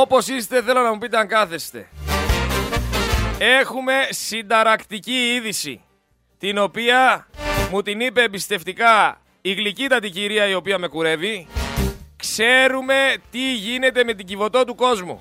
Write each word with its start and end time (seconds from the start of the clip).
Όπως 0.00 0.28
είστε 0.28 0.62
θέλω 0.62 0.82
να 0.82 0.92
μου 0.92 0.98
πείτε 0.98 1.18
αν 1.18 1.28
κάθεστε. 1.28 1.88
Έχουμε 3.38 3.92
συνταρακτική 4.10 5.34
είδηση, 5.34 5.80
την 6.38 6.58
οποία 6.58 7.26
μου 7.70 7.82
την 7.82 8.00
είπε 8.00 8.22
εμπιστευτικά 8.22 9.20
η 9.40 9.52
γλυκύτατη 9.52 10.10
κυρία 10.10 10.48
η 10.48 10.54
οποία 10.54 10.78
με 10.78 10.88
κουρεύει. 10.88 11.46
Ξέρουμε 12.16 13.14
τι 13.30 13.54
γίνεται 13.54 14.04
με 14.04 14.14
την 14.14 14.26
κυβωτό 14.26 14.64
του 14.64 14.74
κόσμου. 14.74 15.20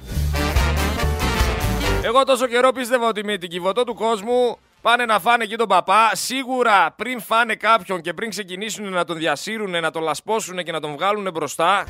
Εγώ 2.04 2.24
τόσο 2.24 2.48
καιρό 2.48 2.72
πίστευα 2.72 3.08
ότι 3.08 3.24
με 3.24 3.38
την 3.38 3.50
κυβωτό 3.50 3.84
του 3.84 3.96
κόσμου 3.96 4.58
πάνε 4.82 5.06
να 5.06 5.20
φάνε 5.20 5.44
εκεί 5.44 5.56
τον 5.56 5.68
παπά. 5.68 6.10
Σίγουρα 6.14 6.94
πριν 6.98 7.22
φάνε 7.22 7.56
κάποιον 7.56 8.02
και 8.02 8.14
πριν 8.14 8.30
ξεκινήσουν 8.30 8.90
να 8.90 9.04
τον 9.04 9.18
διασύρουν, 9.18 9.70
να 9.70 9.92
τον 9.92 10.04
λασπώσουν 10.04 10.64
και 10.64 10.72
να 10.72 10.80
τον 10.80 10.92
βγάλουν 10.92 11.30
μπροστά, 11.34 11.86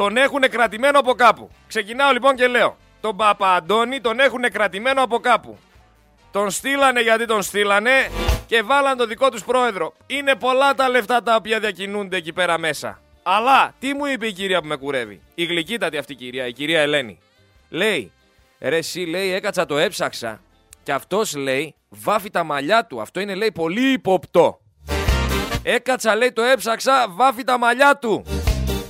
τον 0.00 0.16
έχουν 0.16 0.40
κρατημένο 0.40 0.98
από 0.98 1.12
κάπου. 1.12 1.50
Ξεκινάω 1.68 2.12
λοιπόν 2.12 2.36
και 2.36 2.46
λέω. 2.46 2.76
Τον 3.00 3.16
Παπα 3.16 3.54
Αντώνη 3.54 4.00
τον 4.00 4.20
έχουν 4.20 4.42
κρατημένο 4.52 5.02
από 5.02 5.18
κάπου. 5.18 5.58
Τον 6.30 6.50
στείλανε 6.50 7.00
γιατί 7.00 7.26
τον 7.26 7.42
στείλανε 7.42 7.90
και 8.46 8.62
βάλαν 8.62 8.96
το 8.96 9.06
δικό 9.06 9.30
τους 9.30 9.44
πρόεδρο. 9.44 9.94
Είναι 10.06 10.34
πολλά 10.34 10.74
τα 10.74 10.88
λεφτά 10.88 11.22
τα 11.22 11.34
οποία 11.34 11.60
διακινούνται 11.60 12.16
εκεί 12.16 12.32
πέρα 12.32 12.58
μέσα. 12.58 13.00
Αλλά 13.22 13.74
τι 13.78 13.94
μου 13.94 14.06
είπε 14.06 14.26
η 14.26 14.32
κυρία 14.32 14.60
που 14.60 14.66
με 14.66 14.76
κουρεύει; 14.76 15.20
Η 15.34 15.44
γλυκύτατη 15.44 15.96
αυτή 15.96 16.14
κυρία, 16.14 16.46
η 16.46 16.52
κυρία 16.52 16.80
Ελένη. 16.80 17.18
Λέει, 17.68 18.12
ρε 18.60 18.76
εσύ 18.76 19.00
λέει 19.00 19.32
έκατσα 19.32 19.66
το 19.66 19.78
έψαξα 19.78 20.40
και 20.82 20.92
αυτός 20.92 21.36
λέει 21.36 21.74
βάφει 21.88 22.30
τα 22.30 22.44
μαλλιά 22.44 22.86
του. 22.86 23.00
Αυτό 23.00 23.20
είναι 23.20 23.34
λέει 23.34 23.52
πολύ 23.52 23.92
υποπτό. 23.92 24.60
Έκατσα 25.62 26.16
λέει 26.16 26.32
το 26.32 26.42
έψαξα 26.42 27.06
βάφει 27.08 27.44
τα 27.44 27.58
μαλλιά 27.58 27.96
του. 27.96 28.24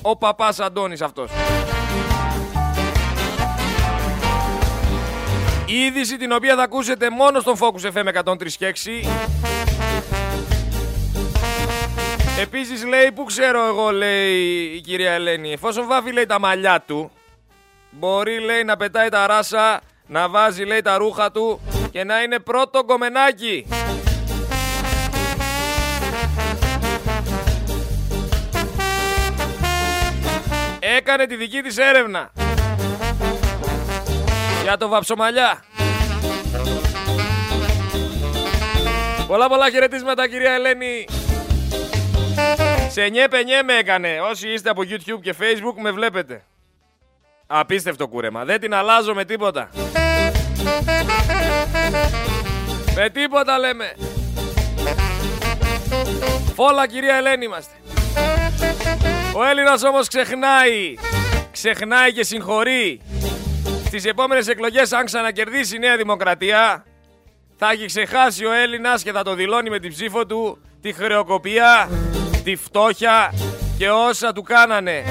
Ο 0.02 0.16
παπάς 0.16 0.60
Αντώνης 0.60 1.00
αυτός. 1.00 1.30
Η 5.66 5.84
είδηση 5.84 6.16
την 6.16 6.32
οποία 6.32 6.56
θα 6.56 6.62
ακούσετε 6.62 7.10
μόνο 7.10 7.40
στον 7.40 7.56
Focus 7.58 7.92
FM 7.92 8.22
103 8.24 8.46
και 8.58 8.66
6. 8.66 9.08
Επίσης 12.40 12.84
λέει, 12.84 13.12
που 13.12 13.24
ξέρω 13.24 13.66
εγώ 13.66 13.90
λέει 13.90 14.34
η 14.74 14.80
κυρία 14.80 15.12
Ελένη, 15.12 15.52
εφόσον 15.52 15.86
βάφει 15.86 16.12
λέει 16.12 16.26
τα 16.26 16.40
μαλλιά 16.40 16.84
του, 16.86 17.10
μπορεί 17.90 18.40
λέει 18.40 18.64
να 18.64 18.76
πετάει 18.76 19.08
τα 19.08 19.26
ράσα, 19.26 19.80
να 20.06 20.28
βάζει 20.28 20.64
λέει 20.64 20.80
τα 20.80 20.96
ρούχα 20.96 21.30
του 21.30 21.60
και 21.90 22.04
να 22.04 22.22
είναι 22.22 22.38
πρώτο 22.38 22.84
κομμενάκι. 22.84 23.66
Έκανε 30.96 31.26
τη 31.26 31.36
δική 31.36 31.60
της 31.60 31.76
έρευνα 31.78 32.32
για 34.62 34.76
το 34.76 34.88
βαψομαλιά. 34.88 35.64
Πολλά 39.26 39.48
πολλά 39.48 39.70
χαιρετίσματα 39.70 40.28
κυρία 40.28 40.52
Ελένη. 40.52 41.04
Σε 42.90 43.08
νιέπε 43.08 43.38
με 43.66 43.72
έκανε. 43.78 44.20
Όσοι 44.30 44.48
είστε 44.48 44.70
από 44.70 44.82
YouTube 44.82 45.20
και 45.22 45.34
Facebook 45.40 45.80
με 45.80 45.90
βλέπετε. 45.90 46.44
Απίστευτο 47.46 48.08
κούρεμα. 48.08 48.44
Δεν 48.44 48.60
την 48.60 48.74
αλλάζω 48.74 49.14
με 49.14 49.24
τίποτα. 49.24 49.70
Με 52.94 53.10
τίποτα 53.10 53.58
λέμε. 53.58 53.94
Φόλα 56.54 56.86
κυρία 56.86 57.14
Ελένη 57.14 57.44
είμαστε. 57.44 57.79
Ο 59.34 59.44
Έλληνας 59.44 59.82
όμως 59.82 60.08
ξεχνάει. 60.08 60.94
Ξεχνάει 61.52 62.12
και 62.12 62.24
συγχωρεί. 62.24 63.00
Στις 63.86 64.04
επόμενες 64.04 64.48
εκλογές 64.48 64.92
αν 64.92 65.04
ξανακερδίσει 65.04 65.76
η 65.76 65.78
Νέα 65.78 65.96
Δημοκρατία 65.96 66.84
θα 67.56 67.70
έχει 67.70 67.86
ξεχάσει 67.86 68.44
ο 68.44 68.52
Έλληνας 68.52 69.02
και 69.02 69.12
θα 69.12 69.22
το 69.22 69.34
δηλώνει 69.34 69.70
με 69.70 69.78
την 69.78 69.90
ψήφο 69.90 70.26
του 70.26 70.58
τη 70.80 70.92
χρεοκοπία, 70.92 71.88
τη 72.44 72.56
φτώχεια 72.56 73.32
και 73.78 73.90
όσα 73.90 74.32
του 74.32 74.42
κάνανε. 74.42 75.04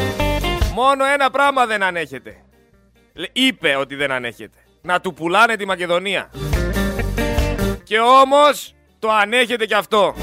Μόνο 0.74 1.06
ένα 1.06 1.30
πράγμα 1.30 1.66
δεν 1.66 1.84
ανέχεται. 1.84 2.36
Είπε 3.34 3.76
ότι 3.76 3.96
δεν 3.96 4.12
ανέχεται. 4.12 4.58
Να 4.82 5.00
του 5.00 5.14
πουλάνε 5.14 5.56
τη 5.56 5.66
Μακεδονία. 5.66 6.30
Και 7.84 8.00
όμως 8.00 8.76
το 9.00 9.10
ανέχεται 9.12 9.66
και 9.66 9.76
αυτό. 9.76 10.16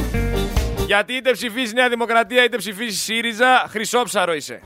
Γιατί 0.86 1.12
είτε 1.12 1.30
ψηφίζεις 1.30 1.72
Νέα 1.72 1.88
Δημοκρατία 1.88 2.44
είτε 2.44 2.56
ψηφίζεις 2.56 3.02
ΣΥΡΙΖΑ, 3.02 3.66
χρυσόψαρο 3.68 4.34
είσαι. 4.34 4.60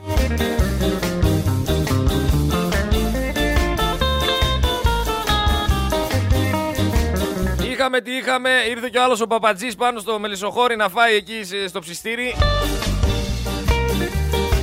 Είχαμε 7.71 8.01
τι 8.01 8.11
είχαμε, 8.11 8.49
ήρθε 8.69 8.89
κι 8.91 8.97
άλλος 8.97 9.21
ο 9.21 9.27
Παπατζής 9.27 9.75
πάνω 9.75 9.99
στο 9.99 10.19
μελισσοχώρι 10.19 10.75
να 10.75 10.89
φάει 10.89 11.15
εκεί 11.15 11.41
στο 11.67 11.79
ψιστήρι. 11.79 12.35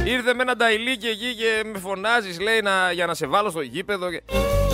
Ήρθε 0.04 0.34
με 0.34 0.42
ένα 0.42 0.56
νταϊλίκι 0.56 1.06
εκεί 1.06 1.34
και 1.34 1.62
με 1.72 1.78
φωνάζεις, 1.78 2.40
λέει, 2.40 2.60
να, 2.60 2.92
για 2.92 3.06
να 3.06 3.14
σε 3.14 3.26
βάλω 3.26 3.50
στο 3.50 3.60
γήπεδο. 3.60 4.10
Και... 4.10 4.22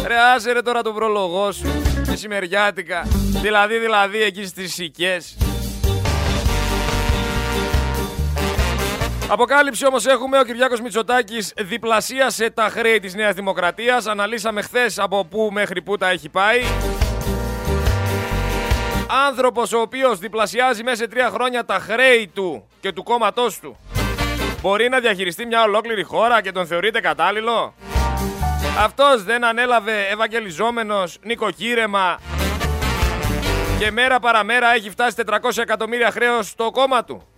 Ρε, 0.07 0.15
άσε 0.35 0.53
ρε 0.53 0.63
τώρα 0.63 0.83
τον 0.83 0.95
πρόλογό 0.95 1.53
σου. 1.53 1.83
Μεσημεριάτικα. 2.07 3.07
Δηλαδή, 3.43 3.79
δηλαδή, 3.79 4.23
εκεί 4.23 4.47
στις 4.47 4.75
σικές. 4.75 5.37
Αποκάλυψη 9.29 9.87
όμως 9.87 10.07
έχουμε, 10.07 10.39
ο 10.39 10.45
Κυριάκος 10.45 10.81
Μητσοτάκης 10.81 11.53
διπλασίασε 11.57 12.51
τα 12.51 12.69
χρέη 12.69 12.99
της 12.99 13.15
Νέας 13.15 13.35
Δημοκρατίας. 13.35 14.07
Αναλύσαμε 14.07 14.63
χθες 14.63 14.99
από 14.99 15.25
πού 15.25 15.49
μέχρι 15.53 15.83
πού 15.83 15.97
τα 15.97 16.09
έχει 16.09 16.29
πάει. 16.29 16.63
Άνθρωπος 19.29 19.73
ο 19.73 19.81
οποίος 19.81 20.19
διπλασιάζει 20.19 20.83
μέσα 20.83 20.97
σε 20.97 21.09
τρία 21.09 21.31
χρόνια 21.31 21.65
τα 21.65 21.79
χρέη 21.79 22.31
του 22.35 22.69
και 22.81 22.93
του 22.93 23.03
κόμματός 23.03 23.59
του. 23.59 23.77
Μπορεί 24.61 24.89
να 24.89 25.01
διαχειριστεί 25.01 25.47
μια 25.47 25.63
ολόκληρη 25.63 26.03
χώρα 26.03 26.43
και 26.43 26.53
τον 26.53 26.67
θεωρείται 26.67 27.01
κατάλληλο; 27.01 27.75
Αυτός 28.79 29.23
δεν 29.23 29.45
ανέλαβε 29.45 30.07
ευαγγελιζόμενος 30.11 31.19
νοικοκύρεμα 31.23 32.19
και 33.79 33.91
μέρα 33.91 34.21
παραμέρα 34.21 34.75
έχει 34.75 34.91
φτάσει 34.91 35.17
400 35.27 35.37
εκατομμύρια 35.57 36.11
χρέος 36.11 36.49
στο 36.49 36.71
κόμμα 36.71 37.05
του. 37.05 37.34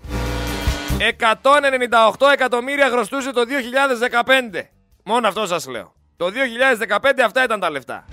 198 0.99 2.33
εκατομμύρια 2.33 2.89
χρωστούσε 2.89 3.33
το 3.33 3.43
2015. 3.43 4.69
Μόνο 5.05 5.29
αυτό 5.29 5.47
σας 5.47 5.67
λέω. 5.67 5.95
Το 6.17 6.27
2015 6.27 7.23
αυτά 7.25 7.45
ήταν 7.45 7.61
τα 7.61 7.71
λεφτά. 7.71 8.05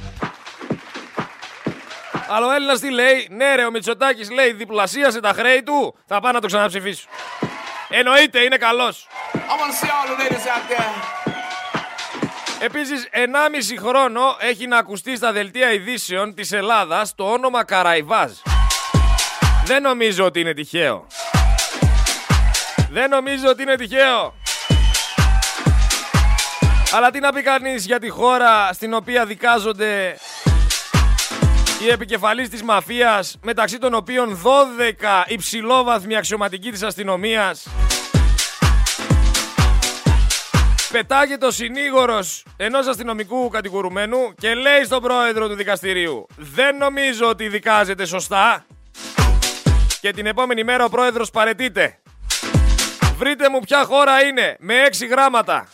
Αλλά 2.29 2.47
ο 2.47 2.51
Έλληνας 2.51 2.79
τι 2.79 2.91
λέει, 2.91 3.27
ναι, 3.31 3.55
ρε, 3.55 3.65
ο 3.65 3.71
Μητσοτάκης 3.71 4.31
λέει 4.31 4.51
διπλασίασε 4.53 5.19
τα 5.19 5.33
χρέη 5.33 5.63
του, 5.63 5.97
θα 6.07 6.19
πάω 6.19 6.31
να 6.31 6.41
το 6.41 6.47
ξαναψηφίσω. 6.47 7.07
Εννοείται, 7.89 8.39
είναι 8.39 8.57
καλός. 8.57 9.07
Επίσης, 12.59 13.09
1,5 13.11 13.77
χρόνο 13.77 14.35
έχει 14.39 14.67
να 14.67 14.77
ακουστεί 14.77 15.15
στα 15.15 15.31
δελτία 15.31 15.71
ειδήσεων 15.71 16.33
της 16.33 16.51
Ελλάδας 16.51 17.15
το 17.15 17.23
όνομα 17.31 17.63
Καραϊβάζ. 17.63 18.31
Δεν 19.65 19.81
νομίζω 19.81 20.25
ότι 20.25 20.39
είναι 20.39 20.53
τυχαίο. 20.53 21.07
Δεν 22.93 23.09
νομίζω 23.09 23.49
ότι 23.49 23.61
είναι 23.61 23.75
τυχαίο. 23.75 24.33
Αλλά 26.95 27.11
τι 27.11 27.19
να 27.19 27.33
πει 27.33 27.41
κανείς 27.41 27.85
για 27.85 27.99
τη 27.99 28.09
χώρα 28.09 28.73
στην 28.73 28.93
οποία 28.93 29.25
δικάζονται 29.25 30.17
οι 31.83 31.89
επικεφαλής 31.89 32.49
της 32.49 32.63
μαφίας, 32.63 33.37
μεταξύ 33.43 33.77
των 33.77 33.93
οποίων 33.93 34.41
12 34.43 35.23
υψηλόβαθμοι 35.27 36.15
αξιωματικοί 36.15 36.71
της 36.71 36.83
αστυνομίας. 36.83 37.67
Πετάγεται 40.91 41.45
ο 41.45 41.51
συνήγορος 41.51 42.45
ενός 42.57 42.87
αστυνομικού 42.87 43.49
κατηγορουμένου 43.49 44.33
και 44.37 44.53
λέει 44.53 44.83
στον 44.85 45.01
πρόεδρο 45.01 45.47
του 45.47 45.55
δικαστηρίου 45.55 46.27
«Δεν 46.37 46.77
νομίζω 46.77 47.27
ότι 47.27 47.47
δικάζεται 47.47 48.05
σωστά» 48.05 48.65
και 50.01 50.11
την 50.11 50.25
επόμενη 50.25 50.63
μέρα 50.63 50.85
ο 50.85 50.89
πρόεδρος 50.89 51.29
παρετείται. 51.29 51.97
Βρείτε 53.17 53.49
μου 53.49 53.59
ποια 53.59 53.83
χώρα 53.85 54.23
είναι 54.23 54.55
με 54.59 54.73
έξι 54.73 55.05
γράμματα. 55.05 55.67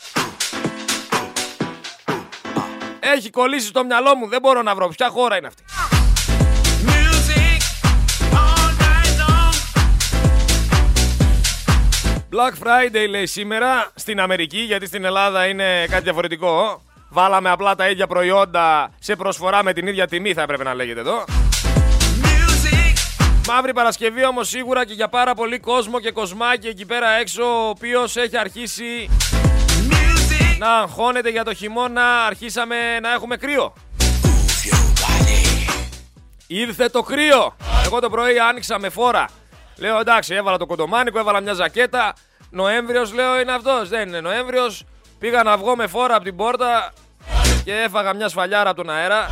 Έχει 2.99 3.29
κολλήσει 3.29 3.67
στο 3.67 3.83
μυαλό 3.83 4.15
μου, 4.15 4.27
δεν 4.27 4.41
μπορώ 4.41 4.61
να 4.61 4.75
βρω 4.75 4.87
ποια 4.87 5.09
χώρα 5.09 5.37
είναι 5.37 5.47
αυτή. 5.47 5.63
Black 12.31 12.67
Friday 12.67 13.09
λέει 13.09 13.25
σήμερα 13.25 13.91
στην 13.95 14.19
Αμερική, 14.19 14.59
γιατί 14.59 14.85
στην 14.85 15.05
Ελλάδα 15.05 15.45
είναι 15.45 15.85
κάτι 15.89 16.03
διαφορετικό. 16.03 16.81
Βάλαμε 17.09 17.49
απλά 17.49 17.75
τα 17.75 17.89
ίδια 17.89 18.07
προϊόντα 18.07 18.91
σε 18.99 19.15
προσφορά 19.15 19.63
με 19.63 19.73
την 19.73 19.87
ίδια 19.87 20.07
τιμή, 20.07 20.33
θα 20.33 20.41
έπρεπε 20.41 20.63
να 20.63 20.73
λέγεται 20.73 20.99
εδώ. 20.99 21.23
Μαύρη 23.47 23.73
Παρασκευή 23.73 24.25
όμως 24.25 24.49
σίγουρα 24.49 24.85
και 24.85 24.93
για 24.93 25.09
πάρα 25.09 25.33
πολύ 25.33 25.59
κόσμο 25.59 25.99
και 25.99 26.11
κοσμάκι 26.11 26.67
εκεί 26.67 26.85
πέρα 26.85 27.09
έξω, 27.09 27.43
ο 27.43 27.69
οποίος 27.69 28.17
έχει 28.17 28.37
αρχίσει 28.37 29.09
να 30.57 30.77
αγχώνεται 30.77 31.29
για 31.29 31.43
το 31.43 31.53
χειμώνα, 31.53 32.25
αρχίσαμε 32.25 32.99
να 32.99 33.13
έχουμε 33.13 33.37
κρύο. 33.37 33.73
Ήρθε 36.47 36.89
το 36.89 37.01
κρύο. 37.01 37.55
Εγώ 37.85 37.99
το 37.99 38.09
πρωί 38.09 38.39
άνοιξα 38.39 38.79
με 38.79 38.89
φόρα. 38.89 39.25
Λέω 39.77 39.99
εντάξει, 39.99 40.33
έβαλα 40.35 40.57
το 40.57 40.65
κοντομάνικο, 40.65 41.19
έβαλα 41.19 41.41
μια 41.41 41.53
ζακέτα. 41.53 42.13
Νοέμβριος 42.49 43.13
λέω 43.13 43.39
είναι 43.39 43.51
αυτός. 43.51 43.89
Δεν 43.89 44.07
είναι 44.07 44.19
Νοέμβριος. 44.19 44.83
Πήγα 45.19 45.43
να 45.43 45.57
βγω 45.57 45.75
με 45.75 45.87
φόρα 45.87 46.15
από 46.15 46.23
την 46.23 46.35
πόρτα 46.35 46.93
και 47.63 47.75
έφαγα 47.75 48.13
μια 48.13 48.29
σφαλιάρα 48.29 48.69
από 48.69 48.83
τον 48.83 48.93
αέρα. 48.93 49.27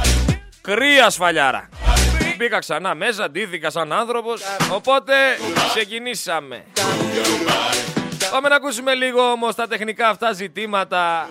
Κρύα 0.62 1.09
σφαλιάρα. 1.09 1.69
Μπήκα 2.38 2.60
ξανά 2.60 2.95
μέσα, 2.95 3.30
ντύθηκα 3.31 3.69
σαν 3.69 3.94
άνθρωπος 3.94 4.42
Οπότε 4.72 5.13
ξεκινήσαμε 5.75 6.63
Πάμε 8.31 8.50
να 8.50 8.56
ακούσουμε 8.56 8.94
λίγο 8.94 9.22
όμως 9.31 9.56
τα 9.56 9.68
τεχνικά 9.68 10.10
αυτά 10.10 10.31
ζητήματα 10.31 11.28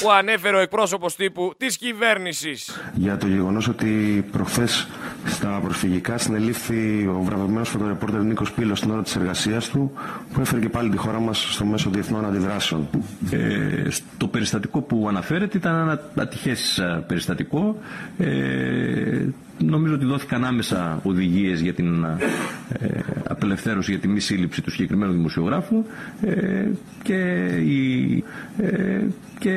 που 0.00 0.10
ανέφερε 0.10 0.56
ο 0.56 0.58
εκπρόσωπος 0.60 1.16
τύπου 1.16 1.52
της 1.56 1.76
κυβέρνησης. 1.76 2.80
Για 2.94 3.16
το 3.16 3.26
γεγονός 3.26 3.68
ότι 3.68 4.24
προχθές 4.32 4.88
στα 5.26 5.60
προσφυγικά 5.62 6.18
συνελήφθη 6.18 7.06
ο 7.06 7.22
βραβευμένος 7.22 7.68
φωτορεπόρτερ 7.68 8.22
Νίκος 8.22 8.52
Πύλος 8.52 8.78
στην 8.78 8.90
ώρα 8.90 9.02
της 9.02 9.16
εργασίας 9.16 9.68
του 9.68 9.92
που 10.32 10.40
έφερε 10.40 10.60
και 10.60 10.68
πάλι 10.68 10.90
τη 10.90 10.96
χώρα 10.96 11.20
μας 11.20 11.46
στο 11.54 11.64
μέσο 11.64 11.90
διεθνών 11.90 12.24
αντιδράσεων. 12.24 12.88
Ε, 13.30 13.88
το 14.16 14.26
περιστατικό 14.26 14.80
που 14.80 15.06
αναφέρεται 15.08 15.56
ήταν 15.56 15.74
ένα 15.74 16.02
ατυχές 16.16 16.78
ε, 16.78 17.04
περιστατικό. 17.06 17.76
Ε, 18.18 19.26
νομίζω 19.64 19.94
ότι 19.94 20.04
δόθηκαν 20.04 20.44
άμεσα 20.44 21.00
οδηγίες 21.02 21.60
για 21.60 21.74
την 21.74 22.04
ε, 22.04 23.00
απελευθέρωση 23.28 23.90
για 23.90 24.00
τη 24.00 24.08
μη 24.08 24.20
σύλληψη 24.20 24.62
του 24.62 24.70
συγκεκριμένου 24.70 25.12
δημοσιογράφου 25.12 25.84
ε, 26.22 26.68
και, 27.02 27.46
η, 27.64 28.24
ε, 28.58 29.00
και 29.38 29.50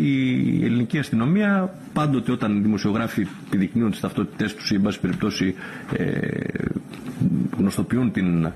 η 0.00 0.64
ελληνική 0.64 0.98
αστυνομία 0.98 1.74
πάντοτε 1.92 2.32
όταν 2.32 2.56
οι 2.56 2.60
δημοσιογράφοι 2.60 3.26
επιδεικνύουν 3.46 3.90
τις 3.90 4.00
ταυτότητές 4.00 4.54
τους 4.54 4.70
ή 4.70 4.74
εν 4.74 4.82
πάση 4.82 5.00
περιπτώσει 5.00 5.54
γνωστοποιούν 7.60 8.12
την 8.12 8.44
ε, 8.44 8.52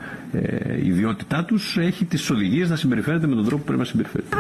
ιδιότητά 0.83 1.45
τους, 1.45 1.77
έχει 1.77 2.05
τις 2.05 2.31
οδηγίες 2.31 2.71
να 2.71 2.77
συμπεριφέρεται 2.77 3.27
με 3.27 3.35
τον 3.35 3.45
τρόπο 3.45 3.57
που 3.57 3.65
πρέπει 3.65 3.79
να 3.79 3.85
συμπεριφέρεται. 3.85 4.37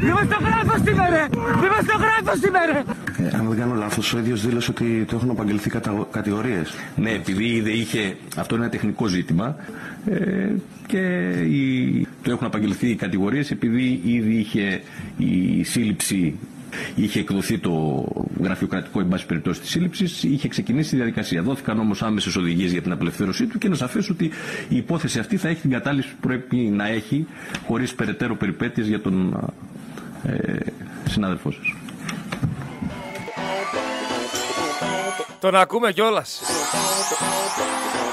Δημοσιογράφο 0.00 0.74
σήμερα! 0.86 1.28
Δημοσιογράφο 1.64 2.32
σήμερα! 2.42 2.76
Ε, 3.18 3.36
αν 3.36 3.48
δεν 3.48 3.58
κάνω 3.58 3.74
λάθος, 3.74 4.14
ο 4.14 4.18
ίδιος 4.18 4.46
δήλωσε 4.46 4.70
ότι 4.70 5.04
το 5.08 5.16
έχουν 5.16 5.30
απαγγελθεί 5.30 5.70
κατα... 5.70 6.06
κατηγορίες. 6.10 6.74
Ναι, 6.96 7.10
επειδή 7.10 7.60
δεν 7.60 7.72
είχε. 7.72 8.16
Αυτό 8.36 8.54
είναι 8.54 8.64
ένα 8.64 8.72
τεχνικό 8.72 9.06
ζήτημα. 9.06 9.56
Ε, 10.06 10.48
και 10.86 11.30
η... 11.40 12.06
το 12.22 12.30
έχουν 12.30 12.46
απαγγελθεί 12.46 12.88
οι 12.88 12.94
κατηγορίες 12.94 13.50
επειδή 13.50 14.00
ήδη 14.04 14.34
είχε 14.34 14.80
η 15.16 15.64
σύλληψη 15.64 16.38
είχε 16.94 17.20
εκδοθεί 17.20 17.58
το 17.58 18.04
γραφειοκρατικό 18.42 19.00
εν 19.00 19.08
πάση 19.08 19.26
περιπτώσει 19.26 19.60
της 19.60 19.70
σύλληψης, 19.70 20.22
είχε 20.22 20.48
ξεκινήσει 20.48 20.94
η 20.94 20.98
διαδικασία. 20.98 21.42
Δόθηκαν 21.42 21.78
όμως 21.78 22.02
άμεσες 22.02 22.36
οδηγίες 22.36 22.72
για 22.72 22.82
την 22.82 22.92
απελευθέρωσή 22.92 23.46
του 23.46 23.58
και 23.58 23.66
είναι 23.66 23.76
σαφές 23.76 24.10
ότι 24.10 24.30
η 24.68 24.76
υπόθεση 24.76 25.18
αυτή 25.18 25.36
θα 25.36 25.48
έχει 25.48 25.60
την 25.60 25.70
κατάληψη 25.70 26.08
που 26.08 26.26
πρέπει 26.28 26.56
να 26.56 26.88
έχει 26.88 27.26
χωρίς 27.66 27.94
περαιτέρω 27.94 28.36
περιπέτειες 28.36 28.86
για 28.88 29.00
τον 29.00 29.50
ε, 30.22 30.56
συνάδελφό 31.08 31.50
σας. 31.50 31.74
Τον 35.40 35.54
ακούμε 35.56 35.92
κιόλας. 35.92 36.40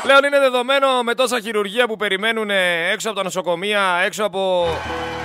Πλέον 0.03 0.23
είναι 0.23 0.39
δεδομένο 0.39 1.03
με 1.03 1.13
τόσα 1.13 1.39
χειρουργία 1.39 1.87
που 1.87 1.95
περιμένουν 1.95 2.49
έξω 2.91 3.07
από 3.09 3.17
τα 3.17 3.23
νοσοκομεία, 3.23 3.81
έξω 4.05 4.23
από 4.23 4.65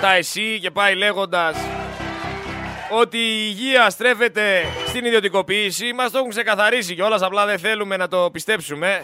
τα 0.01 0.15
ΕΣΥ 0.15 0.59
και 0.61 0.71
πάει 0.71 0.95
λέγοντας 0.95 1.57
ότι 2.91 3.19
η 3.19 3.47
υγεία 3.49 3.91
στρέφεται 3.91 4.65
στην 4.87 5.05
ιδιωτικοποίηση. 5.05 5.93
Μας 5.93 6.11
το 6.11 6.19
έχουν 6.19 6.31
ξεκαθαρίσει 6.31 6.95
κιόλας, 6.95 7.23
απλά 7.23 7.47
δεν 7.47 7.59
θέλουμε 7.59 7.97
να 7.97 8.09
το 8.09 8.31
πιστέψουμε. 8.33 9.03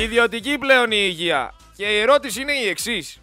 Ιδιωτική 0.00 0.58
πλέον 0.58 0.90
η 0.90 0.96
υγεία. 0.98 1.54
Και 1.76 1.84
η 1.84 1.98
ερώτηση 1.98 2.40
είναι 2.40 2.52
η 2.52 2.68
εξής. 2.68 3.20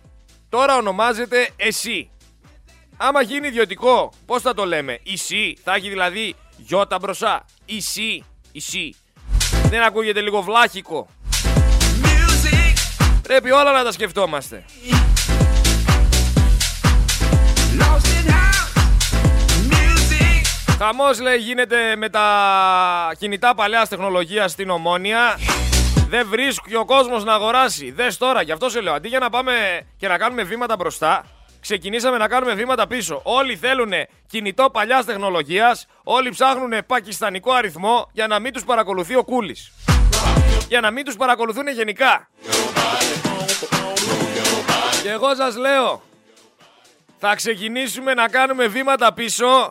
Τώρα 0.49 0.75
ονομάζεται 0.75 1.49
εσύ. 1.55 2.09
Άμα 2.97 3.21
γίνει 3.21 3.47
ιδιωτικό, 3.47 4.11
πώς 4.25 4.41
θα 4.41 4.53
το 4.53 4.65
λέμε; 4.65 4.99
Εσύ, 5.13 5.57
θα 5.63 5.75
έχει 5.75 5.89
δηλαδή 5.89 6.35
γιώτα 6.57 6.97
μπροστά. 6.99 7.45
Εσύ, 7.65 8.23
εσύ. 8.53 8.95
Δεν 9.69 9.81
ακούγεται 9.81 10.21
λίγο 10.21 10.41
βλάχικο. 10.41 11.07
Πρέπει 13.21 13.51
όλα 13.51 13.71
να 13.71 13.83
τα 13.83 13.91
σκεφτόμαστε. 13.91 14.65
Χαμός 20.81 21.19
λέει 21.19 21.37
γίνεται 21.37 21.95
με 21.95 22.09
τα 22.09 23.15
κινητά 23.19 23.55
παλιά 23.55 23.85
τεχνολογία 23.85 24.47
στην 24.47 24.69
Ομόνια. 24.69 25.39
Δεν 26.09 26.27
βρίσκει 26.29 26.75
ο 26.75 26.85
κόσμος 26.85 27.23
να 27.23 27.33
αγοράσει. 27.33 27.91
Δες 27.91 28.17
τώρα, 28.17 28.41
γι' 28.41 28.51
αυτό 28.51 28.69
σε 28.69 28.81
λέω. 28.81 28.93
Αντί 28.93 29.07
για 29.07 29.19
να 29.19 29.29
πάμε 29.29 29.53
και 29.97 30.07
να 30.07 30.17
κάνουμε 30.17 30.43
βήματα 30.43 30.75
μπροστά, 30.75 31.25
ξεκινήσαμε 31.59 32.17
να 32.17 32.27
κάνουμε 32.27 32.53
βήματα 32.53 32.87
πίσω. 32.87 33.21
Όλοι 33.23 33.55
θέλουν 33.55 33.91
κινητό 34.27 34.69
παλιάς 34.69 35.05
τεχνολογίας, 35.05 35.85
όλοι 36.03 36.29
ψάχνουν 36.29 36.73
πακιστανικό 36.85 37.51
αριθμό 37.51 38.09
για 38.11 38.27
να 38.27 38.39
μην 38.39 38.53
τους 38.53 38.63
παρακολουθεί 38.63 39.15
ο 39.15 39.23
Κούλης. 39.23 39.71
Για 40.67 40.81
να 40.81 40.91
μην 40.91 41.05
τους 41.05 41.15
παρακολουθούν 41.15 41.67
γενικά. 41.67 42.29
Και 45.03 45.09
εγώ 45.09 45.35
σας 45.35 45.55
λέω, 45.55 46.01
θα 47.17 47.35
ξεκινήσουμε 47.35 48.13
να 48.13 48.27
κάνουμε 48.27 48.67
βήματα 48.67 49.13
πίσω 49.13 49.69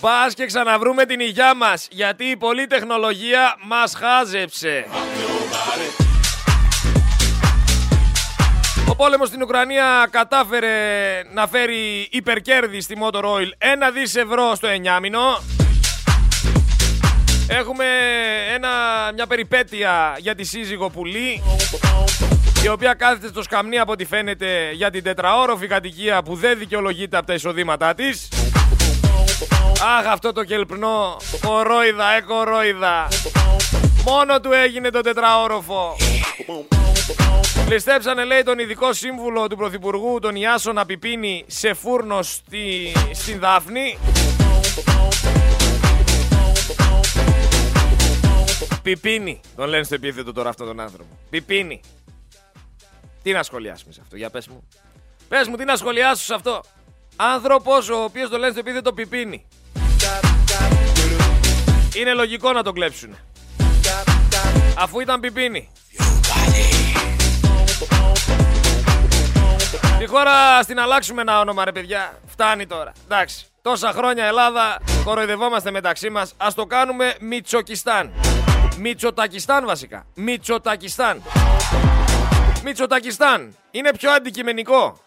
Πας 0.00 0.34
και 0.34 0.46
ξαναβρούμε 0.46 1.04
την 1.04 1.20
υγειά 1.20 1.54
μας, 1.54 1.88
γιατί 1.90 2.24
η 2.24 2.36
πολλή 2.36 2.66
τεχνολογία 2.66 3.56
μας 3.66 3.94
χάζεψε. 3.94 4.86
Ο 8.88 8.96
πόλεμος 8.96 9.28
στην 9.28 9.42
Ουκρανία 9.42 10.08
κατάφερε 10.10 10.68
να 11.32 11.46
φέρει 11.46 12.08
υπερκέρδη 12.10 12.80
στη 12.80 12.96
Motor 13.02 13.22
Oil 13.22 13.48
ένα 13.58 13.90
δις 13.90 14.16
ευρώ 14.16 14.54
στο 14.54 14.66
εννιάμινο. 14.66 15.42
Έχουμε 17.48 17.84
ένα, 18.54 18.68
μια 19.14 19.26
περιπέτεια 19.26 20.16
για 20.18 20.34
τη 20.34 20.44
σύζυγο 20.44 20.90
Πουλή 20.90 21.42
η 22.64 22.68
οποία 22.68 22.94
κάθεται 22.94 23.28
στο 23.28 23.42
σκαμνί 23.42 23.78
από 23.78 23.92
ό,τι 23.92 24.04
φαίνεται 24.04 24.70
για 24.72 24.90
την 24.90 25.02
τετραόροφη 25.02 25.66
κατοικία 25.66 26.22
που 26.22 26.34
δεν 26.34 26.58
δικαιολογείται 26.58 27.16
από 27.16 27.26
τα 27.26 27.34
εισοδήματά 27.34 27.94
της. 27.94 28.28
Αχ 29.98 30.06
αυτό 30.06 30.32
το 30.32 30.44
κελπνό. 30.44 31.16
Κορόιδα, 31.46 32.12
ε 32.16 32.20
κορόιδα. 32.20 33.08
Μόνο 34.04 34.40
του 34.40 34.52
έγινε 34.52 34.90
το 34.90 35.00
τετραόροφο. 35.00 35.96
Ληστέψανε 37.68 38.24
λέει 38.24 38.42
τον 38.42 38.58
ειδικό 38.58 38.92
σύμβουλο 38.92 39.46
του 39.46 39.56
Πρωθυπουργού 39.56 40.18
τον 40.18 40.36
Ιάσο 40.36 40.72
να 40.72 40.86
πιπίνει 40.86 41.44
σε 41.46 41.74
φούρνο 41.74 42.22
στη, 42.22 42.92
στην 43.12 43.38
Δάφνη. 43.38 43.98
Πιπίνι 48.82 49.40
τον 49.56 49.68
λένε 49.68 49.84
στο 49.84 49.94
επίθετο 49.94 50.32
τώρα 50.32 50.48
αυτόν 50.48 50.66
τον 50.66 50.80
άνθρωπο. 50.80 51.18
Πιπίνι 51.30 51.80
Τι 53.22 53.32
να 53.32 53.42
σχολιάσουμε 53.42 53.92
σε 53.92 54.00
αυτό 54.02 54.16
για 54.16 54.30
πες 54.30 54.48
μου. 54.48 54.68
Πες 55.28 55.48
μου 55.48 55.56
τι 55.56 55.64
να 55.64 55.76
σχολιάσω 55.76 56.24
σε 56.24 56.34
αυτό 56.34 56.62
Άνθρωπος 57.22 57.88
ο 57.88 58.02
οποίος 58.02 58.30
το 58.30 58.38
λένε 58.38 58.50
στο 58.50 58.60
επίθετο 58.60 58.92
πιπίνι 58.92 59.46
είναι 61.94 62.12
λογικό 62.12 62.52
να 62.52 62.62
τον 62.62 62.74
κλέψουν. 62.74 63.16
Αφού 64.78 65.00
ήταν 65.00 65.20
πιπίνι. 65.20 65.68
Τη 69.98 70.06
χώρα 70.06 70.62
στην 70.62 70.80
αλλάξουμε 70.80 71.20
ένα 71.20 71.40
όνομα 71.40 71.64
ρε 71.64 71.72
παιδιά. 71.72 72.18
Φτάνει 72.26 72.66
τώρα. 72.66 72.92
Εντάξει. 73.04 73.46
Τόσα 73.62 73.92
χρόνια 73.92 74.24
Ελλάδα 74.24 74.78
κοροϊδευόμαστε 75.04 75.70
μεταξύ 75.70 76.10
μας. 76.10 76.34
Ας 76.36 76.54
το 76.54 76.66
κάνουμε 76.66 77.14
Μιτσοκιστάν. 77.20 78.12
Μιτσοτακιστάν 78.78 79.66
βασικά. 79.66 80.06
Μιτσοτακιστάν. 80.14 81.22
Μιτσοτακιστάν. 82.64 83.56
Είναι 83.70 83.90
πιο 83.98 84.10
αντικειμενικό. 84.10 85.00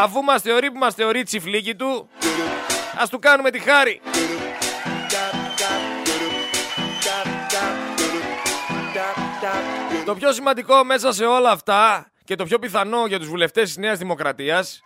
Αφού 0.00 0.22
μας 0.22 0.42
θεωρεί 0.42 0.70
που 0.70 0.78
μας 0.78 0.94
θεωρεί 0.94 1.22
τσιφλίκι 1.22 1.74
του, 1.74 2.08
ας 2.98 3.08
του 3.08 3.18
κάνουμε 3.18 3.50
τη 3.50 3.58
χάρη. 3.58 4.00
Το 10.04 10.14
πιο 10.14 10.32
σημαντικό 10.32 10.84
μέσα 10.84 11.12
σε 11.12 11.24
όλα 11.24 11.50
αυτά 11.50 12.12
και 12.24 12.34
το 12.34 12.44
πιο 12.44 12.58
πιθανό 12.58 13.06
για 13.06 13.18
τους 13.18 13.28
βουλευτές 13.28 13.64
της 13.64 13.76
Νέας 13.76 13.98
Δημοκρατίας 13.98 14.82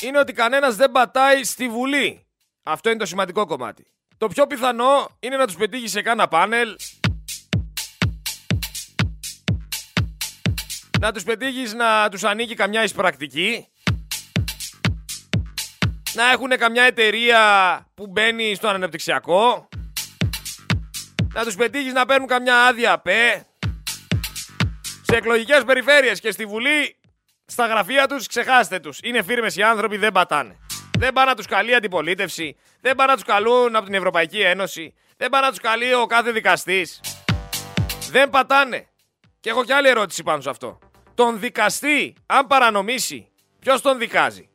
είναι 0.00 0.18
ότι 0.18 0.32
κανένας 0.32 0.76
δεν 0.76 0.90
πατάει 0.90 1.44
στη 1.44 1.68
Βουλή. 1.68 2.26
Αυτό 2.62 2.90
είναι 2.90 2.98
το 2.98 3.06
σημαντικό 3.06 3.46
κομμάτι. 3.46 3.86
Το 4.18 4.28
πιο 4.28 4.46
πιθανό 4.46 5.08
είναι 5.20 5.36
να 5.36 5.46
τους 5.46 5.56
πετύχει 5.56 5.88
σε 5.88 6.02
κάνα 6.02 6.28
πάνελ 6.28 6.76
να 11.00 11.12
τους 11.12 11.22
πετύχεις 11.22 11.74
να 11.74 12.08
τους 12.08 12.24
ανήκει 12.24 12.54
καμιά 12.54 12.82
εισπρακτική, 12.82 13.68
να 16.12 16.30
έχουν 16.30 16.48
καμιά 16.48 16.82
εταιρεία 16.82 17.40
που 17.94 18.06
μπαίνει 18.06 18.54
στο 18.54 18.68
αναπτυξιακό, 18.68 19.68
να 21.34 21.44
τους 21.44 21.54
πετύχεις 21.54 21.92
να 21.92 22.06
παίρνουν 22.06 22.28
καμιά 22.28 22.64
άδεια 22.66 22.98
ΠΕ, 22.98 23.46
σε 25.02 25.16
εκλογικές 25.16 25.64
περιφέρειες 25.64 26.20
και 26.20 26.30
στη 26.30 26.46
Βουλή, 26.46 26.96
στα 27.46 27.66
γραφεία 27.66 28.06
τους 28.06 28.26
ξεχάστε 28.26 28.78
τους. 28.78 28.98
Είναι 29.02 29.22
φίρμες 29.22 29.56
οι 29.56 29.62
άνθρωποι, 29.62 29.96
δεν 29.96 30.12
πατάνε. 30.12 30.58
Δεν 30.98 31.12
πάνε 31.12 31.30
να 31.30 31.36
τους 31.36 31.46
καλεί 31.46 31.74
αντιπολίτευση, 31.74 32.56
δεν 32.80 32.94
πάνε 32.94 33.10
να 33.10 33.16
τους 33.16 33.26
καλούν 33.26 33.76
από 33.76 33.84
την 33.84 33.94
Ευρωπαϊκή 33.94 34.40
Ένωση, 34.40 34.94
δεν 35.16 35.28
πάνε 35.28 35.44
να 35.44 35.50
τους 35.50 35.60
καλεί 35.60 35.94
ο 35.94 36.06
κάθε 36.06 36.30
δικαστής. 36.30 37.00
Δεν 38.10 38.30
πατάνε. 38.30 38.88
Και 39.40 39.50
έχω 39.50 39.64
και 39.64 39.74
άλλη 39.74 39.88
ερώτηση 39.88 40.22
πάνω 40.22 40.40
σε 40.40 40.50
αυτό. 40.50 40.78
Τον 41.18 41.40
δικαστή, 41.40 42.14
αν 42.26 42.46
παρανομήσει, 42.46 43.28
ποιος 43.60 43.80
τον 43.80 43.98
δικάζει; 43.98 44.48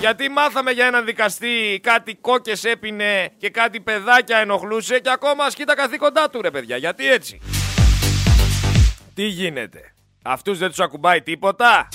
Γιατί 0.00 0.28
μάθαμε 0.28 0.70
για 0.70 0.86
έναν 0.86 1.04
δικαστή 1.04 1.80
κάτι 1.82 2.14
κόκκες 2.14 2.64
έπινε 2.64 3.32
και 3.38 3.50
κάτι 3.50 3.80
παιδάκια 3.80 4.38
ενοχλούσε 4.38 4.98
και 4.98 5.10
ακόμα 5.10 5.44
ασκεί 5.44 5.64
τα 5.64 5.74
καθήκοντά 5.74 6.30
του 6.30 6.42
ρε 6.42 6.50
παιδιά. 6.50 6.76
Γιατί 6.76 7.10
έτσι; 7.10 7.40
Τι 9.14 9.24
γίνεται; 9.24 9.94
Αυτούς 10.22 10.58
δεν 10.58 10.68
τους 10.68 10.80
ακουμπάει 10.80 11.22
τίποτα; 11.22 11.88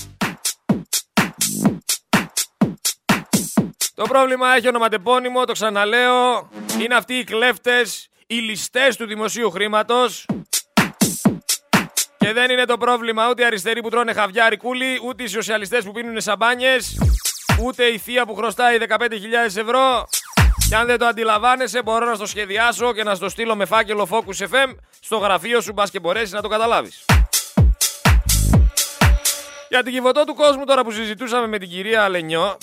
Το 3.96 4.04
πρόβλημα 4.04 4.56
έχει 4.56 4.68
ονοματεπώνυμο, 4.68 5.46
το 5.46 5.52
ξαναλέω. 5.52 6.50
Είναι 6.80 6.96
αυτοί 6.96 7.14
οι 7.14 7.24
κλέφτες, 7.24 8.10
οι 8.32 8.36
ληστές 8.36 8.96
του 8.96 9.06
δημοσίου 9.06 9.52
χρήματος. 9.52 10.26
Και 12.18 12.34
δεν 12.34 12.50
είναι 12.52 12.66
το 12.66 12.78
πρόβλημα 12.78 13.30
ούτε 13.30 13.42
οι 13.42 13.46
αριστεροί 13.46 13.82
που 13.82 13.90
τρώνε 13.90 14.14
χαβιάρι 14.14 14.58
κούλι, 14.58 15.00
ούτε 15.04 15.24
οι 15.24 15.28
σοσιαλιστές 15.28 15.84
που 15.84 15.92
πίνουν 15.92 16.22
σαμπάνιες, 16.22 16.98
ούτε 17.64 17.84
η 17.84 17.98
θεία 17.98 18.26
που 18.26 18.36
χρωστάει 18.36 18.78
15.000 18.78 19.58
ευρώ. 19.58 20.08
Και 20.70 20.76
αν 20.76 20.86
δεν 20.88 20.98
το 20.98 21.06
αντιλαμβάνεσαι, 21.06 21.82
μπορώ 21.84 22.06
να 22.06 22.16
στο 22.16 22.26
σχεδιάσω 22.26 22.94
και 22.94 23.04
να 23.04 23.16
στο 23.16 23.30
στείλω 23.30 23.56
με 23.56 23.66
φάκελο 23.66 24.08
Focus 24.12 24.48
FM 24.52 24.76
στο 25.00 25.18
γραφείο 25.18 25.62
σου, 25.62 25.74
μπας 25.74 25.90
και 25.90 26.00
μπορέσεις 26.00 26.32
να 26.32 26.42
το 26.42 26.48
καταλάβεις. 26.48 27.06
Για 29.70 29.84
την 29.84 29.94
κυβωτό 29.94 30.24
του 30.24 30.34
κόσμου 30.34 30.66
τώρα 30.66 30.84
που 30.84 30.92
συζητούσαμε 30.92 31.48
με 31.48 31.58
την 31.58 31.70
κυρία 31.70 32.04
Αλενιό, 32.04 32.58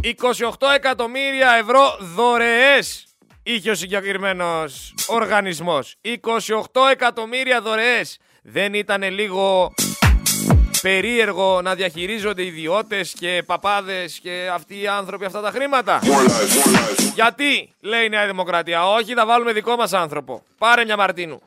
28 0.00 0.74
εκατομμύρια 0.74 1.52
ευρώ 1.52 1.96
δωρεές 2.00 3.06
είχε 3.42 3.70
ο 3.70 3.74
συγκεκριμένος 3.74 4.94
οργανισμός. 5.06 5.94
28 6.02 6.10
εκατομμύρια 6.92 7.60
δωρεές. 7.60 8.18
Δεν 8.42 8.74
ήταν 8.74 9.02
λίγο 9.02 9.74
περίεργο 10.82 11.62
να 11.62 11.74
διαχειρίζονται 11.74 12.44
ιδιώτες 12.44 13.14
και 13.18 13.42
παπάδες 13.46 14.18
και 14.22 14.48
αυτοί 14.52 14.80
οι 14.80 14.86
άνθρωποι 14.86 15.24
αυτά 15.24 15.40
τα 15.40 15.50
χρήματα; 15.50 16.00
Γιατί, 17.14 17.74
λέει 17.80 18.04
η 18.04 18.08
Νέα 18.08 18.26
Δημοκρατία, 18.26 18.88
όχι 18.88 19.14
θα 19.14 19.26
βάλουμε 19.26 19.52
δικό 19.52 19.76
μας 19.76 19.92
άνθρωπο. 19.92 20.42
Πάρε 20.58 20.84
μια 20.84 20.96
Μαρτίνου. 20.96 21.42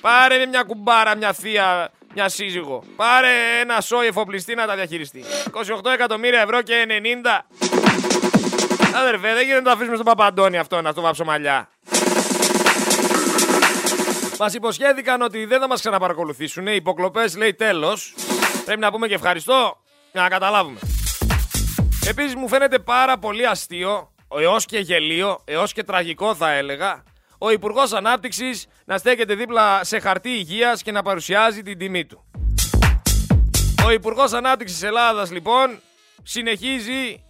Πάρε 0.00 0.46
μια 0.46 0.62
κουμπάρα, 0.62 1.16
μια 1.16 1.32
θεία, 1.32 1.90
μια 2.14 2.28
σύζυγο. 2.28 2.82
Πάρε 2.96 3.28
ένα 3.60 3.80
σόι 3.80 4.06
εφοπλιστή 4.06 4.54
να 4.54 4.66
τα 4.66 4.74
διαχειριστεί. 4.74 5.24
28 5.52 5.90
εκατομμύρια 5.94 6.40
ευρώ 6.40 6.62
και 6.62 6.86
90. 6.88 7.46
Αδερφέ, 8.94 9.32
δεν 9.32 9.42
γίνεται 9.42 9.56
να 9.56 9.62
το 9.62 9.70
αφήσουμε 9.70 9.94
στον 9.94 10.06
Παπαντώνη 10.06 10.58
αυτό 10.58 10.80
να 10.80 10.92
το 10.92 11.00
βάψω 11.00 11.24
μαλλιά. 11.24 11.68
Μας 14.38 14.54
υποσχέθηκαν 14.54 15.22
ότι 15.22 15.44
δεν 15.44 15.60
θα 15.60 15.68
μας 15.68 15.80
ξαναπαρακολουθήσουν. 15.80 16.66
Οι 16.66 16.74
υποκλοπές 16.74 17.36
λέει 17.36 17.54
τέλος. 17.54 18.14
Πρέπει 18.64 18.80
να 18.80 18.90
πούμε 18.90 19.08
και 19.08 19.14
ευχαριστώ 19.14 19.76
για 20.12 20.22
να 20.22 20.28
καταλάβουμε. 20.28 20.78
Επίσης 22.06 22.34
μου 22.34 22.48
φαίνεται 22.48 22.78
πάρα 22.78 23.18
πολύ 23.18 23.46
αστείο, 23.46 24.12
έως 24.38 24.64
και 24.64 24.78
γελίο, 24.78 25.40
έως 25.44 25.72
και 25.72 25.82
τραγικό 25.82 26.34
θα 26.34 26.50
έλεγα, 26.50 27.02
ο 27.38 27.50
Υπουργός 27.50 27.92
Ανάπτυξης 27.92 28.66
να 28.84 28.98
στέκεται 28.98 29.34
δίπλα 29.34 29.84
σε 29.84 30.00
χαρτί 30.00 30.30
υγείας 30.30 30.82
και 30.82 30.92
να 30.92 31.02
παρουσιάζει 31.02 31.62
την 31.62 31.78
τιμή 31.78 32.04
του. 32.04 32.24
Ο 33.86 33.90
Υπουργός 33.90 34.32
Ανάπτυξης 34.32 34.82
Ελλάδας 34.82 35.30
λοιπόν 35.30 35.78
συνεχίζει 36.22 37.24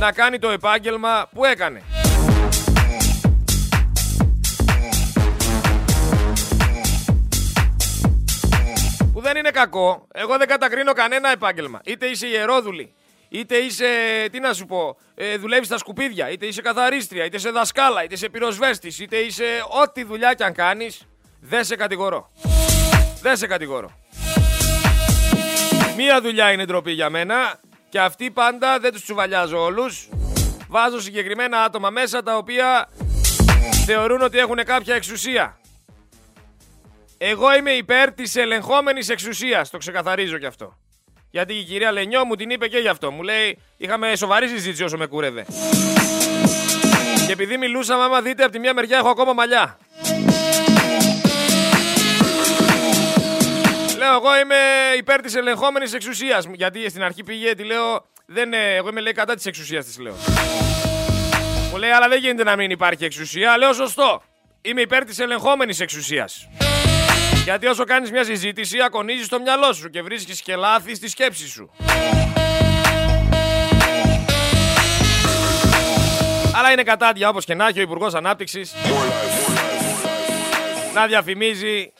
να 0.00 0.12
κάνει 0.12 0.38
το 0.38 0.48
επάγγελμα 0.48 1.28
που 1.34 1.44
έκανε. 1.44 1.82
Που 9.12 9.20
δεν 9.20 9.36
είναι 9.36 9.50
κακό. 9.50 10.06
Εγώ 10.12 10.36
δεν 10.36 10.48
κατακρίνω 10.48 10.92
κανένα 10.92 11.30
επάγγελμα. 11.32 11.80
Είτε 11.84 12.06
είσαι 12.06 12.26
ιερόδουλη, 12.26 12.94
είτε 13.28 13.56
είσαι, 13.56 13.86
τι 14.32 14.40
να 14.40 14.52
σου 14.52 14.66
πω, 14.66 14.96
ε, 15.14 15.36
δουλεύεις 15.36 15.66
στα 15.66 15.78
σκουπίδια, 15.78 16.30
είτε 16.30 16.46
είσαι 16.46 16.62
καθαρίστρια, 16.62 17.24
είτε 17.24 17.36
είσαι 17.36 17.50
δασκάλα, 17.50 18.04
είτε 18.04 18.14
είσαι 18.14 18.28
πυροσβέστης, 18.28 18.98
είτε 18.98 19.16
είσαι 19.16 19.44
ό,τι 19.82 20.04
δουλειά 20.04 20.34
κι 20.34 20.42
αν 20.42 20.52
κάνεις, 20.52 21.06
δεν 21.40 21.64
σε 21.64 21.76
κατηγορώ. 21.76 22.30
Δεν 23.22 23.36
σε 23.36 23.46
κατηγορώ. 23.46 23.90
Μία 25.96 26.20
δουλειά 26.20 26.52
είναι 26.52 26.64
ντροπή 26.64 26.90
για 26.92 27.10
μένα 27.10 27.60
και 27.88 28.00
αυτή 28.00 28.30
πάντα 28.30 28.78
δεν 28.78 28.92
τους 28.92 29.02
τσουβαλιάζω 29.02 29.62
όλους. 29.62 30.08
Βάζω 30.68 31.00
συγκεκριμένα 31.00 31.62
άτομα 31.62 31.90
μέσα 31.90 32.22
τα 32.22 32.36
οποία 32.36 32.88
θεωρούν 33.86 34.22
ότι 34.22 34.38
έχουν 34.38 34.56
κάποια 34.64 34.94
εξουσία. 34.94 35.58
Εγώ 37.18 37.54
είμαι 37.56 37.70
υπέρ 37.70 38.12
της 38.12 38.36
ελεγχόμενης 38.36 39.08
εξουσίας, 39.08 39.70
το 39.70 39.78
ξεκαθαρίζω 39.78 40.38
κι 40.38 40.46
αυτό. 40.46 40.76
Γιατί 41.30 41.54
η 41.54 41.62
κυρία 41.62 41.92
Λενιό 41.92 42.24
μου 42.24 42.34
την 42.34 42.50
είπε 42.50 42.68
και 42.68 42.78
γι' 42.78 42.88
αυτό. 42.88 43.10
Μου 43.10 43.22
λέει, 43.22 43.58
είχαμε 43.76 44.16
σοβαρή 44.16 44.48
συζήτηση 44.48 44.84
όσο 44.84 44.96
με 44.96 45.06
κούρευε. 45.06 45.46
Και 47.26 47.32
επειδή 47.32 47.56
μιλούσαμε, 47.56 48.02
άμα 48.02 48.22
δείτε, 48.22 48.42
από 48.42 48.52
τη 48.52 48.58
μια 48.58 48.74
μεριά 48.74 48.98
έχω 48.98 49.08
ακόμα 49.08 49.32
μαλλιά. 49.32 49.78
Λέω, 53.96 54.14
εγώ 54.14 54.38
είμαι 54.38 54.56
υπέρ 54.96 55.20
της 55.20 55.34
ελεγχόμενης 55.34 55.92
εξουσίας. 55.92 56.46
Γιατί 56.52 56.88
στην 56.88 57.02
αρχή 57.02 57.24
πήγε, 57.24 57.54
τη 57.54 57.64
λέω, 57.64 58.04
δεν, 58.26 58.52
εγώ 58.52 58.88
είμαι 58.88 59.00
λέει 59.00 59.12
κατά 59.12 59.34
της 59.34 59.46
εξουσίας 59.46 59.84
της, 59.84 59.98
λέω. 59.98 60.14
Μου 61.70 61.76
λέει, 61.76 61.90
αλλά 61.90 62.08
δεν 62.08 62.18
γίνεται 62.18 62.44
να 62.44 62.56
μην 62.56 62.70
υπάρχει 62.70 63.04
εξουσία. 63.04 63.56
Λέω, 63.58 63.72
σωστό. 63.72 64.22
Είμαι 64.62 64.80
υπέρ 64.80 65.04
της 65.04 65.18
ελεγχόμενης 65.18 65.80
εξουσίας. 65.80 66.48
Γιατί 67.44 67.66
όσο 67.66 67.84
κάνεις 67.84 68.10
μια 68.10 68.24
συζήτηση, 68.24 68.78
ακονίζεις 68.82 69.28
το 69.28 69.40
μυαλό 69.40 69.72
σου 69.72 69.90
και 69.90 70.02
βρίσκεις 70.02 70.42
και 70.42 70.56
λάθη 70.56 70.94
στη 70.94 71.08
σκέψη 71.08 71.48
σου. 71.48 71.70
Αλλά 76.56 76.72
είναι 76.72 76.82
κατάντια 76.82 77.28
όπως 77.28 77.44
και 77.44 77.54
να 77.54 77.66
έχει 77.66 77.78
ο 77.78 77.82
Υπουργός 77.82 78.14
Ανάπτυξης 78.14 78.74
να 80.94 81.06
διαφημίζει 81.06 81.92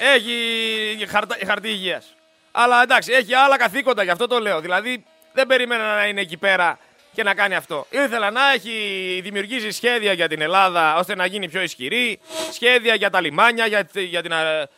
έχει 0.00 1.06
χαρτα... 1.08 1.36
χαρτί 1.46 1.68
υγείας. 1.68 2.14
Αλλά 2.52 2.82
εντάξει, 2.82 3.12
έχει 3.12 3.34
άλλα 3.34 3.56
καθήκοντα, 3.56 4.02
γι' 4.02 4.10
αυτό 4.10 4.26
το 4.26 4.38
λέω. 4.38 4.60
Δηλαδή 4.60 5.04
δεν 5.32 5.46
περίμενα 5.46 5.94
να 5.94 6.06
είναι 6.06 6.20
εκεί 6.20 6.36
πέρα 6.36 6.78
και 7.12 7.22
να 7.22 7.34
κάνει 7.34 7.54
αυτό. 7.54 7.86
Ήθελα 7.90 8.30
να 8.30 8.52
έχει 8.52 9.20
δημιουργήσει 9.22 9.70
σχέδια 9.70 10.12
για 10.12 10.28
την 10.28 10.40
Ελλάδα 10.40 10.96
ώστε 10.96 11.14
να 11.14 11.26
γίνει 11.26 11.48
πιο 11.48 11.62
ισχυρή, 11.62 12.20
σχέδια 12.52 12.94
για 12.94 13.10
τα 13.10 13.20
λιμάνια, 13.20 13.66
για, 13.66 13.88
για, 13.94 14.22
την, 14.22 14.32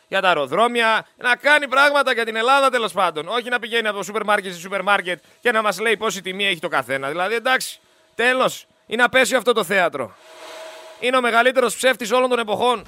για 0.07 0.21
τα 0.21 0.27
αεροδρόμια, 0.27 1.07
να 1.17 1.35
κάνει 1.35 1.67
πράγματα 1.67 2.13
για 2.13 2.25
την 2.25 2.35
Ελλάδα 2.35 2.69
τέλος 2.69 2.91
πάντων. 2.91 3.27
Όχι 3.27 3.49
να 3.49 3.59
πηγαίνει 3.59 3.87
από 3.87 3.97
το 3.97 4.03
σούπερ 4.03 4.23
μάρκετ 4.23 4.53
σε 4.53 4.59
σούπερ 4.59 4.81
μάρκετ 4.81 5.23
και 5.39 5.51
να 5.51 5.61
μας 5.61 5.79
λέει 5.79 5.97
πόση 5.97 6.21
τιμή 6.21 6.45
έχει 6.45 6.59
το 6.59 6.67
καθένα. 6.67 7.09
Δηλαδή 7.09 7.35
εντάξει, 7.35 7.79
τέλος, 8.15 8.65
είναι 8.87 9.03
απέσιο 9.03 9.37
αυτό 9.37 9.53
το 9.53 9.63
θέατρο. 9.63 10.15
Είναι 10.99 11.17
ο 11.17 11.21
μεγαλύτερος 11.21 11.75
ψεύτης 11.75 12.11
όλων 12.11 12.29
των 12.29 12.39
εποχών. 12.39 12.83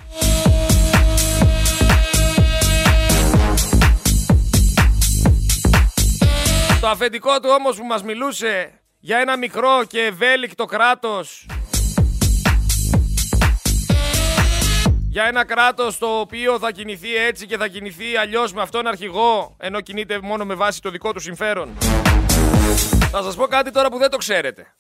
Το 6.86 6.92
αφεντικό 6.92 7.40
του 7.40 7.50
όμως 7.60 7.78
που 7.78 7.86
μας 7.86 8.04
μιλούσε 8.04 8.82
για 9.00 9.18
ένα 9.18 9.38
μικρό 9.38 9.84
και 9.88 10.02
ευέλικτο 10.02 10.66
κράτος 10.66 11.46
για 15.10 15.24
ένα 15.24 15.46
κράτος 15.46 15.98
το 15.98 16.08
οποίο 16.08 16.60
θα 16.60 16.72
κινηθεί 16.72 17.16
έτσι 17.16 17.46
και 17.46 17.58
θα 17.58 17.68
κινηθεί 17.68 18.18
αλλιώς 18.18 18.54
με 18.54 18.62
αυτόν 18.62 18.88
αρχηγό 18.88 19.56
ενώ 19.60 19.82
κινείται 19.82 20.20
μόνο 20.22 20.46
με 20.46 20.54
βάση 20.54 20.82
το 20.82 20.90
δικό 20.90 21.14
του 21.14 21.20
συμφέρον. 21.20 21.74
Θα 23.12 23.22
σας 23.22 23.36
πω 23.36 23.46
κάτι 23.46 23.72
τώρα 23.72 23.90
που 23.90 23.98
δεν 23.98 24.10
το 24.10 24.18
ξέρετε. 24.18 24.76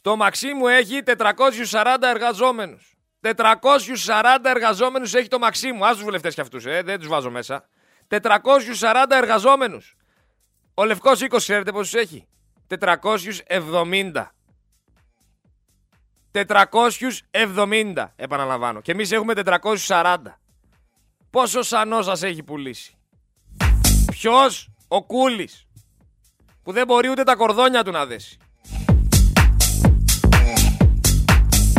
Το 0.00 0.16
Μαξίμου 0.16 0.68
έχει 0.68 1.02
440 1.02 2.08
εργαζόμενους. 2.14 2.94
440 3.20 4.50
εργαζόμενους 4.50 5.14
έχει 5.14 5.28
το 5.28 5.38
Μαξίμου. 5.38 5.86
Ας 5.86 5.94
τους 5.94 6.04
βουλευτές 6.04 6.34
κι 6.34 6.40
αυτούς, 6.40 6.66
ε, 6.66 6.82
δεν 6.84 6.98
τους 6.98 7.08
βάζω 7.08 7.30
μέσα. 7.30 7.68
440 8.08 9.16
εργαζόμενους. 9.16 9.96
Ο 10.74 10.84
Λευκός 10.84 11.20
20 11.20 11.36
ξέρετε 11.36 11.72
πόσους 11.72 11.94
έχει; 11.94 12.26
470. 12.66 14.34
470 16.32 18.12
επαναλαμβάνω. 18.16 18.80
Και 18.80 18.92
εμείς 18.92 19.12
έχουμε 19.12 19.32
440. 19.86 20.16
Πόσο 21.30 21.62
σανός 21.62 22.04
σας 22.04 22.22
έχει 22.22 22.42
πουλήσει; 22.42 22.96
Ποιος; 24.10 24.68
Ο 24.88 25.04
Κούλης 25.04 25.66
που 26.62 26.72
δεν 26.72 26.86
μπορεί 26.86 27.08
ούτε 27.08 27.22
τα 27.22 27.34
κορδόνια 27.34 27.84
του 27.84 27.90
να 27.90 28.06
δέσει. 28.06 28.36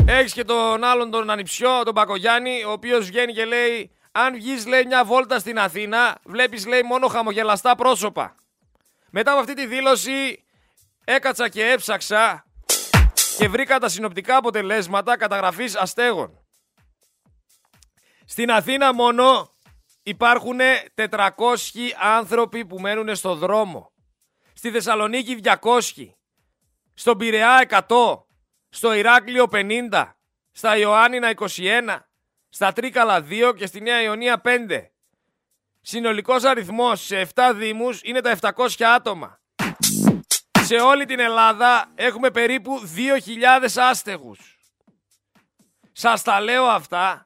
Έχεις 0.06 0.34
και 0.34 0.44
τον 0.44 0.84
άλλον 0.84 1.12
τον 1.12 1.30
ανιψιό, 1.30 1.84
τον 1.84 1.94
Πακογιάννη, 1.94 2.64
ο 2.64 2.72
οποίος 2.72 3.06
βγαίνει 3.06 3.34
και 3.34 3.46
λέει 3.46 3.92
αν 4.12 4.34
βγεις 4.34 4.66
λέει 4.66 4.86
μια 4.86 5.06
βόλτα 5.06 5.40
στην 5.40 5.60
Αθήνα, 5.60 6.18
βλέπεις 6.26 6.66
λέει 6.66 6.82
μόνο 6.82 7.08
χαμογελαστά 7.08 7.76
πρόσωπα. 7.76 8.36
Μετά 9.16 9.32
από 9.32 9.40
αυτή 9.40 9.54
τη 9.54 9.66
δήλωση 9.66 10.44
έκατσα 11.04 11.50
και 11.50 11.72
έψαξα 11.72 12.46
και 13.38 13.48
βρήκα 13.48 13.80
τα 13.80 13.90
συνοπτικά 13.90 14.38
αποτελέσματα 14.38 15.18
καταγραφής 15.18 15.76
αστέγων. 15.76 16.40
Στην 18.26 18.52
Αθήνα 18.52 18.94
μόνο 18.94 19.56
υπάρχουν 20.04 20.60
400 20.96 21.28
άνθρωποι 22.02 22.66
που 22.66 22.80
μένουν 22.80 23.16
στο 23.16 23.36
δρόμο. 23.36 23.92
Στη 24.54 24.72
Θεσσαλονίκη 24.72 25.40
200. 25.44 25.80
Στον 26.94 27.18
Πειραιά 27.18 27.86
100. 27.88 28.24
Στο 28.70 28.94
Ηράκλειο 28.94 29.46
50. 29.52 30.12
Στα 30.52 30.78
Ιωάννινα 30.78 31.34
21. 31.36 32.00
Στα 32.50 32.74
Τρίκαλα 32.74 33.26
2 33.30 33.54
και 33.56 33.66
στη 33.66 33.82
Νέα 33.82 34.02
Ιωνία 34.02 34.42
5. 34.46 34.93
Συνολικός 35.86 36.44
αριθμός 36.44 37.06
σε 37.06 37.28
7 37.36 37.52
δήμους 37.56 38.02
είναι 38.04 38.22
τα 38.22 38.30
700 38.30 38.84
άτομα. 38.84 39.40
Σε 40.64 40.76
όλη 40.76 41.06
την 41.06 41.20
Ελλάδα 41.20 41.92
έχουμε 41.96 42.32
περίπου 42.32 42.80
2.000 42.80 43.76
άστεγους. 43.76 44.58
Σας 45.92 46.22
τα 46.22 46.42
λέω 46.42 46.66
αυτά, 46.66 47.24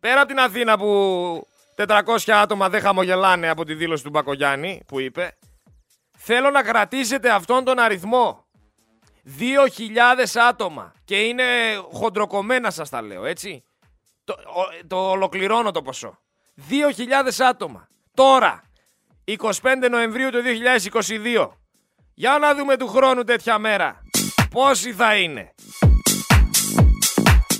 πέρα 0.00 0.20
από 0.20 0.28
την 0.28 0.38
Αθήνα 0.38 0.78
που 0.78 1.46
400 1.76 2.32
άτομα 2.32 2.68
δεν 2.68 2.80
χαμογελάνε 2.80 3.48
από 3.48 3.64
τη 3.64 3.74
δήλωση 3.74 4.02
του 4.04 4.10
Μπακογιάννη 4.10 4.82
που 4.86 5.00
είπε, 5.00 5.38
θέλω 6.18 6.50
να 6.50 6.62
κρατήσετε 6.62 7.30
αυτόν 7.30 7.64
τον 7.64 7.78
αριθμό. 7.78 8.46
2.000 9.38 10.40
άτομα 10.48 10.92
και 11.04 11.20
είναι 11.20 11.44
χοντροκομμένα 11.92 12.70
σας 12.70 12.88
τα 12.88 13.02
λέω, 13.02 13.24
έτσι. 13.24 13.64
Το, 14.24 14.34
το 14.86 15.10
ολοκληρώνω 15.10 15.70
το 15.70 15.82
ποσό. 15.82 16.18
2.000 16.70 17.46
άτομα. 17.48 17.88
Τώρα, 18.14 18.62
25 19.24 19.88
Νοεμβρίου 19.90 20.30
του 20.30 20.38
2022. 20.42 21.48
Για 22.14 22.38
να 22.40 22.54
δούμε 22.54 22.76
του 22.76 22.88
χρόνου 22.88 23.24
τέτοια 23.24 23.58
μέρα. 23.58 24.02
Πόσοι 24.50 24.92
θα 24.92 25.16
είναι. 25.16 25.54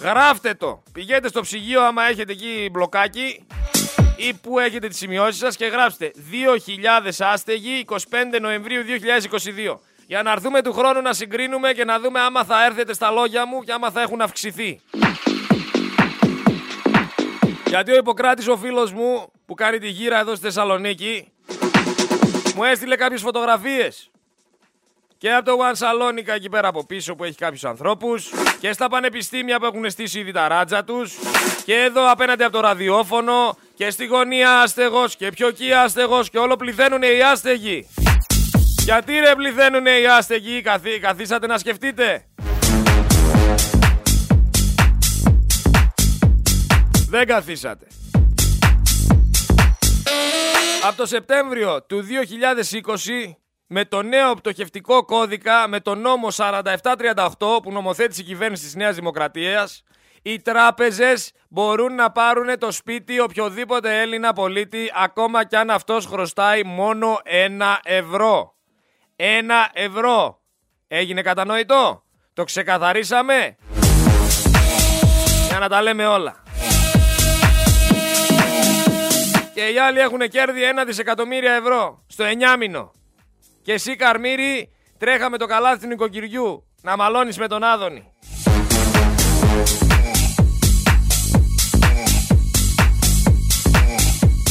Γράφτε 0.00 0.55
το. 0.55 0.83
Πηγαίνετε 0.93 1.28
στο 1.28 1.40
ψυγείο 1.40 1.83
άμα 1.83 2.02
έχετε 2.02 2.33
εκεί 2.33 2.69
μπλοκάκι 2.73 3.47
ή 4.17 4.35
που 4.35 4.59
έχετε 4.59 4.88
τις 4.88 4.97
σημειώσεις 4.97 5.38
σας 5.38 5.57
και 5.57 5.67
γράψτε 5.67 6.11
2.000 7.07 7.11
άστεγοι 7.19 7.85
25 7.88 7.97
Νοεμβρίου 8.40 8.83
2022. 8.83 9.78
Για 10.07 10.23
να 10.23 10.33
έρθουμε 10.33 10.62
του 10.62 10.73
χρόνου 10.73 11.00
να 11.00 11.12
συγκρίνουμε 11.12 11.73
και 11.73 11.85
να 11.85 12.00
δούμε 12.00 12.21
άμα 12.21 12.45
θα 12.45 12.64
έρθετε 12.64 12.93
στα 12.93 13.11
λόγια 13.11 13.47
μου 13.47 13.62
και 13.62 13.73
άμα 13.73 13.90
θα 13.90 14.00
έχουν 14.00 14.21
αυξηθεί. 14.21 14.81
Γιατί 17.69 17.93
ο 17.93 17.97
Ιπποκράτης 17.97 18.49
ο 18.49 18.57
φίλος 18.57 18.93
μου 18.93 19.33
που 19.47 19.55
κάνει 19.55 19.79
τη 19.79 19.89
γύρα 19.89 20.19
εδώ 20.19 20.35
στη 20.35 20.45
Θεσσαλονίκη 20.45 21.33
μου 22.55 22.65
έστειλε 22.65 22.97
κάποιες 22.97 23.21
φωτογραφίες. 23.21 24.11
Και 25.19 25.33
από 25.33 25.45
το 25.45 25.53
One 25.53 25.77
Salonica 25.77 26.35
εκεί 26.35 26.49
πέρα 26.49 26.69
από 26.69 26.87
πίσω 26.87 27.15
που 27.15 27.25
έχει 27.25 27.37
κάποιους 27.37 27.65
ανθρώπους. 27.65 28.31
Και 28.61 28.73
στα 28.73 28.89
πανεπιστήμια 28.89 29.59
που 29.59 29.65
έχουν 29.65 29.91
στήσει 29.91 30.19
ήδη 30.19 30.33
τα 30.33 30.49
ράτζα 30.49 30.85
τους. 30.85 31.15
Και 31.65 31.75
εδώ 31.75 32.11
απέναντι 32.11 32.43
από 32.43 32.53
το 32.53 32.61
ραδιόφωνο. 32.61 33.57
Και 33.75 33.91
στη 33.91 34.07
γωνία 34.07 34.61
άστεγος. 34.61 35.17
Και 35.17 35.31
πιο 35.31 35.49
εκεί 35.49 35.73
άστεγος. 35.73 36.31
Και 36.31 36.39
όλο 36.39 36.57
πληθαίνουν 36.57 37.03
οι 37.03 37.23
άστεγοι. 37.23 37.89
Γιατί 38.85 39.13
ρε 39.13 39.35
πληθαίνουν 39.35 39.87
οι 39.87 40.07
άστεγοι, 40.07 40.63
καθί, 40.63 40.99
καθίσατε 40.99 41.47
να 41.47 41.59
σκεφτείτε; 41.59 42.27
Δεν 47.10 47.26
καθίσατε. 47.26 47.86
Από 50.86 50.97
το 50.97 51.06
Σεπτέμβριο 51.06 51.82
του 51.82 52.04
2020 52.04 53.34
με 53.66 53.84
το 53.84 54.02
νέο 54.02 54.34
πτωχευτικό 54.34 55.04
κώδικα, 55.04 55.68
με 55.68 55.80
το 55.80 55.94
νόμο 55.94 56.28
4738 56.30 57.25
που 57.62 57.73
νομοθέτησε 57.73 58.21
η 58.21 58.25
κυβέρνηση 58.25 58.64
της 58.64 58.75
Νέας 58.75 58.94
Δημοκρατίας, 58.94 59.82
οι 60.23 60.40
τράπεζες 60.40 61.32
μπορούν 61.49 61.94
να 61.94 62.10
πάρουν 62.10 62.58
το 62.58 62.71
σπίτι 62.71 63.21
οποιοδήποτε 63.21 64.00
Έλληνα 64.00 64.32
πολίτη, 64.32 64.90
ακόμα 64.94 65.44
κι 65.44 65.56
αν 65.56 65.71
αυτός 65.71 66.06
χρωστάει 66.06 66.62
μόνο 66.64 67.21
ένα 67.25 67.80
ευρώ. 67.84 68.54
Ένα 69.16 69.71
ευρώ. 69.73 70.40
Έγινε 70.88 71.23
κατανοητό; 71.23 72.02
Το 72.32 72.44
ξεκαθαρίσαμε; 72.44 73.56
Για 75.49 75.58
να 75.58 75.68
τα 75.68 75.82
λέμε 75.82 76.06
όλα. 76.06 76.42
Και 79.58 79.68
οι 79.68 79.78
άλλοι 79.78 79.99
έχουν 79.99 80.18
κέρδη 80.18 80.62
ένα 80.62 80.84
δισεκατομμύρια 80.84 81.52
ευρώ 81.52 82.04
στο 82.06 82.25
εννιάμινο. 82.25 82.92
Και 83.62 83.73
εσύ 83.73 83.97
Καρμύρη 83.97 84.73
τρέχαμε 84.99 85.36
το 85.36 85.47
καλάθι 85.47 85.80
του 85.80 85.86
νοικοκυριού 85.86 86.66
να 86.82 86.97
μαλώνεις 86.97 87.38
με 87.38 87.47
τον 87.49 87.62
Άδωνη. 87.62 88.12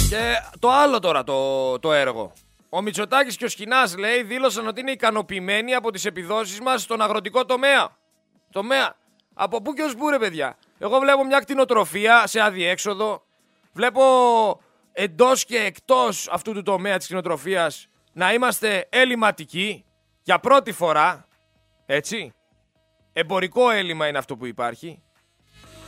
Και 0.09 0.35
το 0.59 0.71
άλλο 0.71 0.99
τώρα 0.99 1.23
το, 1.23 1.79
το 1.79 1.93
έργο. 1.93 2.33
Ο 2.69 2.81
Μητσοτάκης 2.81 3.37
και 3.37 3.45
ο 3.45 3.49
Σκινάς 3.49 3.97
λέει 3.97 4.23
δήλωσαν 4.23 4.67
ότι 4.67 4.81
είναι 4.81 4.91
ικανοποιημένοι 4.91 5.73
από 5.73 5.91
τις 5.91 6.05
επιδόσεις 6.05 6.59
μας 6.59 6.81
στον 6.81 7.01
αγροτικό 7.01 7.45
τομέα. 7.45 7.97
Τομέα. 8.51 8.95
Από 9.33 9.61
πού 9.61 9.73
και 9.73 9.81
ως 9.81 9.95
πού 9.95 10.09
ρε 10.09 10.17
παιδιά. 10.17 10.57
Εγώ 10.79 10.99
βλέπω 10.99 11.25
μια 11.25 11.39
κτηνοτροφία 11.39 12.27
σε 12.27 12.39
αδιέξοδο. 12.39 13.21
Βλέπω 13.73 14.01
εντός 14.99 15.45
και 15.45 15.57
εκτός 15.57 16.27
αυτού 16.31 16.53
του 16.53 16.61
τομέα 16.61 16.97
της 16.97 17.05
κτηνοτροφίας 17.05 17.87
να 18.13 18.33
είμαστε 18.33 18.87
ελληματικοί 18.89 19.85
για 20.23 20.39
πρώτη 20.39 20.71
φορά, 20.71 21.27
έτσι. 21.85 22.33
Εμπορικό 23.13 23.69
έλλειμμα 23.69 24.07
είναι 24.07 24.17
αυτό 24.17 24.37
που 24.37 24.45
υπάρχει. 24.45 25.01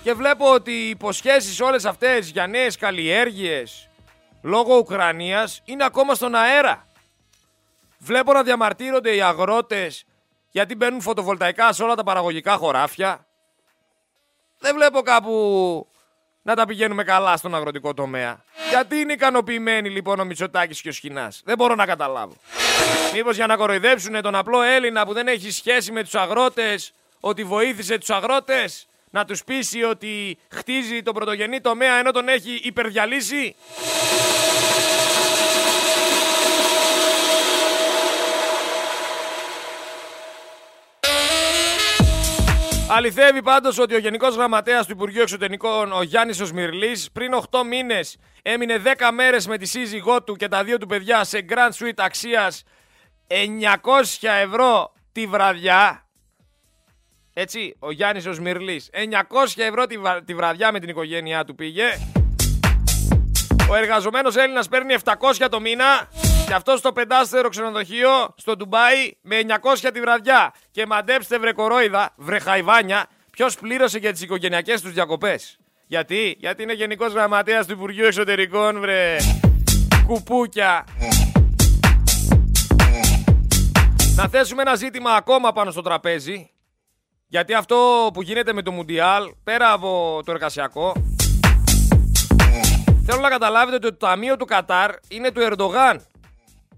Και 0.03 0.13
βλέπω 0.13 0.53
ότι 0.53 0.71
οι 0.71 0.89
υποσχέσεις 0.89 1.59
όλες 1.59 1.85
αυτές 1.85 2.29
για 2.29 2.47
νέες 2.47 2.77
καλλιέργειες 2.77 3.89
λόγω 4.41 4.77
Ουκρανίας 4.77 5.61
είναι 5.65 5.85
ακόμα 5.85 6.15
στον 6.15 6.35
αέρα. 6.35 6.87
Βλέπω 7.97 8.33
να 8.33 8.43
διαμαρτύρονται 8.43 9.15
οι 9.15 9.21
αγρότες 9.21 10.05
γιατί 10.51 10.75
μπαίνουν 10.75 11.01
φωτοβολταϊκά 11.01 11.73
σε 11.73 11.83
όλα 11.83 11.95
τα 11.95 12.03
παραγωγικά 12.03 12.57
χωράφια. 12.57 13.27
Δεν 14.59 14.75
βλέπω 14.75 15.01
κάπου 15.01 15.87
να 16.41 16.55
τα 16.55 16.65
πηγαίνουμε 16.65 17.03
καλά 17.03 17.37
στον 17.37 17.55
αγροτικό 17.55 17.93
τομέα. 17.93 18.43
Γιατί 18.69 18.95
είναι 18.95 19.13
ικανοποιημένοι 19.13 19.89
λοιπόν 19.89 20.19
ο 20.19 20.23
Μητσοτάκης 20.23 20.81
και 20.81 20.89
ο 20.89 20.91
Σχοινάς; 20.91 21.41
Δεν 21.45 21.57
μπορώ 21.57 21.75
να 21.75 21.85
καταλάβω. 21.85 22.35
Μήπως 23.13 23.35
για 23.35 23.47
να 23.47 23.55
κοροϊδέψουν 23.55 24.21
τον 24.21 24.35
απλό 24.35 24.61
Έλληνα 24.61 25.05
που 25.05 25.13
δεν 25.13 25.27
έχει 25.27 25.51
σχέση 25.51 25.91
με 25.91 26.03
τους 26.03 26.15
αγρότες, 26.15 26.93
ότι 27.19 27.43
βοήθησε 27.43 27.97
τους 27.97 28.09
αγρότες, 28.09 28.87
να 29.09 29.25
τους 29.25 29.43
πείσει 29.43 29.83
ότι 29.83 30.37
χτίζει 30.49 31.03
τον 31.03 31.13
πρωτογενή 31.13 31.61
τομέα 31.61 31.95
ενώ 31.95 32.11
τον 32.11 32.27
έχει 32.27 32.59
υπερδιαλύσει; 32.63 33.55
Αληθεύει 42.91 43.41
πάντως 43.41 43.79
ότι 43.79 43.95
ο 43.95 43.97
Γενικός 43.97 44.35
Γραμματέας 44.35 44.85
του 44.85 44.91
Υπουργείου 44.91 45.21
Εξωτερικών, 45.21 45.91
ο 45.91 46.01
Γιάννης 46.01 46.39
Οσμυρλής, 46.39 47.11
πριν 47.11 47.33
8 47.33 47.63
μήνες 47.63 48.17
έμεινε 48.41 48.77
10 48.77 49.11
μέρες 49.13 49.47
με 49.47 49.57
τη 49.57 49.65
σύζυγό 49.65 50.23
του 50.23 50.35
και 50.35 50.47
τα 50.47 50.63
δύο 50.63 50.77
του 50.77 50.85
παιδιά 50.85 51.23
σε 51.23 51.45
Grand 51.49 51.83
Suite 51.83 51.93
αξίας 51.97 52.63
900 53.27 54.27
ευρώ 54.43 54.93
τη 55.11 55.25
βραδιά. 55.25 56.07
Έτσι, 57.33 57.75
ο 57.79 57.91
Γιάννης 57.91 58.25
Οσμυρλής. 58.25 58.89
900 58.93 58.97
ευρώ 59.55 59.85
τη, 59.85 59.95
τη 60.25 60.35
βραδιά 60.35 60.71
με 60.71 60.79
την 60.79 60.89
οικογένειά 60.89 61.43
του 61.43 61.55
πήγε. 61.55 61.85
Ο 63.69 63.75
εργαζομένος 63.75 64.35
Έλληνας 64.35 64.67
παίρνει 64.67 64.95
700 65.03 65.47
το 65.49 65.59
μήνα 65.59 66.09
και 66.49 66.55
αυτό 66.55 66.77
στο 66.77 66.91
πεντάστερο 66.91 67.49
ξενοδοχείο 67.49 68.33
στο 68.35 68.55
Ντουμπάι 68.55 69.11
με 69.21 69.39
900 69.83 69.89
τη 69.93 69.99
βραδιά. 69.99 70.53
Και 70.71 70.85
μαντέψτε 70.85 71.39
βρε 71.39 71.51
κορόιδα, 71.51 72.13
βρε 72.15 72.39
χαϊβάνια, 72.39 73.05
ποιος 73.31 73.55
πλήρωσε 73.55 73.97
για 73.97 74.11
τις 74.11 74.21
οικογενειακές 74.21 74.81
τους 74.81 74.93
διακοπές. 74.93 75.57
Γιατί, 75.87 76.35
γιατί 76.39 76.63
είναι 76.63 76.73
γενικός 76.73 77.13
γραμματέας 77.13 77.65
του 77.65 77.73
Υπουργείου 77.73 78.05
Εξωτερικών, 78.05 78.79
βρε 78.79 79.17
κουπούκια. 80.07 80.83
Να 84.15 84.27
θέσουμε 84.27 84.61
ένα 84.61 84.75
ζήτημα 84.75 85.11
ακόμα 85.11 85.51
πάνω 85.51 85.71
στο 85.71 85.81
τραπέζι. 85.81 86.51
Γιατί 87.27 87.53
αυτό 87.53 88.09
που 88.13 88.21
γίνεται 88.21 88.53
με 88.53 88.61
το 88.61 88.71
Μουντιάλ, 88.71 89.31
πέρα 89.43 89.71
από 89.71 90.21
το 90.25 90.31
εργασιακό, 90.31 90.93
Θέλω 93.11 93.21
να 93.21 93.29
καταλάβετε 93.29 93.75
ότι 93.75 93.97
το 93.97 94.05
ταμείο 94.05 94.37
του 94.37 94.45
Κατάρ 94.45 94.91
είναι 95.07 95.31
του 95.31 95.41
Ερντογάν. 95.41 96.01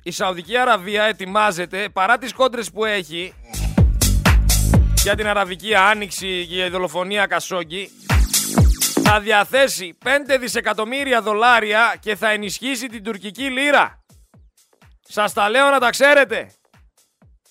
Η 0.03 0.11
Σαουδική 0.11 0.57
Αραβία 0.57 1.03
ετοιμάζεται 1.03 1.89
παρά 1.89 2.17
τις 2.17 2.33
κόντρες 2.33 2.71
που 2.71 2.85
έχει 2.85 3.33
για 5.03 5.15
την 5.15 5.27
Αραβική 5.27 5.75
Άνοιξη 5.75 6.45
και 6.47 6.55
για 6.55 6.65
η 6.65 6.69
δολοφονία 6.69 7.25
Κασόγκη 7.25 7.89
θα 9.03 9.19
διαθέσει 9.19 9.97
5 10.03 10.07
δισεκατομμύρια 10.39 11.21
δολάρια 11.21 11.95
και 11.99 12.15
θα 12.15 12.29
ενισχύσει 12.29 12.87
την 12.87 13.03
τουρκική 13.03 13.43
λίρα. 13.43 14.03
Σας 15.01 15.33
τα 15.33 15.49
λέω 15.49 15.69
να 15.69 15.79
τα 15.79 15.89
ξέρετε. 15.89 16.51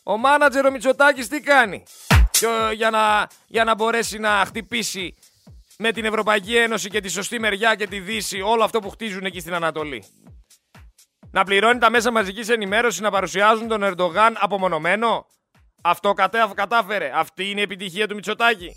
Ο 0.02 0.16
μάνατζερ 0.16 0.66
ο 0.66 0.70
Μητσοτάκης 0.70 1.28
τι 1.28 1.40
κάνει; 1.40 1.82
Για, 2.74 2.90
να, 2.90 3.28
για 3.46 3.64
να 3.64 3.74
μπορέσει 3.74 4.18
να 4.18 4.44
χτυπήσει 4.46 5.14
με 5.78 5.92
την 5.92 6.04
Ευρωπαϊκή 6.04 6.56
Ένωση 6.56 6.88
και 6.88 7.00
τη 7.00 7.08
σωστή 7.08 7.38
μεριά 7.38 7.74
και 7.74 7.86
τη 7.86 8.00
Δύση 8.00 8.40
όλο 8.40 8.64
αυτό 8.64 8.78
που 8.78 8.90
χτίζουν 8.90 9.24
εκεί 9.24 9.40
στην 9.40 9.54
Ανατολή. 9.54 10.04
Να 11.32 11.44
πληρώνει 11.44 11.78
τα 11.78 11.90
μέσα 11.90 12.10
μαζικής 12.10 12.48
ενημέρωσης 12.48 13.00
να 13.00 13.10
παρουσιάζουν 13.10 13.68
τον 13.68 13.82
Ερντογάν 13.82 14.36
απομονωμένο; 14.38 15.26
Αυτό 15.82 16.12
κατάφερε. 16.54 17.12
Αυτή 17.14 17.50
είναι 17.50 17.60
η 17.60 17.62
επιτυχία 17.62 18.08
του 18.08 18.14
Μητσοτάκη. 18.14 18.76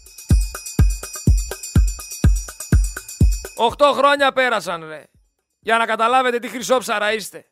Οχτώ 3.56 3.94
χρόνια 3.94 4.34
πέρασαν 4.34 4.88
ρε. 4.88 5.04
Για 5.60 5.78
να 5.78 5.86
καταλάβετε 5.86 6.39
τι 6.39 6.48
χρυσόψαρα 6.48 7.13
είστε. 7.13 7.46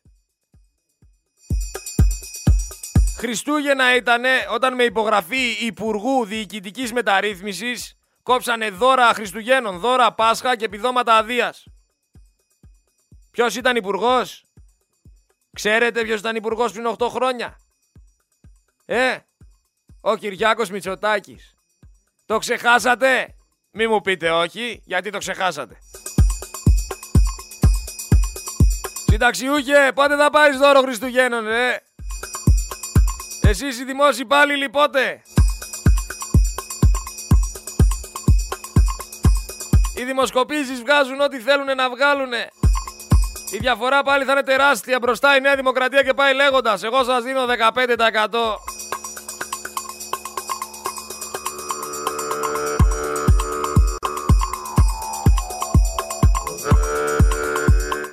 Χριστούγεννα 3.16 3.96
ήταν 3.96 4.22
όταν 4.52 4.74
με 4.74 4.82
υπογραφή 4.82 5.50
Υπουργού 5.60 6.24
Διοικητικής 6.24 6.92
Μεταρρύθμισης 6.92 7.96
κόψανε 8.22 8.70
δώρα 8.70 9.14
Χριστουγέννων, 9.14 9.78
δώρα 9.78 10.12
Πάσχα 10.12 10.56
και 10.56 10.64
επιδόματα 10.64 11.14
αδείας. 11.14 11.64
Ποιος 13.30 13.56
ήταν 13.56 13.76
υπουργός, 13.76 14.44
Ξέρετε 15.54 16.02
ποιος 16.02 16.20
ήταν 16.20 16.36
υπουργός 16.36 16.72
πριν 16.72 16.86
8 16.86 17.08
χρόνια; 17.08 17.58
Ε, 18.86 19.16
ο 20.00 20.16
Κυριάκος 20.16 20.70
Μητσοτάκης. 20.70 21.54
Το 22.26 22.38
ξεχάσατε; 22.38 23.34
Μη 23.70 23.86
μου 23.86 24.00
πείτε 24.00 24.30
όχι, 24.30 24.82
γιατί 24.84 25.10
το 25.10 25.18
ξεχάσατε. 25.18 25.78
Συνταξιούχε, 29.06 29.92
πότε 29.94 30.16
θα 30.16 30.30
πάρεις 30.30 30.58
δώρο 30.58 30.80
Χριστουγέννων, 30.80 31.46
ε; 31.46 31.82
Εσείς 33.42 33.78
οι 33.78 33.84
δημόσιοι 33.84 34.20
υπάλληλοι 34.24 34.68
πότε; 34.68 35.22
Οι 39.96 40.04
δημοσκοπήσεις 40.04 40.80
βγάζουν 40.80 41.20
ό,τι 41.20 41.40
θέλουν 41.40 41.76
να 41.76 41.90
βγάλουνε. 41.90 42.48
Η 43.52 43.58
διαφορά 43.58 44.02
πάλι 44.02 44.24
θα 44.24 44.32
είναι 44.32 44.42
τεράστια 44.42 44.98
μπροστά 44.98 45.36
η 45.36 45.40
Νέα 45.40 45.56
Δημοκρατία 45.56 46.02
και 46.02 46.14
πάει 46.14 46.34
λέγοντας. 46.34 46.82
Εγώ 46.82 47.04
σας 47.04 47.22
δίνω 47.22 47.44
15%. 47.46 48.58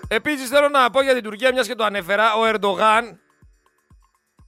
Επίσης 0.07 0.49
θέλω 0.49 0.69
να 0.69 0.89
πω 0.89 1.01
για 1.01 1.13
την 1.13 1.23
Τουρκία, 1.23 1.53
μιας 1.53 1.67
και 1.67 1.75
το 1.75 1.83
ανέφερα, 1.83 2.33
ο 2.33 2.45
Ερντογάν 2.45 3.19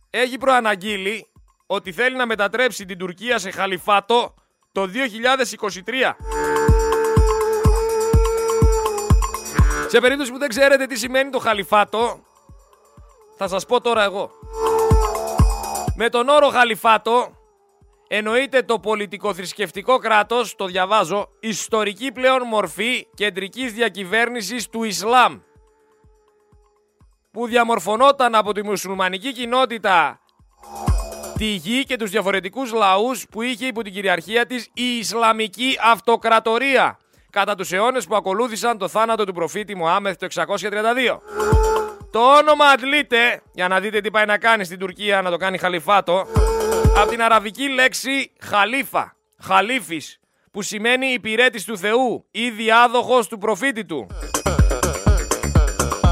έχει 0.10 0.38
προαναγγείλει 0.38 1.28
ότι 1.66 1.92
θέλει 1.92 2.16
να 2.16 2.26
μετατρέψει 2.26 2.86
την 2.86 2.98
Τουρκία 2.98 3.40
σε 3.40 3.52
χαλιφάτο 3.52 4.34
το 4.72 4.82
2023. 4.82 6.51
Σε 9.92 10.00
περίπτωση 10.00 10.32
που 10.32 10.38
δεν 10.38 10.50
ξέρετε 10.50 10.86
τι 10.86 10.98
σημαίνει 10.98 11.30
το 11.30 11.40
χαλιφάτο, 11.40 12.20
θα 13.38 13.48
σας 13.48 13.66
πω 13.66 13.82
τώρα 13.82 14.04
εγώ. 14.04 14.32
Με 15.96 16.10
τον 16.10 16.30
όρο 16.30 16.50
χαλιφάτο 16.50 17.32
εννοείται 18.08 18.62
το 18.62 18.80
πολιτικό-θρησκευτικό 18.80 19.98
κράτος, 19.98 20.56
το 20.56 20.66
διαβάζω, 20.66 21.30
ιστορική 21.40 22.12
πλέον 22.12 22.48
μορφή 22.48 23.08
κεντρικής 23.16 23.74
διακυβέρνησης 23.74 24.70
του 24.70 24.84
Ισλάμ 24.84 25.40
που 27.32 27.48
διαμορφωνόταν 27.48 28.36
από 28.36 28.54
τη 28.54 28.64
μουσουλμανική 28.64 29.32
κοινότητα 29.32 30.20
τη 31.38 31.46
γη 31.46 31.84
και 31.84 31.96
τους 31.96 32.10
διαφορετικούς 32.10 32.72
λαούς 32.74 33.26
που 33.32 33.42
είχε 33.42 33.66
υπό 33.66 33.82
την 33.82 33.94
κυριαρχία 33.94 34.46
της 34.46 34.70
η 34.74 34.98
Ισλαμική 34.98 35.78
Αυτοκρατορία 35.84 36.98
κατά 37.32 37.56
τους 37.56 37.72
αιώνες 37.72 38.06
που 38.06 38.16
ακολούθησαν 38.16 38.78
το 38.78 38.88
θάνατο 38.88 39.24
του 39.24 39.34
προφήτη 39.34 39.76
Μωάμεθ 39.76 40.18
το 40.18 40.28
632. 40.30 41.20
Το 42.12 42.20
όνομα 42.20 42.66
αντλείται, 42.66 43.42
για 43.54 43.68
να 43.68 43.80
δείτε 43.80 44.02
τι 44.02 44.12
πάει 44.12 44.26
να 44.26 44.38
κάνει 44.38 44.64
στην 44.64 44.80
Τουρκία 44.80 45.22
να 45.22 45.30
το 45.30 45.38
κάνει 45.38 45.58
χαλιφάτο, 45.58 46.28
από 46.98 47.10
την 47.10 47.22
αραβική 47.22 47.70
λέξη 47.70 48.32
χαλίφα, 48.42 49.16
χαλίφης, 49.44 50.20
που 50.52 50.62
σημαίνει 50.62 51.08
υπηρέτης 51.08 51.66
του 51.66 51.78
Θεού 51.78 52.26
ή 52.32 52.50
διάδοχος 52.50 53.28
του 53.28 53.38
προφήτη 53.38 53.86
του. 53.86 54.08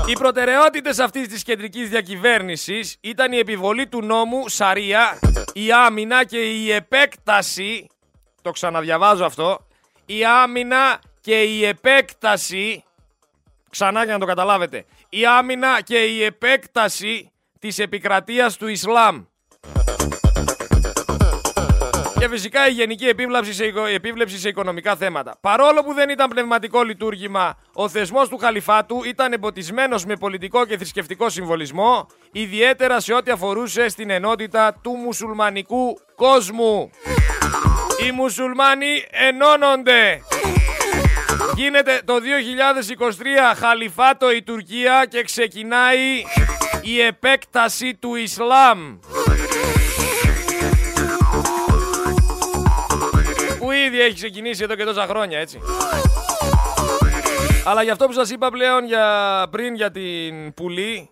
Οι 0.08 0.14
προτεραιότητες 0.14 1.00
αυτής 1.00 1.28
της 1.28 1.44
κεντρικής 1.44 1.90
διακυβέρνησης 1.90 2.98
ήταν 3.02 3.32
η 3.32 3.38
επιβολή 3.38 3.88
του 3.88 4.04
νόμου 4.04 4.50
Σαρία, 4.50 5.20
η 5.54 5.72
άμυνα 5.72 6.26
και 6.26 6.38
η 6.38 6.72
επέκταση, 6.72 7.88
το 8.42 8.52
ξαναδιαβάζω 8.52 9.26
αυτό, 9.26 9.68
η 10.06 10.26
άμυνα 10.26 11.00
και 11.30 11.42
η 11.44 11.66
επέκταση, 11.66 12.84
ξανά 13.70 14.04
για 14.04 14.14
να 14.14 14.20
το 14.20 14.26
καταλάβετε, 14.26 14.86
η 15.10 15.26
άμυνα 15.26 15.82
και 15.82 15.98
η 15.98 16.24
επέκταση 16.24 17.32
της 17.60 17.80
επικρατείας 17.80 18.58
του 18.58 18.68
Ισλάμ. 18.68 19.24
Και 22.20 22.28
φυσικά 22.30 22.68
η 22.68 22.72
γενική 22.72 23.06
επίβλεψη 23.06 23.54
σε, 23.54 23.74
επίβλεψη 23.94 24.40
σε 24.40 24.50
οικονομικά 24.50 24.96
θέματα. 24.96 25.38
Παρόλο 25.42 25.84
που 25.84 25.94
δεν 25.94 26.10
ήταν 26.10 26.30
πνευματικό 26.30 26.84
λειτουργήμα, 26.84 27.58
ο 27.74 27.90
θεσμός 27.90 28.30
του 28.30 28.38
Χαλιφάτου 28.38 29.04
ήταν 29.04 29.34
εμποτισμένος 29.34 30.06
με 30.06 30.16
πολιτικό 30.16 30.66
και 30.66 30.78
θρησκευτικό 30.78 31.30
συμβολισμό, 31.30 32.08
ιδιαίτερα 32.32 33.00
σε 33.00 33.14
ό,τι 33.14 33.32
αφορούσε 33.32 33.90
στην 33.90 34.10
ενότητα 34.10 34.80
του 34.82 34.92
μουσουλμανικού 34.92 36.00
κόσμου. 36.16 36.90
Οι 38.08 38.12
μουσουλμάνοι 38.12 39.06
ενώνονται. 39.10 40.22
Γίνεται 41.60 42.02
το 42.06 42.14
2023 42.14 43.56
χαλιφάτο 43.56 44.32
η 44.32 44.44
Τουρκία 44.44 45.06
και 45.10 45.24
ξεκινάει 45.24 46.24
η 46.82 47.02
επέκταση 47.02 47.96
του 47.96 48.16
Ισλάμ. 48.16 48.98
Που 53.60 53.72
ήδη 53.72 54.02
έχει 54.02 54.14
ξεκινήσει 54.14 54.64
εδώ 54.64 54.76
και 54.76 54.84
τόσα 54.84 55.06
χρόνια, 55.06 55.40
έτσι. 55.40 55.60
Αλλά 57.66 57.84
για 57.84 57.92
αυτό 57.92 58.06
που 58.06 58.14
σας 58.14 58.30
είπα 58.30 58.50
πλέον 58.50 58.86
για, 58.86 59.48
πριν 59.52 59.76
για 59.76 59.92
την 59.92 60.54
Πουλή, 60.54 61.10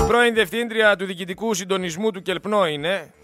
η 0.00 0.06
πρώην 0.06 0.34
διευθύντρια 0.34 0.96
του 0.96 1.04
διοικητικού 1.04 1.54
συντονισμού 1.54 2.10
του 2.10 2.22
Κελπνό 2.22 2.66
είναι, 2.66 3.14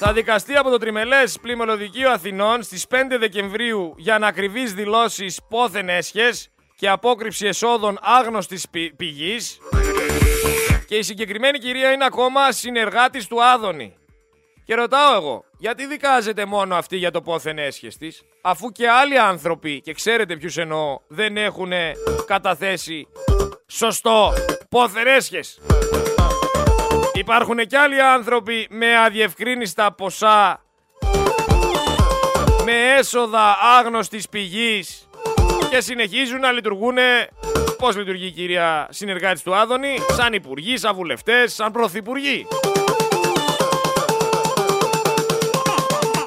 θα 0.00 0.12
δικαστεί 0.12 0.56
από 0.56 0.70
το 0.70 0.78
τριμελές 0.78 1.38
πλημελωδικείο 1.40 2.10
Αθηνών 2.10 2.62
στις 2.62 2.86
5 2.90 2.94
Δεκεμβρίου 3.18 3.94
για 3.96 4.14
ανακριβείς 4.14 4.74
δηλώσεις 4.74 5.40
πόθεν 5.48 5.88
έσχες 5.88 6.48
και 6.76 6.88
απόκρυψη 6.88 7.46
εσόδων 7.46 7.98
άγνωστης 8.02 8.66
πηγής 8.96 9.58
και 10.86 10.96
η 10.96 11.02
συγκεκριμένη 11.02 11.58
κυρία 11.58 11.92
είναι 11.92 12.04
ακόμα 12.04 12.52
συνεργάτης 12.52 13.26
του 13.26 13.44
Άδωνη. 13.44 13.96
Και 14.64 14.74
ρωτάω 14.74 15.16
εγώ, 15.16 15.44
γιατί 15.58 15.86
δικάζεται 15.86 16.44
μόνο 16.44 16.74
αυτή 16.74 16.96
για 16.96 17.10
το 17.10 17.22
πόθεν 17.22 17.58
έσχες 17.58 17.96
της, 17.96 18.22
αφού 18.42 18.70
και 18.70 18.88
άλλοι 18.88 19.18
άνθρωποι, 19.18 19.80
και 19.80 19.92
ξέρετε 19.92 20.36
ποιους 20.36 20.56
εννοώ, 20.56 20.98
δεν 21.08 21.36
έχουν 21.36 21.72
καταθέσει 22.26 23.08
σωστό 23.66 24.32
πόθεν 24.68 25.06
έσχες; 25.06 25.60
Υπάρχουν 27.18 27.66
και 27.66 27.78
άλλοι 27.78 28.02
άνθρωποι 28.02 28.66
με 28.70 28.98
αδιευκρίνηστα 28.98 29.92
ποσά, 29.92 30.62
με 32.64 32.94
έσοδα 32.98 33.56
άγνωστης 33.78 34.28
πηγής 34.28 35.08
και 35.70 35.80
συνεχίζουν 35.80 36.40
να 36.40 36.52
λειτουργούν 36.52 36.96
πώς 37.78 37.96
λειτουργεί 37.96 38.26
η 38.26 38.30
κυρία 38.30 38.88
συνεργάτης 38.90 39.42
του 39.42 39.54
Άδωνη, 39.54 39.96
σαν 40.08 40.32
υπουργοί, 40.32 40.76
σαν 40.76 40.94
βουλευτές, 40.94 41.54
σαν 41.54 41.72
πρωθυπουργοί. 41.72 42.46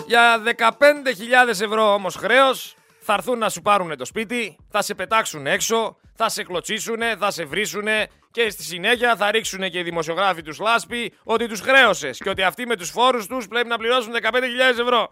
Για 0.08 0.42
15.000 0.58 1.62
ευρώ 1.62 1.94
όμως 1.94 2.16
χρέος 2.16 2.76
θα 3.00 3.14
έρθουν 3.14 3.38
να 3.38 3.50
σου 3.50 3.62
πάρουν 3.62 3.98
το 3.98 4.06
σπίτι, 4.06 4.58
θα 4.70 4.82
σε 4.82 4.94
πετάξουν 4.94 5.48
έξω, 5.48 5.98
θα 6.16 6.30
σε 6.30 6.44
κλωτσίσουνε, 6.44 7.16
θα 7.20 7.32
σε 7.32 7.44
βρίσουνε 7.44 8.08
και 8.32 8.50
στη 8.50 8.64
συνέχεια 8.64 9.16
θα 9.16 9.32
ρίξουν 9.32 9.70
και 9.70 9.80
οι 9.80 9.84
δημοσιογράφοι 9.84 10.42
τους 10.42 10.60
λάσπη 10.60 11.14
ότι 11.24 11.48
τους 11.48 11.60
χρέωσες 11.60 12.18
και 12.18 12.30
ότι 12.30 12.42
αυτοί 12.42 12.66
με 12.66 12.76
τους 12.76 12.90
φόρους 12.90 13.28
τους 13.28 13.48
πρέπει 13.48 13.68
να 13.68 13.78
πληρώσουν 13.78 14.14
15.000 14.22 14.80
ευρώ. 14.80 15.08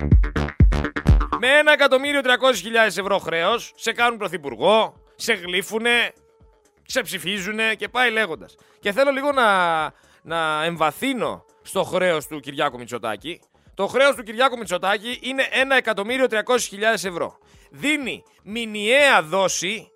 Με 1.40 1.48
1.300.000 2.84 2.98
ευρώ 2.98 3.18
χρέος 3.18 3.72
σε 3.76 3.92
κάνουν 3.92 4.18
πρωθυπουργό, 4.18 5.04
σε 5.16 5.34
γλύφουνε, 5.34 6.14
σε 6.86 7.02
ψηφίζουνε 7.02 7.76
και 7.76 7.88
πάει 7.88 8.12
λέγοντας. 8.12 8.56
Και 8.80 8.92
θέλω 8.92 9.12
λίγο 9.12 9.32
να, 9.32 9.82
να 10.22 10.64
εμβαθύνω 10.64 11.46
στο 11.62 11.84
χρέος 11.84 12.28
του 12.28 12.40
Κυριάκου 12.40 12.78
Μητσοτάκη. 12.78 13.42
Το 13.74 13.88
χρέος 13.88 14.16
του 14.16 14.24
Κυριάκου 14.24 14.58
Μητσοτάκη 14.58 15.20
είναι 15.22 15.44
1.300.000 16.30 16.80
ευρώ. 16.94 17.38
Δίνει 17.72 18.24
μηνιαία 18.44 19.22
δόση 19.24 19.92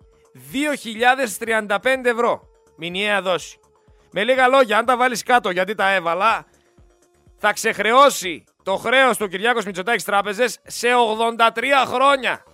2.035 1.38 2.04
ευρώ. 2.04 2.53
Μηνιαία 2.76 3.22
δόση. 3.22 3.58
Με 4.10 4.24
λίγα 4.24 4.48
λόγια, 4.48 4.78
αν 4.78 4.84
τα 4.84 4.96
βάλεις 4.96 5.22
κάτω 5.22 5.50
γιατί 5.50 5.74
τα 5.74 5.92
έβαλα, 5.92 6.46
θα 7.36 7.52
ξεχρεώσει 7.52 8.44
το 8.62 8.76
χρέος 8.76 9.16
του 9.16 9.28
Κυριάκος 9.28 9.64
Μητσοτάκης 9.64 10.04
Τράπεζες 10.04 10.58
σε 10.66 10.88
83 10.94 11.84
χρόνια. 11.86 12.44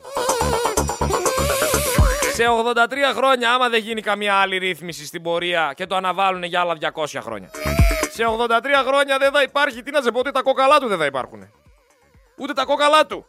Σε 2.33 2.45
83 2.49 3.15
χρόνια, 3.15 3.53
άμα 3.53 3.69
δεν 3.69 3.81
γίνει 3.81 4.01
καμία 4.03 4.35
άλλη 4.35 4.59
ρύθμιση 4.59 5.07
στην 5.07 5.23
πορεία 5.23 5.73
και 5.77 5.87
το 5.87 5.97
αναβάλουν 5.97 6.43
για 6.43 6.61
άλλα 6.61 6.77
200 6.95 7.21
χρόνια. 7.21 7.51
Σε 8.13 8.25
83 8.27 8.85
χρόνια 8.87 9.19
δεν 9.19 9.33
θα 9.33 9.43
υπάρχει, 9.43 9.83
τι 9.83 9.91
να 9.91 10.03
σε 10.03 10.11
πω, 10.11 10.19
ούτε 10.19 10.31
τα 10.31 10.43
κόκαλά 10.43 10.79
του 10.79 10.89
δεν 10.89 10.99
θα 10.99 11.05
υπάρχουν. 11.05 11.51
Ούτε 12.37 12.53
τα 12.53 12.65
κόκαλά 12.65 13.07
του. 13.07 13.27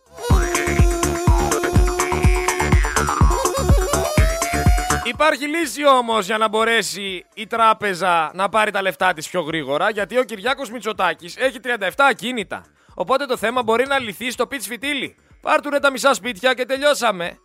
Υπάρχει 5.12 5.46
λύση 5.46 5.88
όμως 5.88 6.26
για 6.26 6.38
να 6.38 6.48
μπορέσει 6.48 7.26
η 7.34 7.48
τράπεζα 7.48 8.32
να 8.34 8.50
πάρει 8.50 8.72
τα 8.72 8.82
λεφτά 8.82 9.14
της 9.14 9.30
πιο 9.30 9.42
γρήγορα 9.42 9.90
γιατί 9.90 10.18
ο 10.18 10.24
Κυριάκος 10.24 10.70
Μητσοτάκης 10.70 11.36
έχει 11.38 11.60
37 11.64 11.90
ακίνητα. 11.98 12.66
Οπότε 12.94 13.26
το 13.26 13.38
θέμα 13.38 13.64
μπορεί 13.64 13.88
να 13.88 14.00
λυθεί 14.00 14.32
στο 14.32 14.48
πιτς 14.48 14.68
φιτίλι. 14.68 15.16
Πάρτουνε 15.42 15.80
τα 15.80 15.92
μισά 15.92 16.14
σπίτια 16.14 16.54
και 16.54 16.66
τελειώσαμε. 16.66 17.38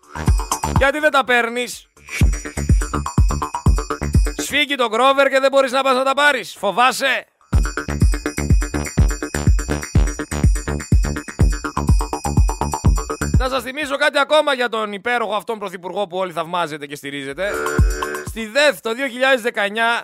Γιατί 0.78 0.98
δεν 0.98 1.10
τα 1.10 1.24
παίρνεις; 1.24 1.86
Σφίγγει 4.36 4.74
τον 4.74 4.90
Κρόβερ 4.90 5.28
και 5.28 5.40
δεν 5.40 5.50
μπορείς 5.50 5.72
να 5.72 5.82
πας 5.82 5.96
να 5.96 6.04
τα 6.04 6.14
πάρεις. 6.14 6.56
Φοβάσαι; 6.58 7.26
Να 13.56 13.62
σας 13.62 13.70
θυμίσω 13.70 13.96
κάτι 13.96 14.18
ακόμα 14.18 14.54
για 14.54 14.68
τον 14.68 14.92
υπέροχο 14.92 15.34
αυτόν 15.34 15.58
πρωθυπουργό 15.58 16.06
που 16.06 16.16
όλοι 16.16 16.32
θαυμάζετε 16.32 16.86
και 16.86 16.96
στηρίζετε. 16.96 17.50
Στη 18.26 18.46
ΔΕΘ 18.46 18.80
το 18.80 18.90
2019 20.00 20.02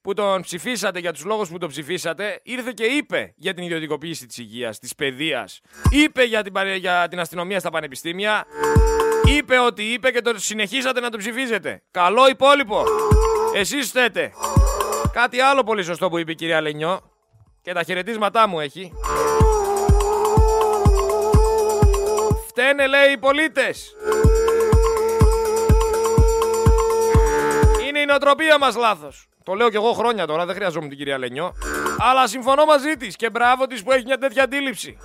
που 0.00 0.14
τον 0.14 0.42
ψηφίσατε 0.42 0.98
για 0.98 1.12
τους 1.12 1.24
λόγους 1.24 1.48
που 1.48 1.58
τον 1.58 1.68
ψηφίσατε, 1.68 2.40
ήρθε 2.42 2.72
και 2.74 2.84
είπε 2.84 3.34
για 3.36 3.54
την 3.54 3.64
ιδιωτικοποίηση 3.64 4.26
της 4.26 4.38
υγείας, 4.38 4.78
της 4.78 4.94
παιδείας, 4.94 5.60
είπε 5.90 6.22
για 6.24 6.42
την, 6.42 6.52
για 6.76 7.06
την 7.08 7.20
αστυνομία 7.20 7.60
στα 7.60 7.70
πανεπιστήμια, 7.70 8.44
είπε 9.36 9.58
ότι 9.58 9.82
είπε 9.82 10.10
και 10.10 10.20
το 10.20 10.38
συνεχίσατε 10.38 11.00
να 11.00 11.10
το 11.10 11.16
ψηφίζετε. 11.16 11.82
Καλό 11.90 12.28
υπόλοιπο. 12.28 12.84
Εσείς 13.54 13.90
θέτε. 13.90 14.32
Κάτι 15.12 15.40
άλλο 15.40 15.62
πολύ 15.62 15.82
σωστό 15.82 16.08
που 16.08 16.18
είπε 16.18 16.30
η 16.32 16.34
κυρία 16.34 16.60
Λενιό 16.60 17.00
και 17.62 17.72
τα 17.72 17.82
χαιρετίσματά 17.82 18.48
μου 18.48 18.60
έχει. 18.60 18.92
Φταίνε 22.54 22.86
λέει 22.86 23.12
οι 23.12 23.18
πολίτες. 23.18 23.96
Είναι 27.88 27.98
η 27.98 28.04
νοοτροπία 28.04 28.58
μας 28.58 28.76
λάθος. 28.76 29.28
Το 29.42 29.54
λέω 29.54 29.70
κι 29.70 29.76
εγώ 29.76 29.92
χρόνια 29.92 30.26
τώρα, 30.26 30.46
δεν 30.46 30.54
χρειαζόμουν 30.54 30.88
την 30.88 30.98
κυρία 30.98 31.18
Λενιό. 31.18 31.54
Αλλά 31.98 32.26
συμφωνώ 32.26 32.64
μαζί 32.64 32.96
της 32.96 33.16
και 33.16 33.30
μπράβο 33.30 33.66
της 33.66 33.82
που 33.82 33.92
έχει 33.92 34.04
μια 34.04 34.18
τέτοια 34.18 34.42
αντίληψη. 34.42 34.98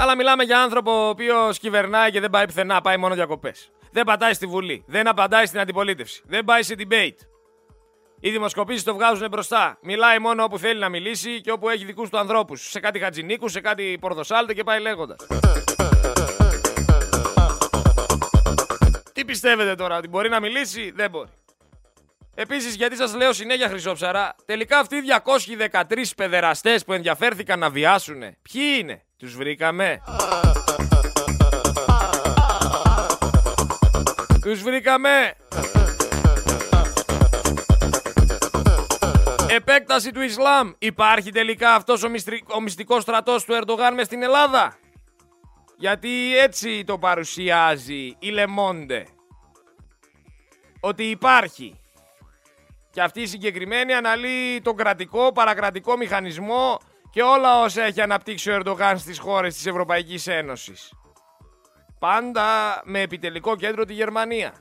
Αλλά 0.00 0.16
μιλάμε 0.16 0.42
για 0.42 0.60
άνθρωπο 0.60 1.04
ο 1.04 1.08
οποίος 1.08 1.58
κυβερνάει 1.58 2.10
και 2.10 2.20
δεν 2.20 2.30
πάει 2.30 2.46
πουθενά, 2.46 2.80
πάει 2.80 2.96
μόνο 2.96 3.14
διακοπές. 3.14 3.70
Δεν 3.92 4.04
πατάει 4.04 4.32
στη 4.32 4.46
Βουλή, 4.46 4.84
δεν 4.86 5.08
απαντάει 5.08 5.46
στην 5.46 5.60
αντιπολίτευση, 5.60 6.22
δεν 6.26 6.44
πάει 6.44 6.62
σε 6.62 6.74
debate. 6.78 7.37
Οι 8.20 8.30
δημοσκοπήσεις 8.30 8.82
το 8.82 8.94
βγάζουν 8.94 9.28
μπροστά. 9.28 9.78
Μιλάει 9.82 10.18
μόνο 10.18 10.44
όπου 10.44 10.58
θέλει 10.58 10.80
να 10.80 10.88
μιλήσει 10.88 11.40
και 11.40 11.50
όπου 11.50 11.68
έχει 11.68 11.84
δικούς 11.84 12.10
του 12.10 12.18
ανθρώπους. 12.18 12.70
Σε 12.70 12.80
κάτι 12.80 12.98
χατζινίκου, 12.98 13.48
σε 13.48 13.60
κάτι 13.60 13.98
πορδοσάλτε 14.00 14.54
και 14.54 14.64
πάει 14.64 14.80
λέγοντας. 14.80 15.16
Τι 19.12 19.24
πιστεύετε 19.24 19.74
τώρα, 19.74 19.96
ότι 19.96 20.08
μπορεί 20.08 20.28
να 20.28 20.40
μιλήσει, 20.40 20.92
δεν 20.96 21.10
μπορεί. 21.10 21.28
Επίσης, 22.34 22.74
γιατί 22.74 22.96
σας 22.96 23.14
λέω 23.14 23.32
συνέχεια 23.32 23.68
χρυσόψαρα, 23.68 24.34
τελικά 24.44 24.78
αυτοί 24.78 24.96
οι 24.96 25.00
213 25.00 26.14
παιδεραστές 26.16 26.84
που 26.84 26.92
ενδιαφέρθηκαν 26.92 27.58
να 27.58 27.70
βιάσουν, 27.70 28.18
ποιοι 28.18 28.76
είναι, 28.78 29.02
τους 29.16 29.36
βρήκαμε. 29.36 30.02
Τους 34.40 34.62
βρήκαμε. 34.62 35.34
Επέκταση 39.50 40.12
του 40.12 40.20
Ισλάμ. 40.20 40.72
Υπάρχει 40.78 41.30
τελικά 41.30 41.74
αυτός 41.74 42.02
ο, 42.02 42.08
μυστρι... 42.08 42.44
ο 42.54 42.60
μυστικός 42.60 43.02
στρατός 43.02 43.44
του 43.44 43.52
Ερντογάν 43.52 43.94
μες 43.94 44.06
στην 44.06 44.22
Ελλάδα; 44.22 44.76
Γιατί 45.76 46.38
έτσι 46.38 46.84
το 46.84 46.98
παρουσιάζει 46.98 48.16
η 48.18 48.28
Λεμόντε. 48.30 49.06
Ότι 50.80 51.04
υπάρχει. 51.04 51.80
Και 52.90 53.02
αυτή 53.02 53.20
η 53.20 53.26
συγκεκριμένη 53.26 53.92
αναλύει 53.92 54.60
τον 54.60 54.76
κρατικό, 54.76 55.32
παρακρατικό 55.32 55.96
μηχανισμό 55.96 56.78
και 57.10 57.22
όλα 57.22 57.60
όσα 57.60 57.82
έχει 57.82 58.00
αναπτύξει 58.00 58.50
ο 58.50 58.54
Ερντογάν 58.54 58.98
στις 58.98 59.18
χώρες 59.18 59.54
της 59.54 59.66
Ευρωπαϊκής 59.66 60.26
Ένωσης. 60.26 60.92
Πάντα 61.98 62.80
με 62.84 63.00
επιτελικό 63.00 63.56
κέντρο 63.56 63.84
τη 63.84 63.92
Γερμανία. 63.92 64.52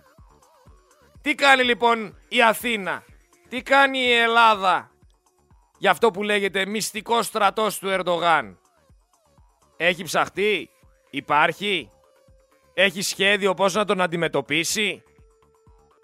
Τι 1.22 1.36
κάνει 1.36 1.64
λοιπόν 1.64 2.18
η 2.28 2.42
Αθήνα, 2.42 3.04
τι 3.50 3.62
κάνει 3.62 4.00
η 4.00 4.12
Ελλάδα 4.12 4.92
για 5.78 5.92
αυτό 5.92 6.12
που 6.12 6.24
λέγεται 6.24 6.66
μυστικός 6.66 7.26
στρατός 7.26 7.80
του 7.80 7.88
Ερντογάν; 7.90 8.60
Έχει 9.78 10.04
ψαχτεί, 10.04 10.70
υπάρχει, 11.10 11.92
έχει 12.74 13.02
σχέδιο 13.02 13.54
πώς 13.54 13.74
να 13.74 13.86
τον 13.86 14.02
αντιμετωπίσει; 14.02 15.04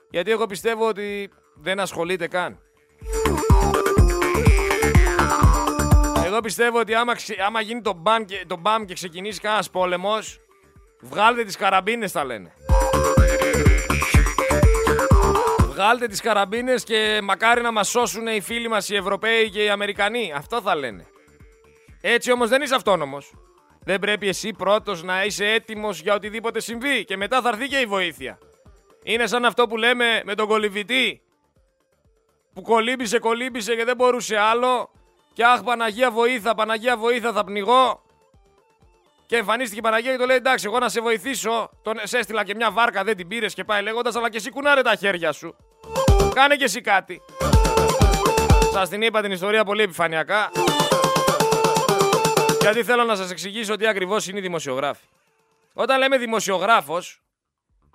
Γιατί 0.09 0.31
εγώ 0.31 0.45
πιστεύω 0.45 0.87
ότι 0.87 1.29
δεν 1.55 1.79
ασχολείται 1.79 2.27
καν. 2.27 2.59
Εγώ 6.25 6.39
πιστεύω 6.39 6.79
ότι 6.79 6.93
άμα, 6.93 7.13
άμα 7.45 7.61
γίνει 7.61 7.81
το 7.81 7.93
μπαμ, 7.93 8.23
και, 8.25 8.43
το 8.47 8.57
μπαμ 8.57 8.85
και 8.85 8.93
ξεκινήσει 8.93 9.39
κανένας 9.39 9.69
πόλεμος, 9.69 10.39
βγάλτε 11.01 11.43
τις 11.43 11.55
καραμπίνες 11.55 12.11
θα 12.11 12.23
λένε. 12.23 12.53
Βγάλτε 15.73 16.07
τις 16.07 16.21
καραμπίνες 16.21 16.83
και 16.83 17.19
μακάρι 17.23 17.61
να 17.61 17.71
μας 17.71 17.89
σώσουν 17.89 18.27
οι 18.27 18.41
φίλοι 18.41 18.67
μας 18.67 18.89
οι 18.89 18.95
Ευρωπαίοι 18.95 19.49
και 19.49 19.63
οι 19.63 19.69
Αμερικανοί. 19.69 20.33
Αυτό 20.35 20.61
θα 20.61 20.75
λένε. 20.75 21.05
Έτσι 22.01 22.31
όμως 22.31 22.49
δεν 22.49 22.61
είσαι 22.61 22.75
αυτόνομος. 22.75 23.33
Δεν 23.83 23.99
πρέπει 23.99 24.27
εσύ 24.27 24.53
πρώτος 24.53 25.03
να 25.03 25.25
είσαι 25.25 25.45
έτοιμος 25.45 26.01
για 26.01 26.13
οτιδήποτε 26.13 26.59
συμβεί 26.59 27.05
και 27.05 27.17
μετά 27.17 27.41
θα 27.41 27.49
έρθει 27.49 27.67
και 27.67 27.77
η 27.77 27.85
βοήθεια. 27.85 28.37
Είναι 29.03 29.27
σαν 29.27 29.45
αυτό 29.45 29.67
που 29.67 29.77
λέμε 29.77 30.21
με 30.25 30.35
τον 30.35 30.47
κολυβητή 30.47 31.21
που 32.53 32.61
κολύμπησε, 32.61 33.19
κολύμπησε 33.19 33.75
και 33.75 33.85
δεν 33.85 33.95
μπορούσε 33.95 34.37
άλλο 34.37 34.91
και 35.33 35.45
αχ 35.45 35.63
Παναγία 35.63 36.11
βοήθα, 36.11 36.55
Παναγία 36.55 36.97
βοήθα 36.97 37.31
θα 37.31 37.43
πνιγώ 37.43 38.02
και 39.25 39.37
εμφανίστηκε 39.37 39.79
η 39.79 39.81
Παναγία 39.81 40.11
και 40.11 40.17
το 40.17 40.25
λέει: 40.25 40.35
Εντάξει, 40.35 40.65
εγώ 40.65 40.79
να 40.79 40.89
σε 40.89 41.01
βοηθήσω. 41.01 41.69
Τον 41.81 41.99
σε 42.03 42.17
έστειλα 42.17 42.43
και 42.43 42.55
μια 42.55 42.71
βάρκα, 42.71 43.03
δεν 43.03 43.17
την 43.17 43.27
πήρες 43.27 43.53
και 43.53 43.63
πάει 43.63 43.81
λέγοντας, 43.81 44.15
αλλά 44.15 44.29
και 44.29 44.37
εσύ 44.37 44.49
κουνάρε 44.49 44.81
τα 44.81 44.95
χέρια 44.95 45.31
σου. 45.31 45.55
Κάνε 46.33 46.55
και 46.55 46.63
εσύ 46.63 46.81
κάτι. 46.81 47.21
Σας 48.71 48.89
την 48.89 49.01
είπα 49.01 49.21
την 49.21 49.31
ιστορία 49.31 49.63
πολύ 49.63 49.81
επιφανειακά. 49.81 50.51
Γιατί 52.61 52.83
θέλω 52.83 53.03
να 53.03 53.15
σας 53.15 53.31
εξηγήσω 53.31 53.75
τι 53.75 53.87
ακριβώς 53.87 54.27
είναι 54.27 54.39
οι 54.39 54.41
δημοσιογράφοι. 54.41 55.05
Όταν 55.73 55.99
λέμε 55.99 56.17
δημοσιογράφος, 56.17 57.21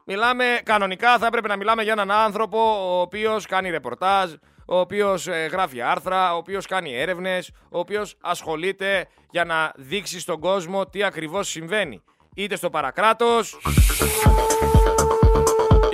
μιλάμε 0.04 0.60
κανονικά, 0.64 1.18
θα 1.18 1.26
έπρεπε 1.26 1.48
να 1.48 1.56
μιλάμε 1.56 1.82
για 1.82 1.92
έναν 1.92 2.10
άνθρωπο 2.10 2.58
ο 2.96 3.00
οποίος 3.00 3.46
κάνει 3.46 3.70
ρεπορτάζ, 3.70 4.32
ο 4.70 4.78
οποίος 4.78 5.26
ε, 5.26 5.48
γράφει 5.52 5.80
άρθρα, 5.80 6.34
ο 6.34 6.36
οποίος 6.36 6.66
κάνει 6.66 6.94
έρευνες, 6.94 7.50
ο 7.70 7.78
οποίος 7.78 8.16
ασχολείται 8.20 9.08
για 9.30 9.44
να 9.44 9.72
δείξει 9.76 10.20
στον 10.20 10.40
κόσμο 10.40 10.86
τι 10.86 11.02
ακριβώς 11.02 11.48
συμβαίνει. 11.48 12.02
Είτε 12.34 12.56
στο 12.56 12.70
παρακράτος, 12.70 13.58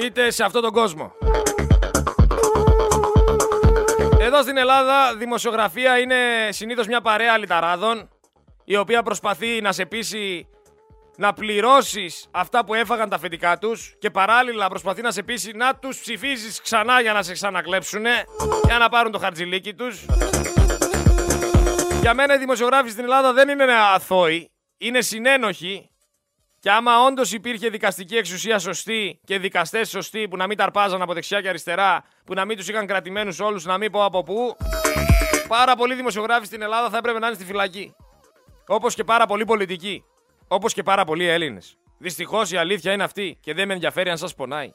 είτε 0.04 0.30
σε 0.30 0.44
αυτόν 0.44 0.62
τον 0.62 0.72
κόσμο. 0.72 1.12
Εδώ 4.18 4.42
στην 4.42 4.56
Ελλάδα 4.56 5.16
δημοσιογραφία 5.16 5.98
είναι 5.98 6.48
συνήθως 6.48 6.86
μια 6.86 7.00
παρέα 7.00 7.38
λιταράδων 7.38 8.08
η 8.64 8.76
οποία 8.76 9.02
προσπαθεί 9.02 9.60
να 9.60 9.72
σε 9.72 9.86
πείσει 9.86 10.48
να 11.16 11.32
πληρώσεις 11.32 12.26
αυτά 12.30 12.64
που 12.64 12.74
έφαγαν 12.74 13.08
τα 13.08 13.16
αφεντικά 13.16 13.58
τους 13.58 13.94
και 13.98 14.10
παράλληλα 14.10 14.68
προσπαθεί 14.68 15.02
να 15.02 15.10
σε 15.10 15.22
πείσει 15.22 15.52
να 15.52 15.76
τους 15.76 16.00
ψηφίσει 16.00 16.62
ξανά 16.62 17.00
για 17.00 17.12
να 17.12 17.22
σε 17.22 17.32
ξανακλέψουνε 17.32 18.24
για 18.64 18.78
να 18.78 18.88
πάρουν 18.88 19.12
το 19.12 19.18
χαρτζιλίκι 19.18 19.74
τους. 19.74 20.04
Για 22.00 22.14
μένα 22.14 22.34
οι 22.34 22.38
δημοσιογράφοι 22.38 22.90
στην 22.90 23.04
Ελλάδα 23.04 23.32
δεν 23.32 23.48
είναι 23.48 23.64
αθώοι, 23.94 24.52
είναι 24.78 25.00
συνένοχοι 25.00 25.88
και 26.60 26.70
άμα 26.70 27.04
όντως 27.04 27.32
υπήρχε 27.32 27.68
δικαστική 27.68 28.16
εξουσία 28.16 28.58
σωστή 28.58 29.20
και 29.24 29.38
δικαστές 29.38 29.88
σωστοί 29.88 30.28
που 30.28 30.36
να 30.36 30.46
μην 30.46 30.56
ταρπάζαν 30.56 31.02
από 31.02 31.12
δεξιά 31.12 31.40
και 31.40 31.48
αριστερά, 31.48 32.04
που 32.24 32.34
να 32.34 32.44
μην 32.44 32.56
τους 32.56 32.68
είχαν 32.68 32.86
κρατημένους 32.86 33.40
όλους, 33.40 33.64
να 33.64 33.78
μην 33.78 33.90
πω 33.90 34.04
από 34.04 34.22
πού, 34.22 34.56
πάρα 35.48 35.76
πολλοί 35.76 35.94
δημοσιογράφοι 35.94 36.46
στην 36.46 36.62
Ελλάδα 36.62 36.90
θα 36.90 36.96
έπρεπε 36.96 37.18
να 37.18 37.26
είναι 37.26 37.34
στη 37.34 37.44
φυλακή. 37.44 37.94
Όπως 38.66 38.94
και 38.94 39.04
πάρα 39.04 39.26
πολλοί 39.26 39.44
πολιτικοί. 39.44 40.04
Όπως 40.48 40.72
και 40.72 40.82
πάρα 40.82 41.04
πολλοί 41.04 41.26
Έλληνες. 41.26 41.76
Δυστυχώς 41.98 42.50
η 42.50 42.56
αλήθεια 42.56 42.92
είναι 42.92 43.02
αυτή 43.04 43.38
και 43.40 43.54
δεν 43.54 43.66
με 43.66 43.74
ενδιαφέρει 43.74 44.10
αν 44.10 44.18
σας 44.18 44.34
πονάει. 44.34 44.72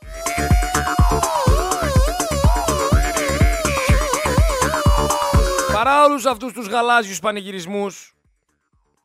Παρά 5.73 6.03
όλους 6.03 6.25
αυτούς 6.25 6.53
τους 6.53 6.67
γαλάζιους 6.67 7.19
πανηγυρισμούς 7.19 8.13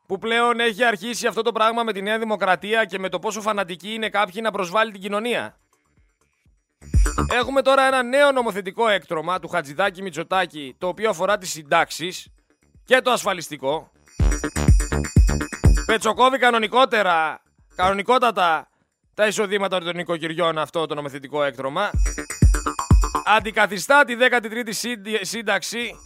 που 0.07 0.19
πλέον 0.19 0.61
έχει 0.61 0.85
αρχίσει 0.85 1.27
αυτό 1.27 1.43
το 1.43 1.53
πράγμα 1.53 1.83
με 1.83 1.93
τη 1.93 2.03
Νέα 2.03 2.19
Δημοκρατία 2.19 2.85
και 2.85 2.99
με 2.99 3.09
το 3.09 3.19
πόσο 3.19 3.41
φανατικοί 3.41 3.95
είναι 3.95 4.09
κάποιοι 4.09 4.41
να 4.45 4.51
προσβάλλει 4.51 4.93
την 4.93 5.01
κοινωνία. 5.01 5.59
Έχουμε 7.33 7.63
τώρα 7.63 7.83
ένα 7.87 8.03
νέο 8.03 8.33
νομοθετικό 8.33 8.89
έκτρωμα 8.89 9.39
του 9.39 9.49
Χατζηδάκη 9.49 10.03
Μητσοτάκη 10.03 10.75
το 10.79 10.89
οποίο 10.89 11.11
αφορά 11.11 11.39
τις 11.39 11.51
συντάξεις 11.51 12.29
και 12.85 13.01
το 13.01 13.11
ασφαλιστικό. 13.11 13.91
Πετσοκόβει 15.87 16.39
κανονικότερα, 16.39 17.43
κανονικότατα 17.77 18.69
τα 19.15 19.27
εισοδήματα 19.27 19.81
των 19.81 19.97
νοικοκυριών 19.97 20.59
αυτό 20.59 20.87
το 20.87 20.95
νομοθετικό 20.95 21.43
έκτρωμα. 21.43 21.91
Αντικαθιστά 23.25 24.05
τη 24.05 24.17
13η 24.21 24.73
σύνταξη 25.21 26.01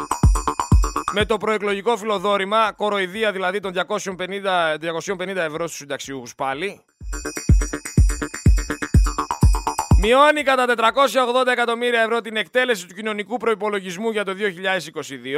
με 1.12 1.24
το 1.24 1.36
προεκλογικό 1.36 1.96
φιλοδόρημα, 1.96 2.72
κοροϊδία 2.72 3.32
δηλαδή 3.32 3.60
των 3.60 3.72
250, 3.74 4.14
250 5.18 5.36
ευρώ 5.36 5.66
στους 5.66 5.78
συνταξιούχους 5.78 6.34
πάλι. 6.34 6.80
Μειώνει 10.00 10.42
κατά 10.42 10.92
480 11.44 11.46
εκατομμύρια 11.46 12.00
ευρώ 12.00 12.20
την 12.20 12.36
εκτέλεση 12.36 12.86
του 12.86 12.94
κοινωνικού 12.94 13.36
προϋπολογισμού 13.36 14.10
για 14.10 14.24
το 14.24 14.34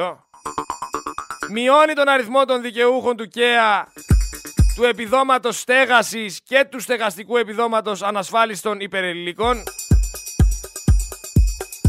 2022. 0.00 0.16
Μειώνει 1.50 1.92
τον 1.92 2.08
αριθμό 2.08 2.44
των 2.44 2.62
δικαιούχων 2.62 3.16
του 3.16 3.28
ΚΕΑ, 3.28 3.92
του 4.80 4.86
επιδόματος 4.86 5.60
στέγασης 5.60 6.40
και 6.42 6.66
του 6.70 6.80
στεγαστικού 6.80 7.36
επιδόματος 7.36 8.02
ανασφάλιστων 8.02 8.80
υπερελικών. 8.80 9.62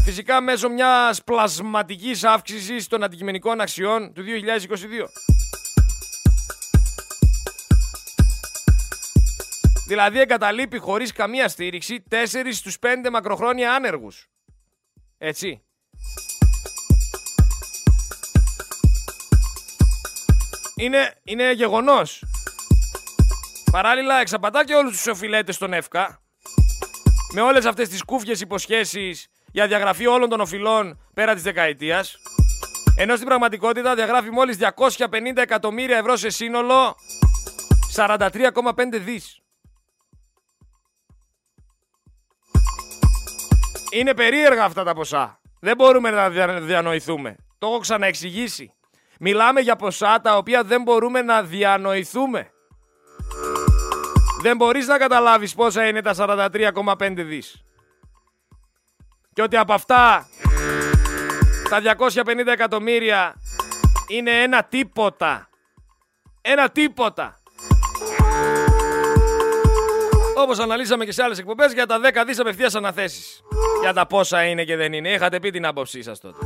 Φυσικά 0.02 0.40
μέσω 0.40 0.68
μιας 0.68 1.24
πλασματικής 1.24 2.24
αύξησης 2.24 2.86
των 2.86 3.02
αντικειμενικών 3.02 3.60
αξιών 3.60 4.12
του 4.12 4.22
2022. 4.22 5.08
Δηλαδή 9.86 10.20
εγκαταλείπει 10.20 10.78
χωρίς 10.78 11.12
καμία 11.12 11.48
στήριξη 11.48 12.02
4 12.10 12.16
στους 12.52 12.76
5 12.80 13.10
μακροχρόνια 13.10 13.74
άνεργους. 13.74 14.28
Έτσι. 15.18 15.62
Είναι, 20.76 21.14
είναι 21.22 21.52
γεγονός. 21.52 22.22
Παράλληλα 23.72 24.20
εξαπατά 24.20 24.64
και 24.64 24.74
όλους 24.74 24.92
τους 24.92 25.06
οφειλέτες 25.06 25.54
στον 25.54 25.72
ΕΦΚΑ 25.72 26.20
με 27.34 27.40
όλες 27.40 27.64
αυτές 27.64 27.88
τις 27.88 28.02
κούφιες 28.02 28.40
υποσχέσεις 28.40 29.28
για 29.52 29.66
διαγραφή 29.66 30.06
όλων 30.06 30.28
των 30.28 30.40
οφειλών 30.40 31.00
πέρα 31.14 31.34
της 31.34 31.42
δεκαετίας 31.42 32.16
ενώ 32.96 33.14
στην 33.14 33.26
πραγματικότητα 33.26 33.94
διαγράφει 33.94 34.30
μόλις 34.30 34.58
250 34.58 35.36
εκατομμύρια 35.36 35.96
ευρώ 35.96 36.16
σε 36.16 36.30
σύνολο 36.30 36.96
43,5 37.94 39.00
δις. 39.00 39.40
Είναι 43.92 44.14
περίεργα 44.14 44.64
αυτά 44.64 44.84
τα 44.84 44.94
ποσά. 44.94 45.40
Δεν 45.60 45.76
μπορούμε 45.76 46.10
να 46.10 46.30
διανοηθούμε. 46.60 47.36
Το 47.58 47.66
έχω 47.66 47.78
ξαναεξηγήσει. 47.78 48.72
Μιλάμε 49.20 49.60
για 49.60 49.76
ποσά 49.76 50.20
τα 50.20 50.36
οποία 50.36 50.62
δεν 50.64 50.82
μπορούμε 50.82 51.22
να 51.22 51.42
διανοηθούμε. 51.42 52.50
Δεν 54.42 54.56
μπορείς 54.56 54.86
να 54.86 54.98
καταλάβεις 54.98 55.54
πόσα 55.54 55.88
είναι 55.88 56.00
τα 56.00 56.14
43,5 56.14 57.14
δις. 57.16 57.64
Και 59.32 59.42
ότι 59.42 59.56
από 59.56 59.72
αυτά 59.72 60.28
τα 61.68 61.80
250 61.80 62.46
εκατομμύρια 62.46 63.34
είναι 64.08 64.42
ένα 64.42 64.64
τίποτα. 64.64 65.48
Ένα 66.40 66.70
τίποτα. 66.70 67.40
Όπως 70.36 70.58
αναλύσαμε 70.58 71.04
και 71.04 71.12
σε 71.12 71.22
άλλες 71.22 71.38
εκπομπές 71.38 71.72
για 71.72 71.86
τα 71.86 71.98
10 71.98 72.24
δις 72.26 72.38
απευθείας 72.38 72.74
αναθέσεις. 72.74 73.40
Για 73.80 73.92
τα 73.92 74.06
πόσα 74.06 74.44
είναι 74.44 74.64
και 74.64 74.76
δεν 74.76 74.92
είναι. 74.92 75.12
Είχατε 75.12 75.40
πει 75.40 75.50
την 75.50 75.66
άποψή 75.66 76.02
σας 76.02 76.20
τότε. 76.20 76.38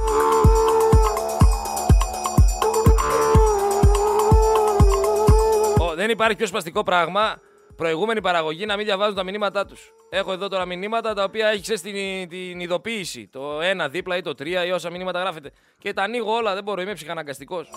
δεν 5.96 6.10
υπάρχει 6.10 6.36
πιο 6.36 6.46
σπαστικό 6.46 6.82
πράγμα 6.82 7.40
προηγούμενη 7.76 8.20
παραγωγή 8.20 8.66
να 8.66 8.76
μην 8.76 8.84
διαβάζουν 8.84 9.14
τα 9.14 9.22
μηνύματά 9.22 9.66
τους. 9.66 9.92
Έχω 10.10 10.32
εδώ 10.32 10.48
τώρα 10.48 10.64
μηνύματα 10.64 11.14
τα 11.14 11.24
οποία 11.24 11.48
έχεις 11.48 11.80
την, 11.80 12.28
την 12.28 12.60
ειδοποίηση. 12.60 13.28
Το 13.32 13.60
ένα 13.60 13.88
δίπλα 13.88 14.16
ή 14.16 14.20
το 14.20 14.34
τρία 14.34 14.64
ή 14.64 14.70
όσα 14.70 14.90
μηνύματα 14.90 15.20
γράφετε. 15.20 15.50
Και 15.78 15.92
τα 15.92 16.02
ανοίγω 16.02 16.32
όλα, 16.32 16.54
δεν 16.54 16.62
μπορώ, 16.62 16.82
είμαι 16.82 16.92
ψυχαναγκαστικός. 16.92 17.70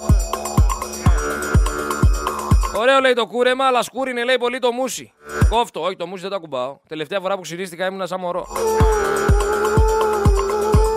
Ωραίο 2.76 3.00
λέει 3.00 3.14
το 3.14 3.26
κούρεμα, 3.26 3.66
αλλά 3.66 3.82
σκούρινε 3.82 4.24
λέει 4.24 4.38
πολύ 4.38 4.60
το 4.60 4.72
μουσι. 4.72 5.14
Κόφτο, 5.50 5.82
όχι 5.82 5.96
το 5.96 6.06
μουσι 6.06 6.22
δεν 6.22 6.30
το 6.30 6.36
ακουμπάω. 6.36 6.80
Τελευταία 6.88 7.20
φορά 7.20 7.36
που 7.36 7.42
ξυρίστηκα 7.42 7.86
ήμουν 7.86 8.08
σαν 8.08 8.20
μωρό. 8.20 8.48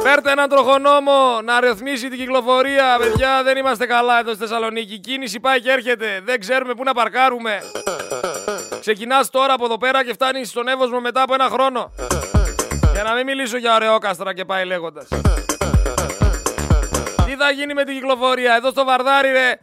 Φέρτε 0.02 0.30
έναν 0.30 0.48
τροχονόμο 0.48 1.40
να 1.44 1.60
ρυθμίσει 1.60 2.08
την 2.08 2.18
κυκλοφορία. 2.18 2.96
Παιδιά, 2.98 3.42
δεν 3.42 3.56
είμαστε 3.56 3.86
καλά 3.86 4.18
εδώ 4.18 4.30
στη 4.30 4.40
Θεσσαλονίκη. 4.40 4.94
Η 4.94 4.98
κίνηση 4.98 5.40
πάει 5.40 5.60
και 5.60 5.70
έρχεται. 5.70 6.20
Δεν 6.24 6.40
ξέρουμε 6.40 6.74
πού 6.74 6.84
να 6.84 6.92
παρκάρουμε. 6.92 7.60
Ξεκινάς 8.83 9.31
τώρα 9.31 9.53
από 9.53 9.64
εδώ 9.64 9.79
πέρα 9.79 10.05
και 10.05 10.12
φτάνεις 10.12 10.49
στον 10.49 10.68
Εύωσμο 10.68 11.01
μετά 11.01 11.23
από 11.23 11.35
ένα 11.35 11.49
χρόνο. 11.49 11.92
Για 12.92 13.03
να 13.03 13.14
μην 13.14 13.25
μιλήσω 13.25 13.57
για 13.57 13.75
ωραιόκαστρα 13.75 14.35
και 14.35 14.45
πάει 14.45 14.64
λέγοντας. 14.64 15.09
Τι 17.25 17.37
θα 17.37 17.51
γίνει 17.51 17.75
με 17.75 17.85
την 17.85 17.95
κυκλοφορία, 17.95 18.55
εδώ 18.55 18.71
στο 18.71 18.85
Βαρδάρι, 18.85 19.31
ρε. 19.31 19.59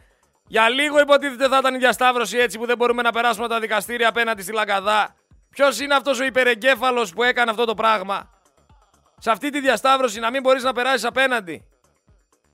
Για 0.46 0.68
λίγο 0.68 1.00
υποτίθεται 1.00 1.48
θα 1.48 1.58
ήταν 1.58 1.74
η 1.74 1.78
διασταύρωση 1.78 2.38
έτσι 2.38 2.58
που 2.58 2.66
δεν 2.66 2.76
μπορούμε 2.76 3.02
να 3.02 3.12
περάσουμε 3.12 3.48
τα 3.48 3.60
δικαστήρια 3.60 4.08
απέναντι 4.08 4.42
στη 4.42 4.52
Λαγκαδά. 4.52 5.14
Ποιος 5.50 5.80
είναι 5.80 5.94
αυτός 5.94 6.20
ο 6.20 6.24
υπερεγκέφαλος 6.24 7.12
που 7.12 7.22
έκανε 7.22 7.50
αυτό 7.50 7.64
το 7.64 7.74
πράγμα; 7.74 8.30
Σε 9.18 9.30
αυτή 9.30 9.50
τη 9.50 9.60
διασταύρωση 9.60 10.20
να 10.20 10.30
μην 10.30 10.42
μπορείς 10.42 10.62
να 10.62 10.72
περάσεις 10.72 11.04
απέναντι. 11.04 11.64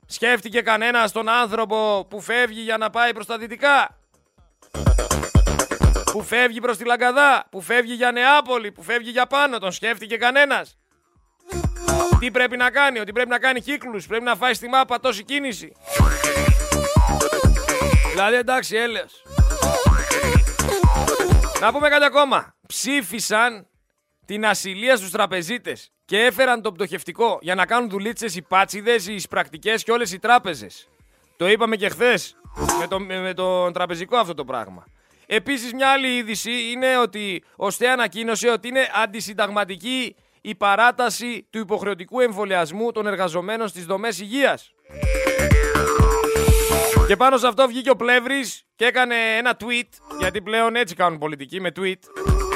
Σκέφτηκε 0.07 0.61
κανένας 0.61 1.13
τον 1.13 1.29
άνθρωπο 1.29 2.07
που 2.11 2.21
φεύγει 2.21 2.61
για 2.61 2.77
να 2.77 2.91
πάει 2.91 3.15
προς 3.15 3.27
τα 3.27 3.39
δυτικά; 3.39 3.97
Που 6.17 6.23
φεύγει 6.23 6.61
προς 6.61 6.77
τη 6.77 6.85
Λαγκαδά, 6.85 7.47
που 7.51 7.61
φεύγει 7.61 7.93
για 7.93 8.13
Νεάπολη, 8.13 8.73
που 8.73 8.83
φεύγει 8.83 9.11
για 9.11 9.27
πάνω, 9.27 9.59
τον 9.59 9.73
σκέφτηκε 9.73 10.17
κανένας. 10.17 10.79
Τι 12.19 12.31
πρέπει 12.31 12.57
να 12.57 12.71
κάνει, 12.71 12.99
ότι 12.99 13.13
πρέπει 13.13 13.29
να 13.29 13.39
κάνει 13.39 13.61
κύκλους, 13.61 14.07
πρέπει 14.07 14.25
να 14.25 14.35
φάει 14.37 14.55
στη 14.55 14.69
μάπα 14.69 15.01
τόση 15.01 15.25
κίνηση. 15.25 15.73
Δηλαδή 18.11 18.37
εντάξει, 18.37 18.77
έλεος. 18.77 19.23
Να 21.61 21.73
πούμε 21.73 21.89
κάτι 21.89 22.05
ακόμα. 22.05 22.55
Ψήφισαν 22.67 23.67
την 24.25 24.47
ασυλία 24.47 24.97
στους 24.97 25.11
τραπεζίτες 25.11 25.93
και 26.05 26.25
έφεραν 26.25 26.63
το 26.63 26.73
πτωχευτικό 26.73 27.39
για 27.41 27.55
να 27.55 27.67
κάνουν 27.67 27.89
δουλίτσες 27.89 28.37
οι 28.37 28.43
πάτσιδες, 28.43 29.07
οι 29.07 29.23
πρακτικές 29.31 29.83
και 29.83 29.93
όλες 29.93 30.12
οι 30.12 30.19
τράπεζες. 30.19 30.89
Το 31.37 31.49
είπαμε 31.49 31.77
και 31.77 31.89
χθες 31.89 32.37
με, 32.79 32.87
το, 32.87 33.01
με 33.01 33.35
τον 33.35 33.73
τραπεζικό 33.73 34.17
αυτό 34.17 34.35
το 34.35 34.45
πράγμα. 34.45 34.87
Επίσης 35.27 35.72
μια 35.72 35.89
άλλη 35.89 36.16
είδηση 36.16 36.70
είναι 36.72 36.99
ότι 36.99 37.45
ο 37.57 37.70
ΣΤΕ 37.70 37.89
ανακοίνωσε 37.89 38.49
ότι 38.49 38.68
είναι 38.68 38.89
αντισυνταγματική 39.03 40.16
η 40.41 40.55
παράταση 40.55 41.47
του 41.51 41.59
υποχρεωτικού 41.59 42.20
εμβολιασμού 42.20 42.93
των 42.93 43.07
εργαζομένων 43.07 43.68
στις 43.68 43.85
δομές 43.85 44.20
υγείας. 44.20 44.70
Και 47.07 47.16
πάνω 47.16 47.37
σε 47.37 47.47
αυτό 47.47 47.66
βγήκε 47.66 47.91
ο 47.91 47.97
Πλεύρης 47.97 48.64
και 48.77 48.85
έκανε 48.85 49.14
ένα 49.37 49.57
tweet, 49.61 49.89
γιατί 50.18 50.43
πλέον 50.43 50.77
έτσι 50.77 50.95
κάνουν 50.95 51.18
πολιτικοί 51.18 51.61
με 51.61 51.72
tweet. 51.77 51.99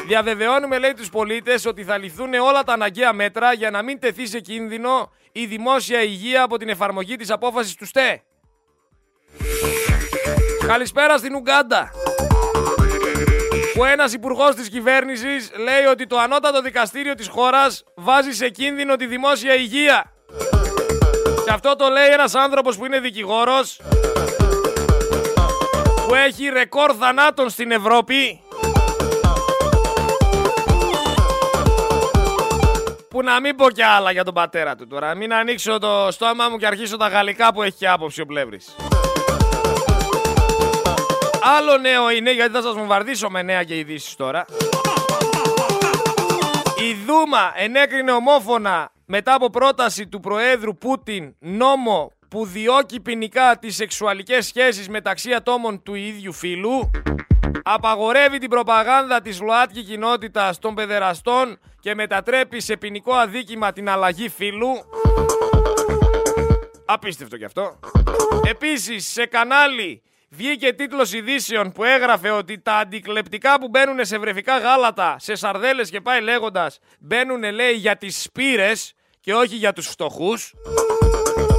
Διαβεβαιώνουμε, 0.07 0.79
λέει, 0.79 0.93
τους 0.93 1.11
πολίτες 1.11 1.67
ότι 1.67 1.85
θα 1.85 1.99
ληφθούν 1.99 2.35
όλα 2.35 2.63
τα 2.63 2.73
αναγκαία 2.73 3.13
μέτρα 3.13 3.53
για 3.53 3.71
να 3.71 3.83
μην 3.83 3.99
τεθεί 3.99 4.27
σε 4.27 4.41
κίνδυνο 4.41 5.13
η 5.33 5.47
δημόσια 5.47 6.03
υγεία 6.03 6.43
από 6.43 6.57
την 6.57 6.69
εφαρμογή 6.69 7.17
της 7.17 7.31
απόφασης 7.31 7.75
του 7.75 7.87
ΣΤΕ. 7.87 8.23
Καλησπέρα 10.67 11.19
στην 11.19 11.35
Ουγκάντα 11.35 11.91
που 13.81 13.87
ένας 13.87 14.13
υπουργός 14.13 14.55
της 14.55 14.69
κυβέρνησης 14.69 15.51
λέει 15.57 15.85
ότι 15.91 16.07
το 16.07 16.19
ανώτατο 16.19 16.63
δικαστήριο 16.63 17.15
της 17.15 17.29
χώρας 17.29 17.85
βάζει 17.95 18.33
σε 18.33 18.49
κίνδυνο 18.49 18.97
τη 18.97 19.07
δημόσια 19.07 19.55
υγεία. 19.55 20.13
Και 21.45 21.51
αυτό 21.51 21.77
το 21.77 21.89
λέει 21.89 22.07
ένας 22.07 22.35
άνθρωπος 22.35 22.77
που 22.77 22.85
είναι 22.85 23.01
δικηγόρος 23.01 23.81
που 26.07 26.15
έχει 26.15 26.49
ρεκόρ 26.49 26.95
θανάτων 27.01 27.51
στην 27.51 27.71
Ευρώπη 27.71 28.41
που 33.11 33.23
να 33.23 33.41
μην 33.41 33.57
πω 33.57 33.71
κι 33.71 33.83
άλλα 33.83 34.13
για 34.13 34.25
τον 34.25 34.35
πατέρα 34.35 34.77
του 34.77 34.87
τώρα. 34.87 35.15
Μην 35.15 35.33
ανοίξω 35.33 35.79
το 35.79 36.09
στόμα 36.11 36.49
μου 36.49 36.57
και 36.57 36.67
αρχίσω 36.67 36.97
τα 36.97 37.09
γαλλικά 37.09 37.53
που 37.53 37.63
έχει 37.63 37.77
και 37.77 37.89
άποψη 37.89 38.21
ο 38.21 38.27
Πλεύρης. 38.27 38.77
Άλλο 41.43 41.79
νέο 41.79 42.11
είναι, 42.11 42.33
γιατί 42.33 42.53
θα 42.53 42.63
σας 42.63 42.75
βομβαρδίσω 42.75 43.31
με 43.31 43.43
νέα 43.43 43.65
και 43.65 43.79
ειδήσεις 43.79 44.15
τώρα. 44.17 44.45
Η 46.77 46.95
Δούμα 47.07 47.53
ενέκρινε 47.57 48.13
ομόφωνα 48.13 48.93
μετά 49.07 49.35
από 49.35 49.51
πρόταση 49.51 50.07
του 50.07 50.21
Προέδρου 50.21 50.77
Πούτιν 50.77 51.35
νόμο 51.39 52.13
που 52.29 52.47
διώκει 52.47 53.01
ποινικά 53.01 53.59
τις 53.61 53.75
σεξουαλικές 53.75 54.47
σχέσεις 54.47 54.89
μεταξύ 54.89 55.33
ατόμων 55.33 55.83
του 55.83 55.95
ίδιου 55.95 56.33
φύλου, 56.33 56.91
απαγορεύει 57.63 58.39
την 58.39 58.51
προπαγάνδα 58.51 59.21
της 59.21 59.41
ΛΟΑΤΚΙ 59.41 59.83
κοινότητας 59.83 60.59
των 60.59 60.75
παιδεραστών 60.75 61.59
και 61.81 61.95
μετατρέπει 61.95 62.61
σε 62.61 62.77
ποινικό 62.77 63.13
αδίκημα 63.13 63.73
την 63.73 63.89
αλλαγή 63.89 64.29
φύλου. 64.29 64.69
Απίστευτο 66.85 67.37
κι 67.37 67.45
αυτό. 67.45 67.79
Επίσης, 68.45 69.07
σε 69.07 69.27
κανάλι 69.27 70.03
βγήκε 70.31 70.73
τίτλος 70.73 71.13
ειδήσεων 71.13 71.73
που 71.73 71.85
έγραφε 71.85 72.31
ότι 72.31 72.61
τα 72.61 72.75
αντικλεπτικά 72.75 73.61
που 73.61 73.69
μπαίνουν 73.69 74.05
σε 74.05 74.19
βρεφικά 74.19 74.59
γάλατα, 74.59 75.17
σε 75.19 75.35
σαρδέλες 75.35 75.91
και 75.91 76.01
πάει 76.01 76.21
λέγοντας, 76.21 76.79
μπαίνουν 77.01 77.53
λέει 77.53 77.73
για 77.73 77.97
τις 77.97 78.23
σπήρες 78.23 78.95
και 79.21 79.35
όχι 79.35 79.57
για 79.57 79.73
τους 79.73 79.87
φτωχούς. 79.87 80.55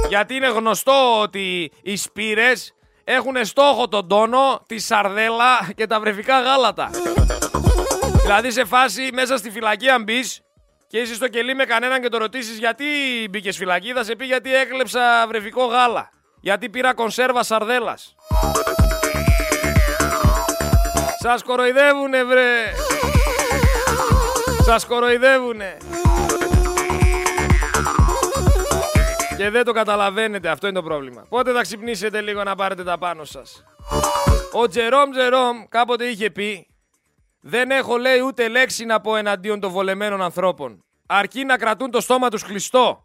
Γιατί 0.08 0.34
είναι 0.34 0.48
γνωστό 0.48 1.20
ότι 1.20 1.72
οι 1.82 1.96
σπήρες 1.96 2.74
έχουν 3.04 3.44
στόχο 3.44 3.88
τον 3.88 4.08
τόνο, 4.08 4.62
τη 4.66 4.78
σαρδέλα 4.78 5.72
και 5.76 5.86
τα 5.86 6.00
βρεφικά 6.00 6.40
γάλατα. 6.40 6.90
δηλαδή 8.22 8.50
σε 8.50 8.64
φάση 8.64 9.08
μέσα 9.12 9.36
στη 9.36 9.50
φυλακή 9.50 9.88
αν 9.88 10.02
μπεις 10.02 10.40
και 10.86 10.98
είσαι 10.98 11.14
στο 11.14 11.28
κελί 11.28 11.54
με 11.54 11.64
κανέναν 11.64 12.02
και 12.02 12.08
το 12.08 12.18
ρωτήσεις 12.18 12.58
γιατί 12.58 12.84
μπήκες 13.30 13.56
φυλακή, 13.56 13.92
θα 13.92 14.04
σε 14.04 14.16
πει 14.16 14.24
γιατί 14.24 14.54
έκλεψα 14.54 15.24
βρεφικό 15.28 15.64
γάλα. 15.64 16.10
Γιατί 16.44 16.68
πήρα 16.68 16.94
κονσέρβα 16.94 17.42
σαρδέλας. 17.42 18.14
Σας 21.18 21.42
κοροϊδεύουνε 21.42 22.24
βρε. 22.24 22.74
Σας 24.62 24.86
κοροϊδεύουνε. 24.86 25.76
Και 29.36 29.50
δεν 29.50 29.64
το 29.64 29.72
καταλαβαίνετε, 29.72 30.48
αυτό 30.48 30.66
είναι 30.66 30.76
το 30.76 30.82
πρόβλημα. 30.82 31.26
Πότε 31.28 31.52
θα 31.52 31.62
ξυπνήσετε 31.62 32.20
λίγο 32.20 32.42
να 32.42 32.54
πάρετε 32.54 32.84
τα 32.84 32.98
πάνω 32.98 33.24
σας; 33.24 33.64
Ο 34.52 34.68
Τζερόμ 34.68 35.10
Τζερόμ 35.10 35.64
κάποτε 35.68 36.04
είχε 36.04 36.30
πει 36.30 36.66
«Δεν 37.40 37.70
έχω 37.70 37.96
λέει 37.96 38.20
ούτε 38.20 38.48
λέξη 38.48 38.84
να 38.84 39.00
πω 39.00 39.16
εναντίον 39.16 39.60
των 39.60 39.70
βολεμένων 39.70 40.22
ανθρώπων. 40.22 40.84
Αρκεί 41.06 41.44
να 41.44 41.56
κρατούν 41.56 41.90
το 41.90 42.00
στόμα 42.00 42.28
τους 42.28 42.42
κλειστό. 42.42 43.04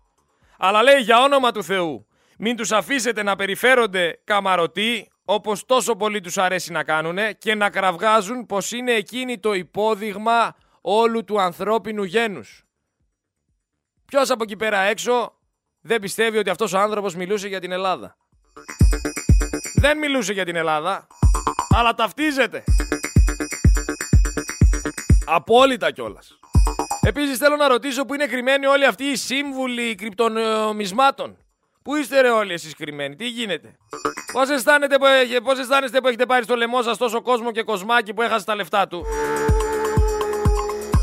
Αλλά 0.57 0.83
λέει 0.83 0.99
για 0.99 1.21
όνομα 1.21 1.51
του 1.51 1.63
Θεού, 1.63 2.06
μην 2.37 2.55
τους 2.55 2.71
αφήσετε 2.71 3.23
να 3.23 3.35
περιφέρονται 3.35 4.21
καμαρωτοί 4.23 5.11
όπως 5.25 5.65
τόσο 5.65 5.95
πολύ 5.95 6.21
τους 6.21 6.37
αρέσει 6.37 6.71
να 6.71 6.83
κάνουνε 6.83 7.33
και 7.33 7.55
να 7.55 7.69
κραυγάζουν 7.69 8.45
πως 8.45 8.71
είναι 8.71 8.91
εκείνη 8.91 9.39
το 9.39 9.53
υπόδειγμα 9.53 10.55
όλου 10.81 11.23
του 11.23 11.41
ανθρώπινου 11.41 12.03
γένους. 12.03 12.65
Ποιος 14.05 14.29
από 14.29 14.43
εκεί 14.43 14.55
πέρα 14.55 14.79
έξω 14.79 15.33
δεν 15.81 15.99
πιστεύει 16.01 16.37
ότι 16.37 16.49
αυτός 16.49 16.73
ο 16.73 16.79
άνθρωπος 16.79 17.15
μιλούσε 17.15 17.47
για 17.47 17.59
την 17.59 17.71
Ελλάδα; 17.71 18.17
Δεν 19.75 19.97
μιλούσε 19.97 20.33
για 20.33 20.45
την 20.45 20.55
Ελλάδα, 20.55 21.07
αλλά 21.69 21.93
ταυτίζεται. 21.93 22.63
Απόλυτα 25.25 25.91
κιόλας. 25.91 26.39
Επίσης 27.01 27.37
θέλω 27.37 27.55
να 27.55 27.67
ρωτήσω 27.67 28.05
που 28.05 28.13
είναι 28.13 28.25
κρυμμένοι 28.27 28.65
όλοι 28.65 28.85
αυτοί 28.85 29.03
οι 29.03 29.15
σύμβουλοι 29.15 29.95
κρυπτονομισμάτων. 29.95 31.37
Πού 31.87 31.95
είστε 31.95 32.21
ρε 32.21 32.29
όλοι 32.29 32.53
εσείς 32.53 32.75
κρυμμένοι, 32.75 33.15
τι 33.15 33.27
γίνεται; 33.27 33.77
Πώς 34.33 34.49
αισθάνεστε 34.49 34.97
που, 34.97 35.05
πώς 35.43 35.59
αισθάνεστε 35.59 36.01
που 36.01 36.07
έχετε 36.07 36.25
πάρει 36.25 36.43
στο 36.43 36.55
λαιμό 36.55 36.81
σας 36.81 36.97
τόσο 36.97 37.21
κόσμο 37.21 37.51
και 37.51 37.63
κοσμάκι 37.63 38.13
που 38.13 38.21
έχασε 38.21 38.45
τα 38.45 38.55
λεφτά 38.55 38.87
του; 38.87 39.05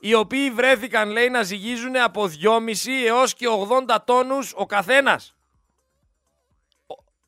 οι 0.00 0.14
οποίοι 0.14 0.50
βρέθηκαν 0.50 1.10
λέει 1.10 1.28
να 1.28 1.42
ζυγίζουν 1.42 1.96
από 1.96 2.26
2,5 2.26 3.06
έως 3.06 3.34
και 3.34 3.46
80 3.88 3.96
τόνους 4.04 4.52
ο 4.56 4.66
καθένας. 4.66 5.34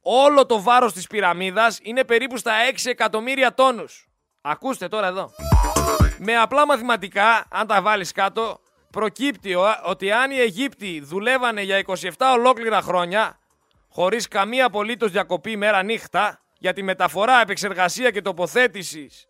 Όλο 0.02 0.46
το 0.46 0.62
βάρος 0.62 0.92
της 0.92 1.06
πυραμίδας 1.06 1.78
είναι 1.82 2.04
περίπου 2.04 2.36
στα 2.36 2.52
6 2.70 2.90
εκατομμύρια 2.90 3.54
τόνους. 3.54 4.08
Ακούστε 4.40 4.88
τώρα 4.88 5.06
εδώ. 5.06 5.30
Με 6.18 6.36
απλά 6.36 6.66
μαθηματικά, 6.66 7.46
αν 7.50 7.66
τα 7.66 7.82
βάλεις 7.82 8.12
κάτω, 8.12 8.60
προκύπτει 8.92 9.54
ότι 9.84 10.10
αν 10.10 10.30
οι 10.30 10.38
Αιγύπτιοι 10.38 11.00
δουλεύανε 11.00 11.62
για 11.62 11.82
27 11.86 11.98
ολόκληρα 12.34 12.80
χρόνια, 12.80 13.38
χωρίς 13.88 14.28
καμία 14.28 14.66
απολύτως 14.66 15.10
διακοπή 15.10 15.56
μέρα 15.56 15.82
νύχτα, 15.82 16.42
για 16.58 16.72
τη 16.72 16.82
μεταφορά, 16.82 17.40
επεξεργασία 17.40 18.10
και 18.10 18.22
τοποθέτησης 18.22 19.26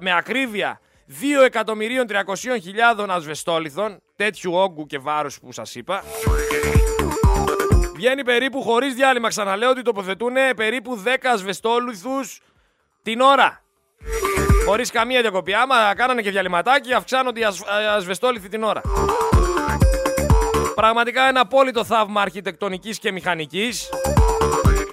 με 0.00 0.16
ακρίβεια 0.16 0.80
2.300.000 1.08 3.06
ασβεστόλιθων, 3.08 4.02
τέτοιου 4.16 4.52
όγκου 4.52 4.86
και 4.86 4.98
βάρους 4.98 5.40
που 5.40 5.52
σας 5.52 5.74
είπα, 5.74 6.02
βγαίνει 7.94 8.24
περίπου 8.24 8.62
χωρίς 8.62 8.94
διάλειμμα. 8.94 9.28
Ξαναλέω 9.28 9.70
ότι 9.70 9.82
τοποθετούν 9.82 10.34
περίπου 10.56 11.02
10 11.04 11.16
ασβεστόλιθους 11.22 12.40
την 13.02 13.20
ώρα. 13.20 13.62
Χωρίς 14.66 14.90
καμία 14.90 15.20
διακοπή. 15.20 15.54
Άμα 15.54 15.94
κάνανε 15.94 16.22
και 16.22 16.30
διαλυματάκι, 16.30 16.92
αυξάνονται 16.92 17.40
οι 17.40 17.44
ασβεστόλιθοι 17.96 18.48
την 18.48 18.62
ώρα. 18.62 18.80
Πραγματικά 20.74 21.22
ένα 21.22 21.40
απόλυτο 21.40 21.84
θαύμα 21.84 22.20
αρχιτεκτονικής 22.20 22.98
και 22.98 23.12
μηχανικής 23.12 23.88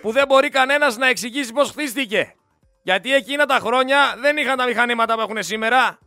που 0.01 0.11
δεν 0.11 0.28
μπορεί 0.28 0.49
κανένας 0.49 0.97
να 0.97 1.07
εξηγήσει 1.07 1.53
πώς 1.53 1.69
χτίστηκε. 1.69 2.36
Γιατί 2.84 3.13
εκείνα 3.13 3.45
τα 3.45 3.59
χρόνια 3.59 4.15
δεν 4.21 4.38
είχαν 4.38 4.57
τα 4.57 4.65
μηχανήματα 4.65 5.13
που 5.13 5.21
έχουν 5.21 5.43
σήμερα. 5.43 5.97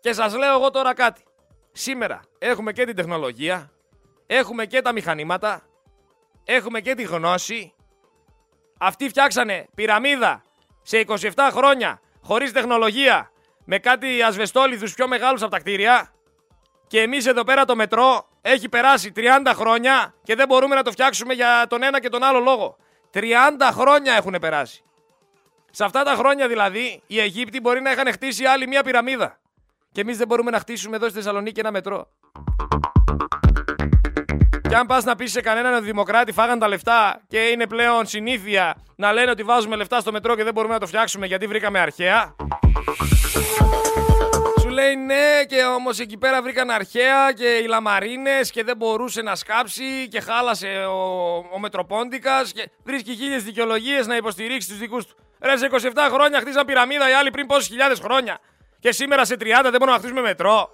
Και 0.00 0.12
σας 0.12 0.36
λέω 0.36 0.54
εγώ 0.54 0.70
τώρα 0.70 0.94
κάτι. 0.94 1.22
Σήμερα 1.72 2.20
έχουμε 2.38 2.72
και 2.72 2.84
την 2.84 2.96
τεχνολογία, 2.96 3.70
έχουμε 4.26 4.66
και 4.66 4.82
τα 4.82 4.92
μηχανήματα, 4.92 5.62
έχουμε 6.44 6.80
και 6.80 6.94
τη 6.94 7.02
γνώση. 7.02 7.74
Αυτοί 8.78 9.08
φτιάξανε 9.08 9.66
πυραμίδα 9.74 10.42
σε 10.82 11.04
27 11.06 11.30
χρόνια 11.52 12.00
χωρίς 12.22 12.52
τεχνολογία 12.52 13.30
με 13.64 13.78
κάτι 13.78 14.22
ασβεστόλιθους 14.22 14.94
πιο 14.94 15.08
μεγάλους 15.08 15.42
από 15.42 15.50
τα 15.50 15.58
κτίρια 15.58 16.12
και 16.86 17.00
εμείς 17.00 17.26
εδώ 17.26 17.44
πέρα 17.44 17.64
το 17.64 17.76
μετρό 17.76 18.28
έχει 18.40 18.68
περάσει 18.68 19.12
30 19.16 19.20
χρόνια 19.54 20.14
και 20.22 20.34
δεν 20.34 20.46
μπορούμε 20.46 20.74
να 20.74 20.82
το 20.82 20.90
φτιάξουμε 20.90 21.34
για 21.34 21.66
τον 21.68 21.82
ένα 21.82 22.00
και 22.00 22.08
τον 22.08 22.22
άλλο 22.22 22.38
λόγο. 22.38 22.76
30 23.14 23.20
χρόνια 23.72 24.14
έχουν 24.14 24.36
περάσει. 24.40 24.82
Σε 25.70 25.84
αυτά 25.84 26.02
τα 26.02 26.14
χρόνια 26.14 26.48
δηλαδή 26.48 27.02
οι 27.06 27.20
Αιγύπτιοι 27.20 27.60
μπορεί 27.62 27.80
να 27.80 27.90
είχαν 27.90 28.12
χτίσει 28.12 28.44
άλλη 28.44 28.66
μία 28.66 28.82
πυραμίδα. 28.82 29.38
Και 29.92 30.00
εμείς 30.00 30.16
δεν 30.16 30.26
μπορούμε 30.26 30.50
να 30.50 30.58
χτίσουμε 30.58 30.96
εδώ 30.96 31.08
στη 31.08 31.14
Θεσσαλονίκη 31.14 31.60
ένα 31.60 31.70
μετρό. 31.70 32.08
Και 34.72 34.78
αν 34.78 34.86
πας 34.86 35.04
να 35.04 35.16
πεις 35.16 35.32
σε 35.32 35.40
κανέναν 35.40 35.84
δημοκράτη, 35.84 36.32
φάγαν 36.32 36.58
τα 36.58 36.68
λεφτά 36.68 37.22
και 37.28 37.38
είναι 37.38 37.66
πλέον 37.66 38.06
συνήθεια 38.06 38.74
να 38.96 39.12
λένε 39.12 39.30
ότι 39.30 39.42
βάζουμε 39.42 39.76
λεφτά 39.76 40.00
στο 40.00 40.12
μετρό 40.12 40.36
και 40.36 40.44
δεν 40.44 40.52
μπορούμε 40.52 40.74
να 40.74 40.80
το 40.80 40.86
φτιάξουμε 40.86 41.26
γιατί 41.26 41.46
βρήκαμε 41.46 41.78
αρχαία. 41.78 42.36
Σου 44.60 44.68
λέει 44.68 44.96
ναι, 44.96 45.44
και 45.48 45.62
όμως 45.76 45.98
εκεί 45.98 46.16
πέρα 46.16 46.42
βρήκαν 46.42 46.70
αρχαία 46.70 47.32
και 47.32 47.46
οι 47.46 47.66
λαμαρίνες 47.66 48.50
και 48.50 48.64
δεν 48.64 48.76
μπορούσε 48.76 49.22
να 49.22 49.34
σκάψει 49.34 50.08
και 50.08 50.20
χάλασε 50.20 50.66
ο, 50.66 51.34
ο 51.54 51.58
Μετροπόντικας 51.58 52.52
και 52.52 52.70
βρίσκει 52.84 53.14
χίλιες 53.14 53.44
δικαιολογίες 53.44 54.06
να 54.06 54.16
υποστηρίξει 54.16 54.68
τους 54.68 54.78
δικούς 54.78 55.06
του. 55.06 55.16
Ρε, 55.40 55.56
σε 55.56 55.68
27 55.72 55.76
χρόνια 56.12 56.40
χτίζαν 56.40 56.64
πυραμίδα 56.64 57.10
οι 57.10 57.12
άλλοι 57.12 57.30
πριν 57.30 57.46
πόσες 57.46 57.66
χιλιάδες 57.66 57.98
χρόνια. 57.98 58.38
Και 58.78 58.92
σήμερα 58.92 59.24
σε 59.24 59.34
30 59.34 59.44
δεν 59.46 59.72
μπορούμε 59.72 59.90
να 59.90 59.98
χτίσουμε 59.98 60.20
μετρό. 60.20 60.68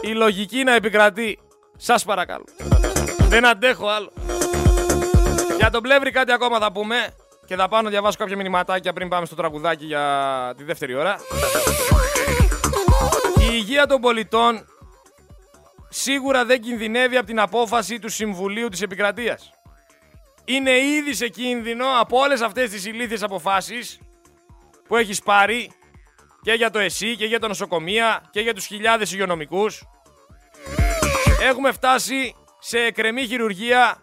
Η 0.00 0.14
λογική 0.14 0.64
να 0.64 0.74
επικρατεί. 0.74 1.38
Σας 1.76 2.04
παρακαλώ. 2.04 2.44
Δεν 3.28 3.46
αντέχω 3.46 3.88
άλλο. 3.88 4.12
Για 5.56 5.70
τον 5.70 5.82
Πλεύρη 5.82 6.10
κάτι 6.10 6.32
ακόμα 6.32 6.58
θα 6.58 6.72
πούμε. 6.72 7.14
Και 7.46 7.56
θα 7.56 7.68
πάω 7.68 7.82
να 7.82 7.90
διαβάσω 7.90 8.18
κάποια 8.18 8.36
μηνυματάκια 8.36 8.92
πριν 8.92 9.08
πάμε 9.08 9.26
στο 9.26 9.34
τραγουδάκι 9.34 9.84
για 9.84 10.54
τη 10.56 10.64
δεύτερη 10.64 10.94
ώρα. 10.94 11.16
Η 13.38 13.48
υγεία 13.52 13.86
των 13.86 14.00
πολιτών 14.00 14.66
σίγουρα 15.88 16.44
δεν 16.44 16.60
κινδυνεύει 16.60 17.16
από 17.16 17.26
την 17.26 17.40
απόφαση 17.40 17.98
του 17.98 18.08
Συμβουλίου 18.08 18.68
της 18.68 18.82
Επικρατείας. 18.82 19.50
Είναι 20.44 20.70
ήδη 20.70 21.14
σε 21.14 21.28
κίνδυνο 21.28 21.86
από 22.00 22.18
όλες 22.18 22.40
αυτές 22.40 22.70
τις 22.70 22.86
ηλίθιες 22.86 23.22
αποφάσεις 23.22 23.98
που 24.88 24.96
έχεις 24.96 25.22
πάρει 25.22 25.70
και 26.42 26.52
για 26.52 26.70
το 26.70 26.78
ΕΣΥ 26.78 27.16
και 27.16 27.24
για 27.24 27.40
τα 27.40 27.48
νοσοκομεία 27.48 28.22
και 28.30 28.40
για 28.40 28.54
τους 28.54 28.66
χιλιάδες 28.66 29.12
υγειονομικούς. 29.12 29.82
Έχουμε 31.42 31.72
φτάσει 31.72 32.34
σε 32.58 32.78
εκρεμή 32.78 33.26
χειρουργία. 33.26 34.02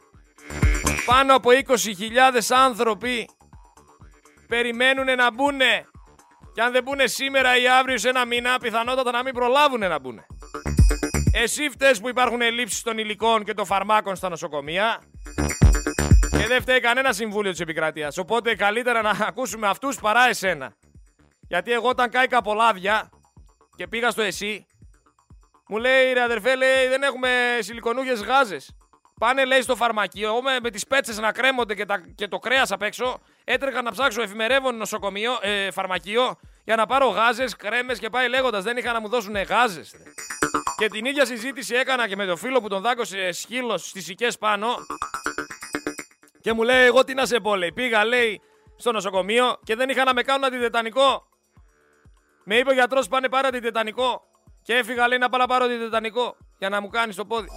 Πάνω 1.05 1.35
από 1.35 1.49
20.000 1.51 1.75
άνθρωποι 2.49 3.29
περιμένουν 4.47 5.05
να 5.15 5.31
μπουνε. 5.33 5.85
Και 6.53 6.61
αν 6.61 6.71
δεν 6.71 6.83
μπουνε 6.83 7.07
σήμερα 7.07 7.57
ή 7.57 7.67
αύριο 7.67 7.97
σε 7.97 8.09
ένα 8.09 8.25
μήνα, 8.25 8.59
πιθανότατα 8.59 9.11
να 9.11 9.23
μην 9.23 9.33
προλάβουν 9.33 9.79
να 9.79 9.99
μπουνε. 9.99 10.25
Εσύ 11.33 11.69
φταίς 11.69 11.99
που 11.99 12.09
υπάρχουν 12.09 12.41
ελλείψεις 12.41 12.81
των 12.81 12.97
υλικών 12.97 13.43
και 13.43 13.53
των 13.53 13.65
φαρμάκων 13.65 14.15
στα 14.15 14.29
νοσοκομεία. 14.29 15.01
Και 16.31 16.47
δεν 16.47 16.61
φταίει 16.61 16.79
κανένα 16.79 17.13
συμβούλιο 17.13 17.51
της 17.51 17.59
επικρατείας. 17.59 18.17
Οπότε 18.17 18.55
καλύτερα 18.55 19.01
να 19.01 19.09
ακούσουμε 19.27 19.67
αυτούς 19.67 19.99
παρά 19.99 20.27
εσένα. 20.27 20.73
Γιατί 21.47 21.71
εγώ 21.71 21.89
όταν 21.89 22.09
κάηκα 22.09 22.37
από 22.37 22.53
λάδια 22.53 23.09
και 23.75 23.87
πήγα 23.87 24.11
στο 24.11 24.21
ΕΣΥ, 24.21 24.65
μου 25.73 25.79
λέει 25.79 26.13
ρε 26.13 26.21
αδερφέ, 26.21 26.55
λέει, 26.55 26.87
δεν 26.87 27.03
έχουμε 27.03 27.29
σιλικονούχες 27.59 28.23
γάζες. 28.23 28.75
Πάνε 29.19 29.45
λέει 29.45 29.61
στο 29.61 29.75
φαρμακείο 29.75 30.41
με, 30.41 30.59
με 30.61 30.69
τις 30.69 30.87
πέτσες 30.87 31.17
να 31.17 31.31
κρέμονται 31.31 31.75
και, 31.75 31.85
τα, 31.85 32.03
και 32.15 32.27
το 32.27 32.39
κρέας 32.39 32.71
απ' 32.71 32.81
έξω. 32.81 33.21
Έτρεχα 33.43 33.81
να 33.81 33.91
ψάξω 33.91 34.21
εφημερεύον 34.21 34.77
νοσοκομείο, 34.77 35.37
ε, 35.41 35.71
φαρμακείο 35.71 36.39
για 36.63 36.75
να 36.75 36.85
πάρω 36.85 37.07
γάζες, 37.07 37.55
κρέμες 37.55 37.99
και 37.99 38.09
πάει 38.09 38.29
λέγοντας 38.29 38.63
δεν 38.63 38.77
είχα 38.77 38.91
να 38.91 39.01
μου 39.01 39.07
δώσουν 39.07 39.35
γάζες. 39.35 39.95
Και 40.77 40.87
την 40.87 41.05
ίδια 41.05 41.25
συζήτηση 41.25 41.75
έκανα 41.75 42.07
και 42.07 42.15
με 42.15 42.25
το 42.25 42.35
φίλο 42.35 42.61
που 42.61 42.67
τον 42.67 42.81
δάκωσε 42.81 43.31
σκύλος 43.31 43.89
στις 43.89 44.09
οικές 44.09 44.37
πάνω. 44.37 44.75
Και 46.41 46.53
μου 46.53 46.63
λέει 46.63 46.85
εγώ 46.85 47.03
τι 47.03 47.13
να 47.13 47.25
σε 47.25 47.39
πω 47.39 47.55
λέει. 47.55 47.71
Πήγα 47.71 48.05
λέει 48.05 48.41
στο 48.75 48.91
νοσοκομείο 48.91 49.59
και 49.63 49.75
δεν 49.75 49.89
είχα 49.89 50.03
να 50.03 50.13
με 50.13 50.21
κάνουν 50.21 50.43
αντιτετανικό. 50.43 51.27
Με 52.43 52.55
είπε 52.55 52.69
ο 52.69 52.73
γιατρός 52.73 53.07
πάνε 53.07 53.29
πάρα 53.29 53.47
αντιτετανικό. 53.47 54.32
Και 54.63 54.73
έφυγα 54.73 55.07
λέει 55.07 55.17
να 55.17 55.29
πάω 55.29 55.39
να 55.39 55.47
πάρω 55.47 55.65
αντιτετανικό 55.65 56.37
για 56.57 56.69
να 56.69 56.81
μου 56.81 56.89
κάνεις 56.89 57.15
το 57.15 57.25
πόδι. 57.25 57.47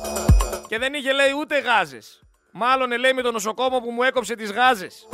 Και 0.68 0.78
δεν 0.78 0.94
είχε 0.94 1.12
λέει 1.12 1.32
ούτε 1.40 1.58
γάζες. 1.58 2.20
Μάλλον 2.50 2.98
λέει 2.98 3.12
με 3.12 3.22
τον 3.22 3.32
νοσοκόμο 3.32 3.80
που 3.80 3.90
μου 3.90 4.02
έκοψε 4.02 4.34
τις 4.34 4.52
γάζες. 4.52 5.08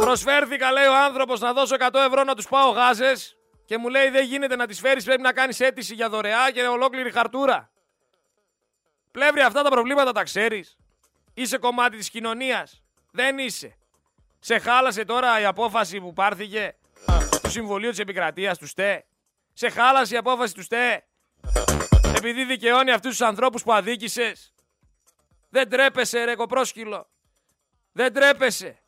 Προσφέρθηκα 0.00 0.72
λέει 0.72 0.86
ο 0.86 0.96
άνθρωπος 0.96 1.40
να 1.40 1.52
δώσω 1.52 1.76
100 1.78 1.88
ευρώ 2.06 2.24
να 2.24 2.34
τους 2.34 2.48
πάω 2.48 2.70
γάζες 2.70 3.36
και 3.64 3.78
μου 3.78 3.88
λέει 3.88 4.08
δεν 4.08 4.24
γίνεται 4.24 4.56
να 4.56 4.66
τις 4.66 4.80
φέρεις 4.80 5.04
πρέπει 5.04 5.22
να 5.22 5.32
κάνεις 5.32 5.60
αίτηση 5.60 5.94
για 5.94 6.08
δωρεά 6.08 6.50
και 6.50 6.66
ολόκληρη 6.66 7.10
χαρτούρα. 7.10 7.70
Πλεύρη 9.10 9.40
αυτά 9.40 9.62
τα 9.62 9.70
προβλήματα 9.70 10.12
τα 10.12 10.22
ξέρεις. 10.22 10.76
Είσαι 11.34 11.58
κομμάτι 11.58 11.96
της 11.96 12.10
κοινωνίας. 12.10 12.82
Δεν 13.10 13.38
είσαι. 13.38 13.76
Σε 14.38 14.58
χάλασε 14.58 15.04
τώρα 15.04 15.40
η 15.40 15.44
απόφαση 15.44 16.00
που 16.00 16.12
πάρθηκε 16.12 16.76
του 17.48 17.54
Συμβουλίου 17.54 17.90
της 17.90 17.98
Επικρατείας 17.98 18.58
του 18.58 18.66
ΣΤΕ. 18.66 19.04
Σε 19.52 19.68
χάλασε 19.68 20.14
η 20.14 20.16
απόφαση 20.16 20.54
του 20.54 20.62
ΣΤΕ. 20.62 21.04
Επειδή 22.16 22.44
δικαιώνει 22.44 22.90
αυτούς 22.90 23.10
τους 23.10 23.20
ανθρώπους 23.20 23.62
που 23.62 23.72
αδίκησες. 23.72 24.52
Δεν 25.48 25.68
τρέπεσαι 25.68 26.24
ρε 26.24 26.34
κοπρόσκυλο. 26.34 27.10
Δεν 27.92 28.12
τρέπεσαι. 28.12 28.78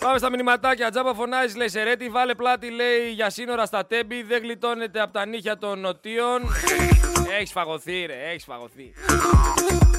Πάμε 0.00 0.18
στα 0.18 0.30
μηνυματάκια. 0.30 0.90
Τζάμπα 0.90 1.14
φωνάζει, 1.14 1.56
λέει 1.56 1.68
Σερέτη. 1.68 2.08
Βάλε 2.08 2.34
πλάτη, 2.34 2.70
λέει 2.70 3.10
για 3.10 3.30
σύνορα 3.30 3.66
στα 3.66 3.86
τέμπη. 3.86 4.22
Δεν 4.22 4.42
γλιτώνεται 4.42 5.00
από 5.00 5.12
τα 5.12 5.26
νύχια 5.26 5.58
των 5.58 5.80
νοτίων. 5.80 6.42
Έχεις 7.38 7.52
φαγωθεί, 7.52 8.06
ρε. 8.06 8.28
Έχεις 8.30 8.44
φαγωθεί. 8.44 8.92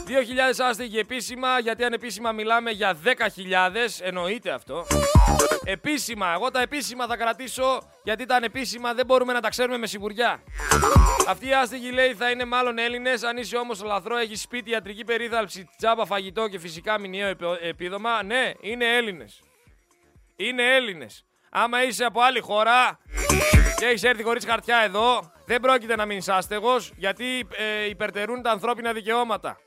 2.000 0.07 0.65
άστεγοι 0.69 0.97
επίσημα, 0.99 1.59
γιατί 1.59 1.83
ανεπίσημα 1.83 2.31
μιλάμε 2.31 2.71
για 2.71 2.97
10.000. 3.03 3.99
Εννοείται 4.01 4.51
αυτό. 4.51 4.85
Επίσημα, 5.63 6.33
εγώ 6.33 6.51
τα 6.51 6.61
επίσημα 6.61 7.07
θα 7.07 7.17
κρατήσω, 7.17 7.81
γιατί 8.03 8.25
τα 8.25 8.35
ανεπίσημα 8.35 8.93
δεν 8.93 9.05
μπορούμε 9.05 9.33
να 9.33 9.39
τα 9.41 9.49
ξέρουμε 9.49 9.77
με 9.77 9.87
σιγουριά. 9.87 10.43
Αυτοί 11.27 11.47
οι 11.47 11.53
άστεγοι 11.53 11.91
λέει 11.91 12.13
θα 12.13 12.29
είναι 12.29 12.45
μάλλον 12.45 12.77
Έλληνες. 12.77 13.23
Αν 13.23 13.37
είσαι 13.37 13.57
όμως 13.57 13.83
λαθρό, 13.83 14.17
έχεις 14.17 14.41
σπίτι, 14.41 14.69
ιατρική 14.69 15.03
περίθαλψη, 15.03 15.69
τσάπα, 15.77 16.05
φαγητό 16.05 16.47
και 16.47 16.59
φυσικά 16.59 16.99
μηνιαίο 16.99 17.35
επίδομα. 17.61 18.23
Ναι, 18.23 18.51
είναι 18.61 18.85
Έλληνες. 18.95 19.41
Είναι 20.47 20.75
Έλληνες. 20.75 21.25
Άμα 21.51 21.83
είσαι 21.83 22.03
από 22.03 22.21
άλλη 22.21 22.39
χώρα 22.39 22.99
και 23.77 23.85
έχεις 23.85 24.03
έρθει 24.03 24.23
χωρίς 24.23 24.45
χαρτιά 24.45 24.77
εδώ, 24.77 25.31
δεν 25.45 25.59
πρόκειται 25.59 25.95
να 25.95 26.05
μείνεις 26.05 26.29
άστεγος 26.29 26.91
γιατί 26.95 27.47
ε, 27.51 27.89
υπερτερούν 27.89 28.41
τα 28.41 28.51
ανθρώπινα 28.51 28.93
δικαιώματα. 28.93 29.57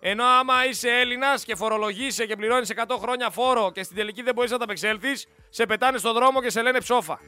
Ενώ 0.00 0.24
άμα 0.24 0.66
είσαι 0.66 0.88
Έλληνας 0.88 1.44
και 1.44 1.54
φορολογείσαι 1.54 2.26
και 2.26 2.36
πληρώνεις 2.36 2.72
100 2.86 2.96
χρόνια 3.00 3.30
φόρο 3.30 3.70
και 3.72 3.82
στην 3.82 3.96
τελική 3.96 4.22
δεν 4.22 4.34
μπορείς 4.34 4.50
να 4.50 4.58
τα 4.58 4.64
απεξέλθεις, 4.64 5.26
σε 5.48 5.66
πετάνε 5.66 5.98
στον 5.98 6.12
δρόμο 6.12 6.42
και 6.42 6.50
σε 6.50 6.62
λένε 6.62 6.78
ψόφα. 6.78 7.18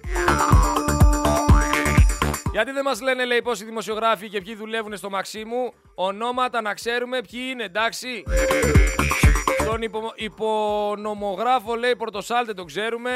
Γιατί 2.53 2.71
δεν 2.71 2.85
μας 2.85 3.01
λένε, 3.01 3.25
λέει, 3.25 3.43
πόσοι 3.43 3.65
δημοσιογράφοι 3.65 4.29
και 4.29 4.41
ποιοι 4.41 4.55
δουλεύουν 4.55 4.97
στο 4.97 5.11
Μαξίμου, 5.11 5.73
ονόματα 5.95 6.61
να 6.61 6.75
ξέρουμε 6.75 7.21
ποιοι 7.31 7.41
είναι, 7.51 7.65
εντάξει. 7.65 8.23
Τον 9.69 9.83
υπο, 9.83 10.13
υπονομογράφο 10.15 11.75
λέει 11.75 11.97
Πορτοσάλτε 11.97 12.55
τον 12.55 12.67
ξέρουμε. 12.67 13.11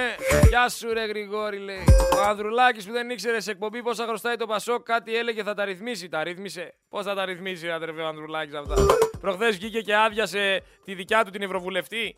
Γεια 0.48 0.68
σου 0.68 0.92
ρε 0.92 1.04
Γρηγόρη 1.04 1.58
λέει. 1.58 1.84
Ο 2.16 2.22
Ανδρουλάκης 2.28 2.86
που 2.86 2.92
δεν 2.92 3.10
ήξερε 3.10 3.40
σε 3.40 3.50
εκπομπή 3.50 3.82
πόσα 3.82 4.04
χρωστάει 4.06 4.36
το 4.36 4.46
Πασόκ 4.46 4.82
κάτι 4.82 5.16
έλεγε 5.16 5.42
θα 5.42 5.54
τα 5.54 5.64
ρυθμίσει. 5.64 6.08
Τα 6.08 6.22
ρύθμισε. 6.22 6.74
Πώς 6.88 7.04
θα 7.04 7.14
τα 7.14 7.24
ρυθμίσει 7.24 7.70
αδερφέ 7.70 8.00
ο 8.00 8.06
Ανδρουλάκης 8.06 8.54
αυτά. 8.54 8.74
Προχθές 9.20 9.56
βγήκε 9.56 9.80
και 9.80 9.96
άδειασε 9.96 10.62
τη 10.84 10.94
δικιά 10.94 11.24
του 11.24 11.30
την 11.30 11.42
Ευρωβουλευτή. 11.42 12.16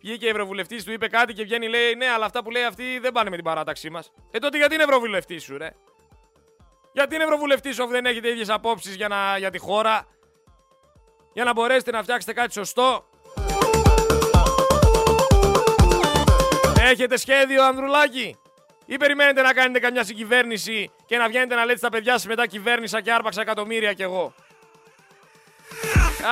Βγήκε 0.00 0.26
η 0.26 0.28
Ευρωβουλευτής, 0.28 0.84
του 0.84 0.92
είπε 0.92 1.08
κάτι 1.08 1.32
και 1.32 1.42
βγαίνει 1.42 1.68
λέει 1.68 1.94
ναι, 1.94 2.06
αλλά 2.06 2.24
αυτά 2.24 2.42
που 2.42 2.50
λέει 2.50 2.64
αυτή 2.64 2.98
δεν 2.98 3.12
πάνε 3.12 3.30
με 3.30 3.36
την 3.36 3.44
παράταξή 3.44 3.90
μας. 3.90 4.12
Ε 4.30 4.38
τότε 4.38 4.56
γιατί 4.56 4.74
είναι 4.74 4.82
Ευρωβουλευτής 4.82 5.42
σου, 5.42 5.58
ρε; 5.58 5.74
Γιατί 6.92 7.14
είναι 7.14 7.24
Ευρωβουλευτής 7.24 7.74
σου 7.74 7.82
αφού 7.82 7.92
δεν 7.92 8.06
έχετε 8.06 8.28
ίδιες 8.28 8.48
απόψεις 8.48 8.94
για, 8.94 9.34
για 9.38 9.50
τη 9.50 9.58
χώρα; 9.58 10.06
Για 11.32 11.44
να 11.44 11.52
μπορέσετε 11.52 11.90
να 11.90 12.02
φτιάξετε 12.02 12.32
κάτι 12.32 12.52
σωστό; 12.52 13.06
Έχετε 16.90 17.16
σχέδιο, 17.16 17.64
Ανδρουλάκη; 17.64 18.36
Ή 18.86 18.96
περιμένετε 18.96 19.42
να 19.42 19.52
κάνετε 19.52 19.78
καμιά 19.78 20.04
συγκυβέρνηση 20.04 20.90
και 21.06 21.16
να 21.16 21.28
βγαίνετε 21.28 21.54
να 21.54 21.64
λέτε 21.64 21.78
στα 21.78 21.88
παιδιά 21.88 22.12
σας 22.12 22.26
μετά 22.26 22.46
κυβέρνησα 22.46 23.00
και 23.00 23.12
άρπαξα 23.12 23.40
εκατομμύρια 23.40 23.92
κι 23.92 24.02
εγώ. 24.02 24.34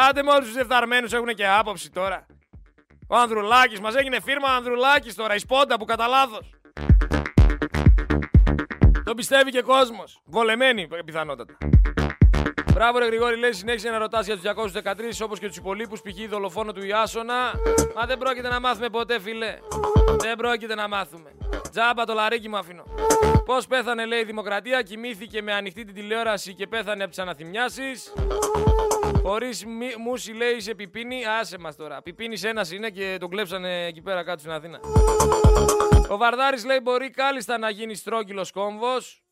Άντε 0.08 0.22
με 0.22 0.30
όλους 0.30 0.44
τους 0.44 0.54
δεφταρμένους 0.54 1.12
έχουν 1.12 1.34
και 1.34 1.46
άποψη 1.46 1.90
τώρα. 1.90 2.26
Ο 3.08 3.16
Ανδρουλάκης, 3.16 3.80
μας 3.80 3.94
έγινε 3.94 4.20
φίρμα 4.20 4.52
ο 4.52 4.56
Ανδρουλάκης 4.56 5.14
τώρα, 5.14 5.34
η 5.34 5.38
σπόντα 5.38 5.78
που 5.78 5.84
κατά 5.84 6.06
λάθος. 6.06 6.50
Το 9.04 9.14
πιστεύει 9.14 9.50
και 9.50 9.62
κόσμος. 9.62 10.20
Βολεμένη 10.24 10.88
πιθανότατα. 11.04 11.56
Μπράβο, 12.80 12.98
ρε 12.98 13.06
Γρηγόρη, 13.06 13.36
λέει 13.36 13.52
συνέχισε 13.52 13.90
να 13.90 13.98
ρωτάς 13.98 14.26
για 14.26 14.34
τους 14.34 14.72
213 14.82 15.24
όπως 15.24 15.38
και 15.38 15.46
τους 15.46 15.56
υπολείπους, 15.56 16.00
π.χ. 16.00 16.28
δολοφόνο 16.28 16.72
του 16.72 16.84
Ιάσονα. 16.84 17.52
Μα 17.94 18.06
δεν 18.06 18.18
πρόκειται 18.18 18.48
να 18.48 18.60
μάθουμε 18.60 18.88
ποτέ, 18.88 19.20
φίλε. 19.20 19.58
Δεν 20.18 20.36
πρόκειται 20.36 20.74
να 20.74 20.88
μάθουμε. 20.88 21.30
Τζάμπα 21.70 22.04
το 22.04 22.14
λαρίκι 22.14 22.48
μου 22.48 22.56
αφήνω. 22.56 22.84
Πώς 23.44 23.66
πέθανε, 23.66 24.06
λέει 24.06 24.20
η 24.20 24.24
Δημοκρατία, 24.24 24.82
κοιμήθηκε 24.82 25.42
με 25.42 25.52
ανοιχτή 25.52 25.84
την 25.84 25.94
τηλεόραση 25.94 26.54
και 26.54 26.66
πέθανε 26.66 27.02
από 27.02 27.10
τις 27.10 27.18
αναθυμιάσεις. 27.18 28.12
Χωρίς 29.22 29.64
μουσι, 29.98 30.32
λέει 30.32 30.60
σε 30.60 30.74
πιπίνη. 30.74 31.22
Άσε 31.40 31.58
μας 31.58 31.76
τώρα. 31.76 32.02
Πιπίνης 32.02 32.44
ένας 32.44 32.72
είναι 32.72 32.90
και 32.90 33.16
τον 33.20 33.28
κλέψανε 33.28 33.86
εκεί 33.86 34.00
πέρα 34.00 34.24
κάτω 34.24 34.38
στην 34.38 34.52
Αθήνα. 34.52 34.80
Ο 36.08 36.16
Βαρδάρης 36.16 36.64
λέει 36.64 36.78
μπορεί 36.82 37.10
κάλλιστα 37.10 37.58
να 37.58 37.70
γίνεις 37.70 37.98
στρόγγυλος 37.98 38.52
κόμβος. 38.52 39.22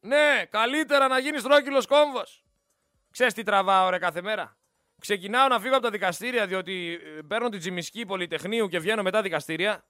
Ναι, 0.00 0.44
καλύτερα 0.50 1.08
να 1.08 1.18
γίνεις 1.18 1.40
στρόγγυλος 1.40 1.86
κόμβος. 1.86 2.44
Ξέρεις 3.14 3.34
τι 3.34 3.42
τραβάω 3.42 3.88
ρε 3.88 3.98
κάθε 3.98 4.22
μέρα; 4.22 4.56
Ξεκινάω 5.00 5.48
να 5.48 5.60
φύγω 5.60 5.74
από 5.74 5.82
τα 5.82 5.90
δικαστήρια 5.90 6.46
διότι 6.46 7.00
ε, 7.18 7.20
παίρνω 7.22 7.48
την 7.48 7.58
τζιμισκή 7.58 8.06
πολυτεχνείου 8.06 8.68
και 8.68 8.78
βγαίνω 8.78 9.02
μετά 9.02 9.22
δικαστήρια. 9.22 9.84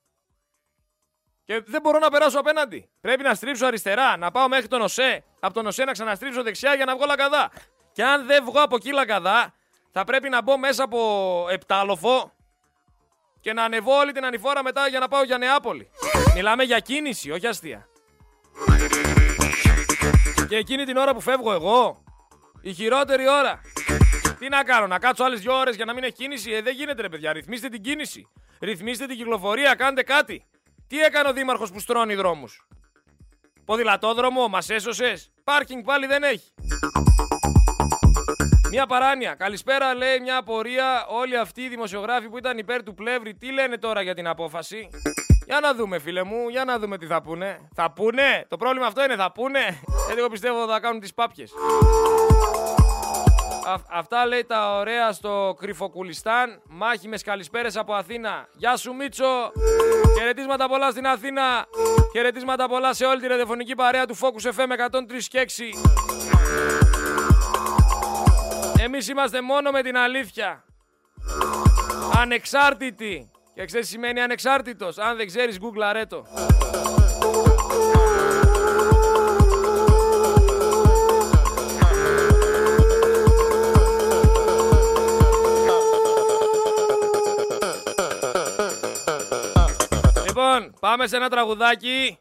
Και 1.44 1.62
δεν 1.66 1.80
μπορώ 1.80 1.98
να 1.98 2.10
περάσω 2.10 2.38
απέναντι. 2.38 2.90
Πρέπει 3.00 3.22
να 3.22 3.34
στρίψω 3.34 3.66
αριστερά, 3.66 4.16
να 4.16 4.30
πάω 4.30 4.48
μέχρι 4.48 4.68
τον 4.68 4.80
ΟΣΕ. 4.80 5.24
Από 5.40 5.54
τον 5.54 5.66
ΟΣΕ 5.66 5.84
να 5.84 5.92
ξαναστρίψω 5.92 6.42
δεξιά 6.42 6.74
για 6.74 6.84
να 6.84 6.96
βγω 6.96 7.04
λακαδά. 7.06 7.50
Και 7.92 8.04
αν 8.04 8.26
δεν 8.26 8.44
βγω 8.44 8.62
από 8.62 8.76
εκεί 8.76 8.92
λακαδά, 8.92 9.54
θα 9.90 10.04
πρέπει 10.04 10.28
να 10.28 10.42
μπω 10.42 10.58
μέσα 10.58 10.84
από 10.84 11.46
επτάλοφο 11.50 12.32
και 13.40 13.52
να 13.52 13.64
ανεβώ 13.64 13.96
όλη 13.96 14.12
την 14.12 14.24
ανηφόρα 14.24 14.62
μετά 14.62 14.88
για 14.88 14.98
να 14.98 15.08
πάω 15.08 15.22
για 15.22 15.38
Νεάπολη. 15.38 15.90
Μιλάμε 16.34 16.62
για 16.62 16.78
κίνηση, 16.78 17.30
όχι 17.30 17.46
αστεία. 17.46 17.88
Και 20.48 20.56
εκείνη 20.56 20.84
την 20.84 20.96
ώρα 20.96 21.14
που 21.14 21.20
φεύγω 21.20 21.52
εγώ, 21.52 22.03
η 22.64 22.72
χειρότερη 22.72 23.28
ώρα. 23.28 23.60
Τι 24.38 24.48
να 24.48 24.62
κάνω, 24.62 24.86
να 24.86 24.98
κάτσω 24.98 25.24
άλλες 25.24 25.40
δύο 25.40 25.58
ώρες 25.58 25.76
για 25.76 25.84
να 25.84 25.94
μην 25.94 26.02
έχει 26.04 26.12
κίνηση; 26.12 26.52
Ε, 26.52 26.62
δεν 26.62 26.74
γίνεται, 26.74 27.02
ρε 27.02 27.08
παιδιά. 27.08 27.32
Ρυθμίστε 27.32 27.68
την 27.68 27.82
κίνηση. 27.82 28.28
Ρυθμίστε 28.60 29.06
την 29.06 29.16
κυκλοφορία, 29.16 29.74
κάντε 29.74 30.02
κάτι. 30.02 30.44
Τι 30.86 31.00
έκανε 31.00 31.28
ο 31.28 31.32
Δήμαρχος 31.32 31.70
που 31.70 31.80
στρώνει 31.80 32.14
δρόμους; 32.14 32.66
Ποδηλατόδρομο, 33.64 34.48
μας 34.48 34.70
έσωσες; 34.70 35.30
Πάρκινγκ 35.44 35.84
πάλι 35.84 36.06
δεν 36.06 36.22
έχει. 36.22 36.54
Μια 38.70 38.86
παράνοια. 38.86 39.34
Καλησπέρα, 39.34 39.94
λέει 39.94 40.20
μια 40.20 40.36
απορία. 40.36 41.06
Όλοι 41.08 41.38
αυτοί 41.38 41.62
οι 41.62 41.68
δημοσιογράφοι 41.68 42.28
που 42.28 42.38
ήταν 42.38 42.58
υπέρ 42.58 42.82
του 42.82 42.94
πλεύρη, 42.94 43.34
τι 43.34 43.52
λένε 43.52 43.78
τώρα 43.78 44.02
για 44.02 44.14
την 44.14 44.26
απόφαση; 44.26 44.88
Για 45.46 45.60
να 45.60 45.74
δούμε, 45.74 45.98
φίλε 45.98 46.22
μου, 46.22 46.48
για 46.48 46.64
να 46.64 46.78
δούμε 46.78 46.98
τι 46.98 47.06
θα 47.06 47.22
πούνε. 47.22 47.68
Θα 47.74 47.92
πούνε, 47.92 48.46
το 48.48 48.56
πρόβλημα 48.56 48.86
αυτό 48.86 49.04
είναι, 49.04 49.16
θα 49.16 49.32
πούνε. 49.32 49.80
Γιατί 50.06 50.20
εγώ 50.20 50.28
πιστεύω 50.28 50.66
θα 50.66 50.80
κάνουν 50.80 51.00
τις 51.00 51.14
πάπιες. 51.14 51.52
Αυτά 53.90 54.26
λέει 54.26 54.44
τα 54.44 54.76
ωραία 54.76 55.12
στο 55.12 55.56
Κρυφοκουλιστάν. 55.58 56.60
Μάχη 56.68 57.08
με 57.08 57.16
καλησπέρε 57.18 57.68
από 57.74 57.94
Αθήνα. 57.94 58.48
Γεια 58.52 58.76
σου 58.76 58.94
Μίτσο. 58.94 59.52
Χαιρετίσματα 60.18 60.68
πολλά 60.68 60.90
στην 60.90 61.06
Αθήνα. 61.06 61.66
Χαιρετίσματα 62.12 62.68
πολλά 62.68 62.94
σε 62.94 63.04
όλη 63.04 63.20
τη 63.20 63.26
ραδιοφωνική 63.26 63.74
παρέα 63.74 64.06
του 64.06 64.16
Focus 64.16 64.48
FM 64.48 64.88
103 64.90 65.26
και 65.28 65.46
6. 65.46 65.62
Εμείς 68.82 69.08
είμαστε 69.08 69.40
μόνο 69.40 69.70
με 69.70 69.82
την 69.82 69.96
αλήθεια. 69.96 70.64
Ανεξάρτητοι. 72.20 73.30
Και 73.54 73.64
ξέρεις 73.64 73.88
σημαίνει 73.88 74.20
ανεξάρτητος. 74.20 74.98
Αν 74.98 75.16
δεν 75.16 75.26
ξέρεις, 75.26 75.58
Google 75.60 75.82
αρέτο. 75.82 76.26
Λοιπόν, 90.54 90.74
πάμε 90.80 91.06
σε 91.06 91.16
ένα 91.16 91.28
τραγουδάκι 91.28 92.18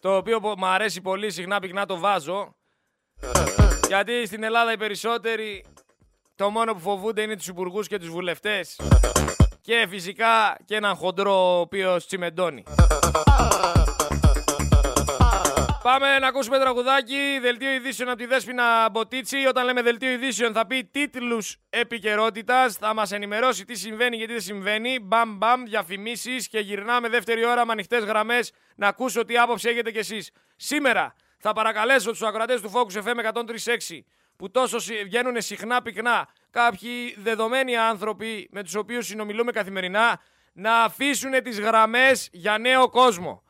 το 0.00 0.16
οποίο 0.16 0.40
μου 0.40 0.66
αρέσει 0.66 1.00
πολύ, 1.00 1.30
συχνά 1.30 1.60
πυκνά 1.60 1.86
το 1.86 1.98
βάζω. 1.98 2.54
Γιατί 3.86 4.26
στην 4.26 4.42
Ελλάδα 4.42 4.72
οι 4.72 4.76
περισσότεροι 4.76 5.64
το 6.34 6.50
μόνο 6.50 6.72
που 6.72 6.80
φοβούνται 6.80 7.22
είναι 7.22 7.36
τους 7.36 7.46
υπουργούς 7.46 7.88
και 7.88 7.98
τους 7.98 8.08
βουλευτές. 8.08 8.80
Και 9.60 9.86
φυσικά 9.88 10.56
και 10.64 10.74
έναν 10.76 10.94
χοντρό 10.94 11.56
ο 11.56 11.60
οποίος 11.60 12.06
τσιμεντώνει. 12.06 12.62
Πάμε 15.82 16.18
να 16.18 16.26
ακούσουμε 16.26 16.58
τραγουδάκι, 16.58 17.38
δελτίο 17.40 17.72
ειδήσεων 17.72 18.08
από 18.08 18.18
τη 18.18 18.26
Δέσποινα 18.26 18.90
Μποτίτσι. 18.90 19.46
Όταν 19.48 19.64
λέμε 19.64 19.82
δελτίο 19.82 20.10
ειδήσεων 20.10 20.52
θα 20.52 20.66
πει 20.66 20.84
τίτλους 20.84 21.56
επικαιρότητας. 21.70 22.74
Θα 22.76 22.94
μας 22.94 23.12
ενημερώσει 23.12 23.64
τι 23.64 23.74
συμβαίνει 23.74 24.18
και 24.18 24.26
τι 24.26 24.32
δεν 24.32 24.40
συμβαίνει. 24.40 24.98
Μπαμ 25.00 25.36
μπαμ, 25.36 25.64
διαφημίσεις 25.64 26.48
και 26.48 26.58
γυρνάμε 26.58 27.08
δεύτερη 27.08 27.44
ώρα 27.44 27.66
με 27.66 27.72
ανοιχτές 27.72 28.04
γραμμές 28.04 28.52
να 28.76 28.88
ακούσω 28.88 29.24
τι 29.24 29.38
άποψη 29.38 29.68
έχετε 29.68 29.90
κι 29.90 29.98
εσείς. 29.98 30.30
Σήμερα 30.56 31.14
θα 31.38 31.52
παρακαλέσω 31.52 32.10
τους 32.10 32.22
ακροατές 32.22 32.60
του 32.60 32.70
Focus 32.74 33.02
FM 33.02 33.32
103.6 33.32 34.00
που 34.36 34.50
τόσο 34.50 34.78
βγαίνουν 35.04 35.40
συχνά 35.40 35.82
πυκνά 35.82 36.28
κάποιοι 36.50 37.16
δεδομένοι 37.18 37.76
άνθρωποι 37.76 38.48
με 38.50 38.62
τους 38.62 38.74
οποίους 38.74 39.06
συνομιλούμε 39.06 39.52
καθημερινά 39.52 40.20
να 40.52 40.82
αφήσουν 40.82 41.42
τις 41.42 41.60
γραμμές 41.60 42.28
για 42.32 42.58
νέο 42.58 42.88
κόσμο. 42.88 43.42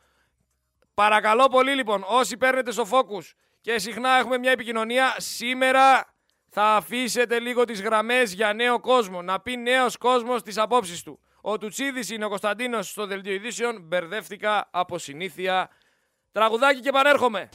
Παρακαλώ 0.93 1.47
πολύ 1.47 1.75
λοιπόν 1.75 2.03
όσοι 2.07 2.37
παίρνετε 2.37 2.71
στο 2.71 2.87
Focus 2.91 3.31
και 3.61 3.79
συχνά 3.79 4.09
έχουμε 4.17 4.37
μια 4.37 4.51
επικοινωνία 4.51 5.15
σήμερα 5.17 6.13
θα 6.53 6.75
αφήσετε 6.75 7.39
λίγο 7.39 7.63
τις 7.63 7.81
γραμμές 7.81 8.33
για 8.33 8.53
νέο 8.53 8.79
κόσμο. 8.79 9.21
Να 9.21 9.39
πει 9.39 9.57
νέος 9.57 9.97
κόσμος 9.97 10.41
τις 10.41 10.57
απόψεις 10.57 11.03
του. 11.03 11.19
Ο 11.41 11.57
Τουτσίδης 11.57 12.09
είναι 12.09 12.25
ο 12.25 12.29
Κωνσταντίνος 12.29 12.89
στο 12.89 13.05
Δελτίο 13.05 13.33
Ειδήσεων. 13.33 13.81
Μπερδεύτηκα 13.81 14.67
από 14.71 14.97
συνήθεια. 14.97 15.69
Τραγουδάκι 16.31 16.79
και 16.79 16.91
πανέρχομαι. 16.91 17.49